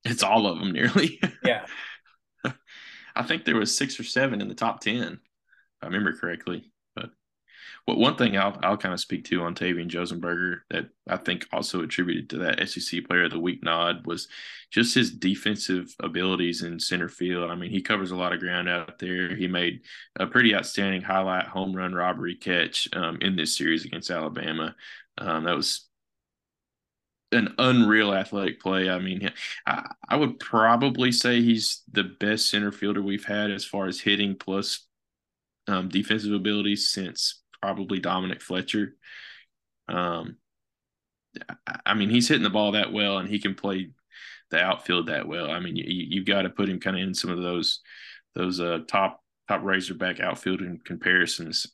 it's 0.05 0.23
all 0.23 0.47
of 0.47 0.59
them 0.59 0.73
nearly. 0.73 1.19
Yeah, 1.43 1.65
I 3.17 3.23
think 3.23 3.45
there 3.45 3.57
was 3.57 3.75
six 3.75 3.99
or 3.99 4.05
seven 4.05 4.43
in 4.43 4.49
the 4.49 4.55
top 4.55 4.81
ten, 4.81 5.15
if 5.15 5.21
I 5.81 5.87
remember 5.87 6.13
correctly. 6.13 6.71
Well, 7.87 7.99
one 7.99 8.17
thing 8.17 8.37
I'll 8.37 8.57
I'll 8.63 8.77
kind 8.77 8.95
of 8.95 9.01
speak 9.01 9.25
to 9.27 9.43
on 9.43 9.55
Tavian 9.55 9.89
Josenberger 9.89 10.61
that 10.71 10.89
I 11.09 11.17
think 11.17 11.47
also 11.53 11.83
attributed 11.83 12.31
to 12.31 12.39
that 12.39 12.69
SEC 12.69 13.05
Player 13.05 13.25
of 13.25 13.33
the 13.33 13.41
Week 13.41 13.63
nod 13.65 14.07
was 14.07 14.29
just 14.71 14.95
his 14.95 15.11
defensive 15.11 15.93
abilities 16.01 16.63
in 16.63 16.79
center 16.79 17.09
field. 17.09 17.51
I 17.51 17.57
mean, 17.57 17.71
he 17.71 17.83
covers 17.83 18.13
a 18.13 18.17
lot 18.17 18.33
of 18.33 18.41
ground 18.41 18.69
out 18.69 18.99
there. 19.01 19.35
He 19.35 19.49
made 19.49 19.81
a 20.19 20.27
pretty 20.27 20.55
outstanding 20.55 21.03
highlight 21.03 21.47
home 21.49 21.75
run 21.75 21.93
robbery 21.93 22.37
catch 22.37 22.89
um, 22.95 23.19
in 23.21 23.35
this 23.35 23.57
series 23.57 23.85
against 23.85 24.11
Alabama. 24.11 24.77
Um, 25.19 25.45
that 25.45 25.57
was 25.57 25.87
an 27.33 27.55
unreal 27.59 28.13
athletic 28.15 28.61
play. 28.61 28.91
I 28.91 28.99
mean, 28.99 29.31
I, 29.67 29.91
I 30.09 30.17
would 30.17 30.39
probably 30.39 31.13
say 31.13 31.41
he's 31.41 31.83
the 31.91 32.05
best 32.05 32.51
center 32.51 32.71
fielder 32.71 33.03
we've 33.03 33.25
had 33.25 33.51
as 33.51 33.65
far 33.65 33.87
as 33.87 34.01
hitting 34.01 34.37
plus 34.37 34.87
um, 35.69 35.89
defensive 35.89 36.33
abilities 36.35 36.91
since 36.91 37.42
probably 37.63 38.01
Dominic 38.01 38.43
Fletcher. 38.43 38.95
Um, 39.89 40.37
I 41.87 41.95
mean, 41.95 42.11
he's 42.11 42.29
hitting 42.29 42.43
the 42.43 42.51
ball 42.51 42.73
that 42.73 42.93
well, 42.93 43.19
and 43.19 43.29
he 43.29 43.39
can 43.39 43.55
play 43.55 43.91
the 44.51 44.61
outfield 44.61 45.07
that 45.07 45.27
well. 45.27 45.51
I 45.51 45.61
mean, 45.61 45.77
you 45.77 45.85
you 45.87 46.25
got 46.25 46.43
to 46.43 46.51
put 46.51 46.69
him 46.69 46.81
kind 46.81 46.97
of 46.97 47.03
in 47.03 47.15
some 47.15 47.31
of 47.31 47.43
those 47.43 47.81
those 48.35 48.61
uh, 48.61 48.81
top 48.87 49.23
top 49.49 49.63
Razorback 49.63 50.21
outfielding 50.21 50.81
comparisons. 50.85 51.67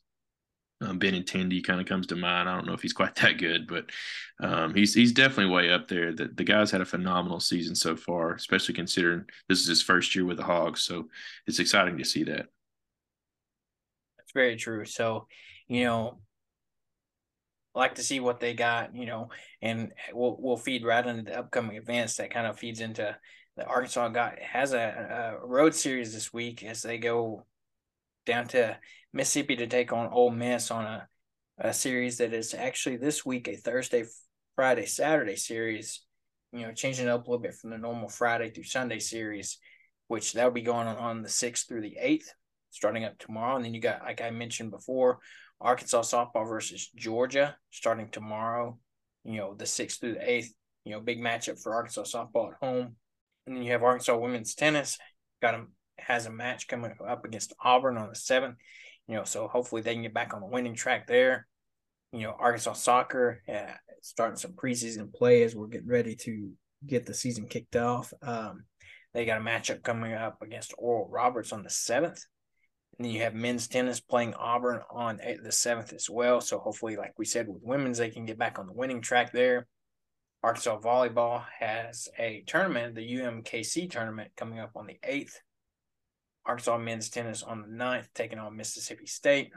Um, 0.81 0.97
Benintendi 0.97 1.61
kind 1.61 1.81
of 1.81 1.87
comes 1.87 2.07
to 2.07 2.15
mind. 2.15 2.47
I 2.47 2.55
don't 2.55 2.65
know 2.65 2.73
if 2.73 2.81
he's 2.81 2.93
quite 2.93 3.15
that 3.21 3.37
good, 3.37 3.67
but 3.67 3.89
um, 4.41 4.73
he's 4.73 4.93
he's 4.93 5.11
definitely 5.11 5.53
way 5.53 5.71
up 5.71 5.87
there. 5.89 6.13
The, 6.13 6.29
the 6.29 6.45
guy's 6.45 6.71
had 6.71 6.81
a 6.81 6.85
phenomenal 6.85 7.41
season 7.41 7.75
so 7.75 7.97
far, 7.97 8.33
especially 8.33 8.75
considering 8.75 9.25
this 9.49 9.59
is 9.59 9.67
his 9.67 9.81
first 9.81 10.15
year 10.15 10.23
with 10.25 10.37
the 10.37 10.43
Hogs. 10.43 10.81
So 10.81 11.09
it's 11.47 11.59
exciting 11.59 11.97
to 11.97 12.05
see 12.05 12.23
that. 12.23 12.47
That's 14.17 14.31
very 14.33 14.55
true. 14.55 14.85
So, 14.85 15.27
you 15.69 15.85
know, 15.85 16.19
like 17.75 17.95
to 17.95 18.03
see 18.03 18.19
what 18.19 18.39
they 18.39 18.53
got, 18.53 18.95
you 18.95 19.05
know, 19.05 19.29
and 19.61 19.93
we'll 20.11 20.35
we'll 20.39 20.57
feed 20.57 20.83
right 20.83 21.05
into 21.05 21.23
the 21.23 21.39
upcoming 21.39 21.77
events 21.77 22.15
that 22.15 22.31
kind 22.31 22.47
of 22.47 22.59
feeds 22.59 22.81
into 22.81 23.15
the 23.55 23.65
Arkansas 23.65 24.09
got 24.09 24.39
has 24.39 24.73
a, 24.73 25.37
a 25.41 25.47
road 25.47 25.75
series 25.75 26.13
this 26.13 26.33
week 26.33 26.63
as 26.63 26.81
they 26.81 26.97
go 26.97 27.45
down 28.25 28.47
to 28.47 28.77
Mississippi 29.13 29.55
to 29.57 29.67
take 29.67 29.93
on 29.93 30.09
Ole 30.11 30.31
Miss 30.31 30.71
on 30.71 30.85
a, 30.85 31.07
a 31.59 31.73
series 31.73 32.17
that 32.17 32.33
is 32.33 32.53
actually 32.53 32.97
this 32.97 33.25
week 33.25 33.47
a 33.47 33.55
Thursday, 33.55 34.05
Friday, 34.55 34.85
Saturday 34.85 35.35
series. 35.35 36.01
You 36.51 36.61
know, 36.61 36.73
changing 36.73 37.07
up 37.07 37.27
a 37.27 37.29
little 37.29 37.43
bit 37.43 37.53
from 37.53 37.69
the 37.69 37.77
normal 37.77 38.09
Friday 38.09 38.49
through 38.49 38.63
Sunday 38.63 38.97
series, 38.97 39.59
which 40.07 40.33
that'll 40.33 40.49
be 40.49 40.61
going 40.61 40.87
on 40.87 40.97
on 40.97 41.21
the 41.21 41.29
sixth 41.29 41.67
through 41.67 41.81
the 41.81 41.97
eighth, 41.99 42.33
starting 42.71 43.03
up 43.03 43.19
tomorrow. 43.19 43.55
And 43.55 43.63
then 43.63 43.75
you 43.75 43.81
got, 43.81 44.01
like 44.01 44.21
I 44.21 44.31
mentioned 44.31 44.71
before, 44.71 45.19
Arkansas 45.61 46.01
softball 46.01 46.47
versus 46.47 46.89
Georgia 46.95 47.55
starting 47.71 48.09
tomorrow. 48.09 48.77
You 49.23 49.37
know, 49.37 49.55
the 49.55 49.65
sixth 49.65 49.99
through 49.99 50.13
the 50.15 50.29
eighth. 50.29 50.53
You 50.85 50.93
know, 50.93 51.01
big 51.01 51.19
matchup 51.19 51.61
for 51.61 51.75
Arkansas 51.75 52.03
softball 52.03 52.51
at 52.51 52.57
home. 52.61 52.95
And 53.45 53.55
then 53.55 53.63
you 53.63 53.73
have 53.73 53.83
Arkansas 53.83 54.17
women's 54.17 54.55
tennis 54.55 54.97
got 55.41 55.55
a 55.55 55.65
has 55.97 56.25
a 56.25 56.31
match 56.31 56.67
coming 56.67 56.93
up 57.07 57.25
against 57.25 57.53
Auburn 57.63 57.97
on 57.97 58.09
the 58.09 58.15
seventh. 58.15 58.55
You 59.07 59.15
know, 59.15 59.23
so 59.23 59.47
hopefully 59.47 59.81
they 59.81 59.93
can 59.93 60.03
get 60.03 60.13
back 60.13 60.33
on 60.33 60.41
the 60.41 60.47
winning 60.47 60.75
track 60.75 61.07
there. 61.07 61.47
You 62.13 62.21
know, 62.21 62.35
Arkansas 62.39 62.73
soccer 62.73 63.41
uh, 63.51 63.73
starting 64.01 64.37
some 64.37 64.53
preseason 64.53 65.13
play 65.13 65.43
as 65.43 65.55
we're 65.55 65.67
getting 65.67 65.87
ready 65.87 66.15
to 66.15 66.51
get 66.85 67.05
the 67.05 67.13
season 67.13 67.47
kicked 67.47 67.75
off. 67.75 68.13
Um, 68.21 68.65
they 69.13 69.25
got 69.25 69.41
a 69.41 69.43
matchup 69.43 69.83
coming 69.83 70.13
up 70.13 70.41
against 70.41 70.73
Oral 70.77 71.09
Roberts 71.09 71.51
on 71.51 71.63
the 71.63 71.69
seventh. 71.69 72.23
And 72.99 73.05
then 73.05 73.13
you 73.13 73.21
have 73.21 73.33
men's 73.33 73.69
tennis 73.69 74.01
playing 74.01 74.33
Auburn 74.33 74.81
on 74.91 75.21
eh, 75.21 75.37
the 75.41 75.53
seventh 75.53 75.93
as 75.93 76.09
well. 76.09 76.41
So 76.41 76.59
hopefully, 76.59 76.97
like 76.97 77.13
we 77.17 77.23
said, 77.23 77.47
with 77.47 77.63
women's, 77.63 77.97
they 77.97 78.09
can 78.09 78.25
get 78.25 78.37
back 78.37 78.59
on 78.59 78.67
the 78.67 78.73
winning 78.73 78.99
track 78.99 79.31
there. 79.31 79.67
Arkansas 80.43 80.79
volleyball 80.79 81.45
has 81.59 82.09
a 82.17 82.43
tournament, 82.45 82.95
the 82.95 83.15
UMKC 83.15 83.89
tournament, 83.89 84.31
coming 84.35 84.59
up 84.59 84.71
on 84.75 84.85
the 84.85 84.99
eighth. 85.01 85.39
Arkansas 86.45 86.77
men's 86.77 87.09
tennis 87.09 87.41
on 87.41 87.61
the 87.61 87.67
9th, 87.67 88.07
taking 88.13 88.37
on 88.37 88.57
Mississippi 88.57 89.05
State. 89.05 89.51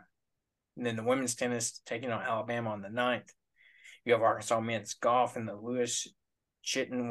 And 0.76 0.86
then 0.86 0.96
the 0.96 1.02
women's 1.02 1.34
tennis 1.34 1.80
taking 1.84 2.12
on 2.12 2.22
Alabama 2.22 2.70
on 2.70 2.80
the 2.80 2.88
9th. 2.88 3.28
You 4.04 4.12
have 4.12 4.22
Arkansas 4.22 4.60
men's 4.60 4.94
golf 4.94 5.36
in 5.36 5.46
the 5.46 5.54
Louis 5.54 6.06
Chittenden 6.62 7.08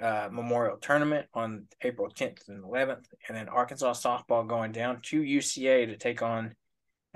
uh, 0.00 0.28
Memorial 0.30 0.76
Tournament 0.76 1.26
on 1.34 1.66
April 1.82 2.08
10th 2.08 2.48
and 2.48 2.62
11th, 2.62 3.04
and 3.28 3.36
then 3.36 3.48
Arkansas 3.48 3.94
softball 3.94 4.46
going 4.46 4.72
down 4.72 5.00
to 5.02 5.20
UCA 5.20 5.86
to 5.86 5.96
take 5.96 6.22
on 6.22 6.54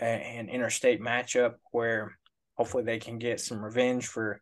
a, 0.01 0.05
an 0.05 0.49
interstate 0.49 1.01
matchup 1.01 1.55
where 1.71 2.17
hopefully 2.57 2.85
they 2.85 2.99
can 2.99 3.19
get 3.19 3.41
some 3.41 3.65
revenge 3.65 4.07
for, 4.07 4.41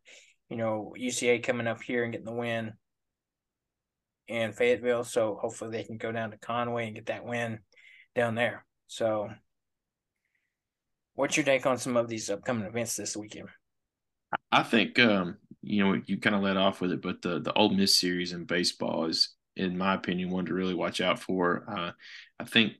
you 0.48 0.56
know, 0.56 0.94
UCA 0.98 1.42
coming 1.42 1.66
up 1.66 1.82
here 1.82 2.02
and 2.02 2.12
getting 2.12 2.26
the 2.26 2.32
win 2.32 2.72
in 4.28 4.52
Fayetteville. 4.52 5.04
So 5.04 5.38
hopefully 5.40 5.70
they 5.70 5.84
can 5.84 5.98
go 5.98 6.12
down 6.12 6.30
to 6.30 6.38
Conway 6.38 6.86
and 6.86 6.94
get 6.94 7.06
that 7.06 7.24
win 7.24 7.60
down 8.14 8.34
there. 8.34 8.64
So, 8.86 9.30
what's 11.14 11.36
your 11.36 11.44
take 11.44 11.66
on 11.66 11.78
some 11.78 11.96
of 11.96 12.08
these 12.08 12.28
upcoming 12.28 12.66
events 12.66 12.96
this 12.96 13.16
weekend? 13.16 13.48
I 14.50 14.62
think 14.62 14.98
um, 14.98 15.36
you 15.62 15.84
know 15.84 16.00
you 16.06 16.18
kind 16.18 16.36
of 16.36 16.42
let 16.42 16.56
off 16.56 16.80
with 16.80 16.92
it, 16.92 17.02
but 17.02 17.22
the 17.22 17.40
the 17.40 17.52
Ole 17.54 17.70
Miss 17.70 17.94
series 17.94 18.32
in 18.32 18.44
baseball 18.44 19.06
is, 19.06 19.34
in 19.56 19.76
my 19.76 19.94
opinion, 19.94 20.30
one 20.30 20.46
to 20.46 20.54
really 20.54 20.74
watch 20.74 21.00
out 21.00 21.18
for. 21.20 21.64
Uh, 21.68 21.92
I 22.38 22.44
think 22.44 22.74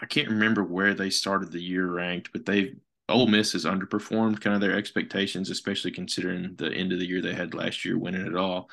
I 0.00 0.06
can't 0.06 0.28
remember 0.28 0.62
where 0.62 0.94
they 0.94 1.10
started 1.10 1.50
the 1.50 1.62
year 1.62 1.86
ranked, 1.86 2.30
but 2.32 2.46
they 2.46 2.74
Ole 3.08 3.26
Miss 3.26 3.52
has 3.52 3.64
underperformed 3.64 4.40
kind 4.40 4.54
of 4.54 4.60
their 4.60 4.76
expectations, 4.76 5.50
especially 5.50 5.90
considering 5.90 6.54
the 6.56 6.72
end 6.72 6.92
of 6.92 6.98
the 6.98 7.06
year 7.06 7.22
they 7.22 7.34
had 7.34 7.54
last 7.54 7.84
year, 7.84 7.98
winning 7.98 8.26
it 8.26 8.36
all. 8.36 8.68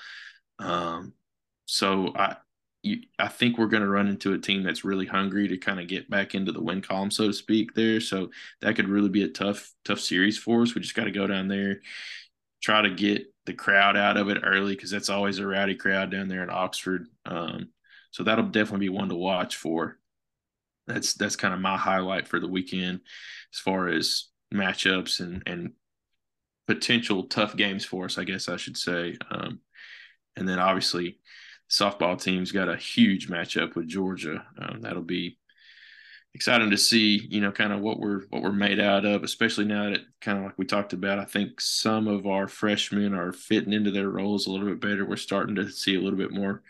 Um, 0.60 1.14
so 1.66 2.14
I 2.16 2.38
you, 2.86 3.01
I 3.18 3.28
think 3.28 3.58
we're 3.58 3.66
going 3.66 3.82
to 3.82 3.89
run 3.89 4.08
into 4.08 4.34
a 4.34 4.38
team 4.38 4.62
that's 4.62 4.86
really 4.86 5.08
hungry 5.08 5.47
to 5.47 5.58
kind 5.58 5.80
of 5.80 5.88
get 5.88 6.08
back 6.10 6.36
into 6.36 6.51
the 6.51 6.62
win 6.62 6.82
column, 6.82 7.10
so 7.10 7.28
to 7.28 7.34
speak. 7.34 7.74
There, 7.74 7.99
so 7.99 8.30
that 8.62 8.76
could 8.76 8.88
really 8.88 9.10
be 9.10 9.24
a 9.24 9.28
tough, 9.28 9.74
tough 9.84 9.99
series 9.99 10.38
for 10.38 10.62
us. 10.62 10.76
We 10.76 10.82
just 10.82 10.93
got 10.95 11.06
to 11.06 11.12
go 11.12 11.26
down 11.26 11.47
there, 11.47 11.82
try 12.62 12.84
to 12.84 12.91
get 12.91 13.26
the 13.45 13.53
crowd 13.53 13.95
out 13.95 14.17
of 14.17 14.29
it 14.29 14.39
early 14.43 14.75
because 14.75 14.91
that's 14.91 15.09
always 15.09 15.39
a 15.39 15.47
rowdy 15.47 15.75
crowd 15.75 16.11
down 16.11 16.27
there 16.27 16.43
in 16.43 16.49
Oxford. 16.49 17.07
Um, 17.25 17.69
so 18.11 18.23
that'll 18.23 18.45
definitely 18.45 18.87
be 18.87 18.89
one 18.89 19.09
to 19.09 19.15
watch 19.15 19.55
for. 19.55 19.97
That's 20.87 21.13
that's 21.15 21.35
kind 21.35 21.53
of 21.53 21.59
my 21.59 21.77
highlight 21.77 22.27
for 22.27 22.39
the 22.39 22.47
weekend, 22.47 23.01
as 23.53 23.59
far 23.59 23.87
as 23.87 24.25
matchups 24.53 25.19
and 25.19 25.43
and 25.45 25.73
potential 26.67 27.23
tough 27.23 27.55
games 27.55 27.85
for 27.85 28.05
us. 28.05 28.17
I 28.17 28.23
guess 28.23 28.49
I 28.49 28.57
should 28.57 28.77
say. 28.77 29.17
Um, 29.31 29.59
and 30.35 30.47
then 30.47 30.59
obviously 30.59 31.19
softball 31.69 32.21
team's 32.21 32.51
got 32.51 32.69
a 32.69 32.75
huge 32.75 33.29
matchup 33.29 33.75
with 33.75 33.87
Georgia. 33.87 34.45
Um, 34.59 34.81
that'll 34.81 35.01
be 35.01 35.37
exciting 36.36 36.69
to 36.69 36.77
see, 36.77 37.25
you 37.29 37.39
know, 37.39 37.51
kind 37.51 37.71
of 37.71 37.79
what 37.79 37.97
we're 37.97 38.23
what 38.29 38.43
we're 38.43 38.51
made 38.51 38.79
out 38.79 39.05
of, 39.05 39.23
especially 39.23 39.63
now 39.63 39.89
that 39.89 40.01
kind 40.19 40.38
of 40.38 40.43
like 40.43 40.57
we 40.57 40.65
talked 40.65 40.91
about. 40.91 41.17
I 41.17 41.23
think 41.23 41.61
some 41.61 42.09
of 42.09 42.27
our 42.27 42.49
freshmen 42.49 43.15
are 43.15 43.31
fitting 43.31 43.71
into 43.71 43.89
their 43.89 44.09
roles 44.09 44.45
a 44.45 44.51
little 44.51 44.67
bit 44.67 44.81
better. 44.81 45.05
We're 45.05 45.15
starting 45.15 45.55
to 45.55 45.69
see 45.69 45.95
a 45.95 46.01
little 46.01 46.19
bit 46.19 46.33
more 46.33 46.61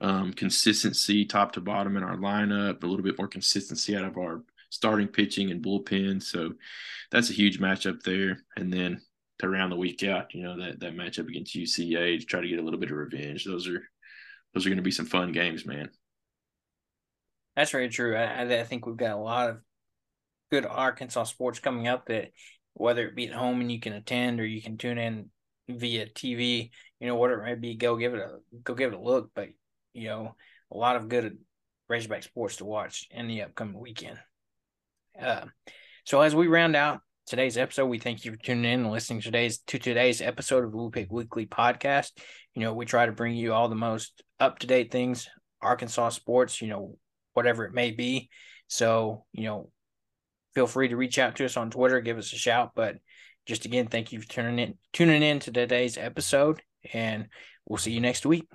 um, 0.00 0.32
consistency 0.32 1.26
top 1.26 1.52
to 1.52 1.60
bottom 1.60 1.98
in 1.98 2.02
our 2.02 2.16
lineup, 2.16 2.82
a 2.82 2.86
little 2.86 3.04
bit 3.04 3.18
more 3.18 3.28
consistency 3.28 3.94
out 3.94 4.06
of 4.06 4.16
our 4.16 4.42
starting 4.70 5.06
pitching 5.06 5.50
and 5.50 5.62
bullpen. 5.62 6.22
So 6.22 6.54
that's 7.10 7.28
a 7.28 7.34
huge 7.34 7.60
matchup 7.60 8.02
there. 8.02 8.38
And 8.56 8.72
then 8.72 9.02
to 9.40 9.50
round 9.50 9.70
the 9.70 9.76
week 9.76 10.02
out, 10.02 10.34
you 10.34 10.42
know, 10.42 10.58
that 10.58 10.80
that 10.80 10.96
matchup 10.96 11.28
against 11.28 11.54
UCA 11.54 12.18
to 12.18 12.24
try 12.24 12.40
to 12.40 12.48
get 12.48 12.58
a 12.58 12.62
little 12.62 12.80
bit 12.80 12.90
of 12.90 12.96
revenge. 12.96 13.44
Those 13.44 13.68
are 13.68 13.82
those 14.54 14.64
are 14.64 14.70
going 14.70 14.78
to 14.78 14.82
be 14.82 14.90
some 14.90 15.06
fun 15.06 15.30
games, 15.30 15.66
man. 15.66 15.90
That's 17.60 17.72
very 17.72 17.90
true. 17.90 18.16
I, 18.16 18.60
I 18.60 18.64
think 18.64 18.86
we've 18.86 18.96
got 18.96 19.10
a 19.10 19.20
lot 19.20 19.50
of 19.50 19.58
good 20.50 20.64
Arkansas 20.64 21.24
sports 21.24 21.58
coming 21.58 21.88
up 21.88 22.06
that 22.06 22.30
whether 22.72 23.06
it 23.06 23.14
be 23.14 23.28
at 23.28 23.34
home 23.34 23.60
and 23.60 23.70
you 23.70 23.78
can 23.78 23.92
attend 23.92 24.40
or 24.40 24.46
you 24.46 24.62
can 24.62 24.78
tune 24.78 24.96
in 24.96 25.28
via 25.68 26.06
TV, 26.06 26.70
you 27.00 27.06
know, 27.06 27.16
whatever 27.16 27.42
it 27.42 27.44
may 27.44 27.54
be, 27.56 27.74
go 27.74 27.98
give 27.98 28.14
it 28.14 28.20
a 28.20 28.38
go 28.64 28.72
give 28.72 28.94
it 28.94 28.98
a 28.98 29.02
look. 29.02 29.32
But 29.34 29.48
you 29.92 30.08
know, 30.08 30.36
a 30.72 30.78
lot 30.78 30.96
of 30.96 31.10
good 31.10 31.36
Razorback 31.86 32.22
sports 32.22 32.56
to 32.56 32.64
watch 32.64 33.06
in 33.10 33.28
the 33.28 33.42
upcoming 33.42 33.78
weekend. 33.78 34.16
Uh, 35.20 35.44
so 36.06 36.22
as 36.22 36.34
we 36.34 36.46
round 36.46 36.76
out 36.76 37.02
today's 37.26 37.58
episode. 37.58 37.88
We 37.88 37.98
thank 37.98 38.24
you 38.24 38.32
for 38.32 38.38
tuning 38.38 38.64
in 38.64 38.80
and 38.80 38.90
listening 38.90 39.20
to 39.20 39.26
today's 39.26 39.58
to 39.66 39.78
today's 39.78 40.22
episode 40.22 40.64
of 40.64 40.70
the 40.70 40.78
Woo 40.78 40.90
Pig 40.90 41.08
Weekly 41.10 41.44
podcast. 41.44 42.12
You 42.54 42.62
know, 42.62 42.72
we 42.72 42.86
try 42.86 43.04
to 43.04 43.12
bring 43.12 43.34
you 43.34 43.52
all 43.52 43.68
the 43.68 43.74
most 43.74 44.22
up 44.40 44.60
to 44.60 44.66
date 44.66 44.90
things, 44.90 45.28
Arkansas 45.60 46.08
sports, 46.08 46.62
you 46.62 46.68
know, 46.68 46.96
whatever 47.40 47.64
it 47.64 47.72
may 47.72 47.90
be. 47.90 48.28
So, 48.68 49.24
you 49.32 49.44
know, 49.44 49.70
feel 50.54 50.66
free 50.66 50.88
to 50.88 50.96
reach 50.96 51.18
out 51.18 51.36
to 51.36 51.46
us 51.46 51.56
on 51.56 51.70
Twitter, 51.70 52.02
give 52.02 52.18
us 52.18 52.32
a 52.34 52.36
shout. 52.36 52.72
But 52.74 52.96
just 53.46 53.64
again, 53.64 53.86
thank 53.86 54.12
you 54.12 54.20
for 54.20 54.28
tuning 54.28 54.58
in 54.58 54.74
tuning 54.92 55.22
in 55.22 55.38
to 55.40 55.50
today's 55.50 55.96
episode, 55.96 56.60
and 56.92 57.28
we'll 57.66 57.78
see 57.78 57.92
you 57.92 58.00
next 58.00 58.26
week. 58.26 58.46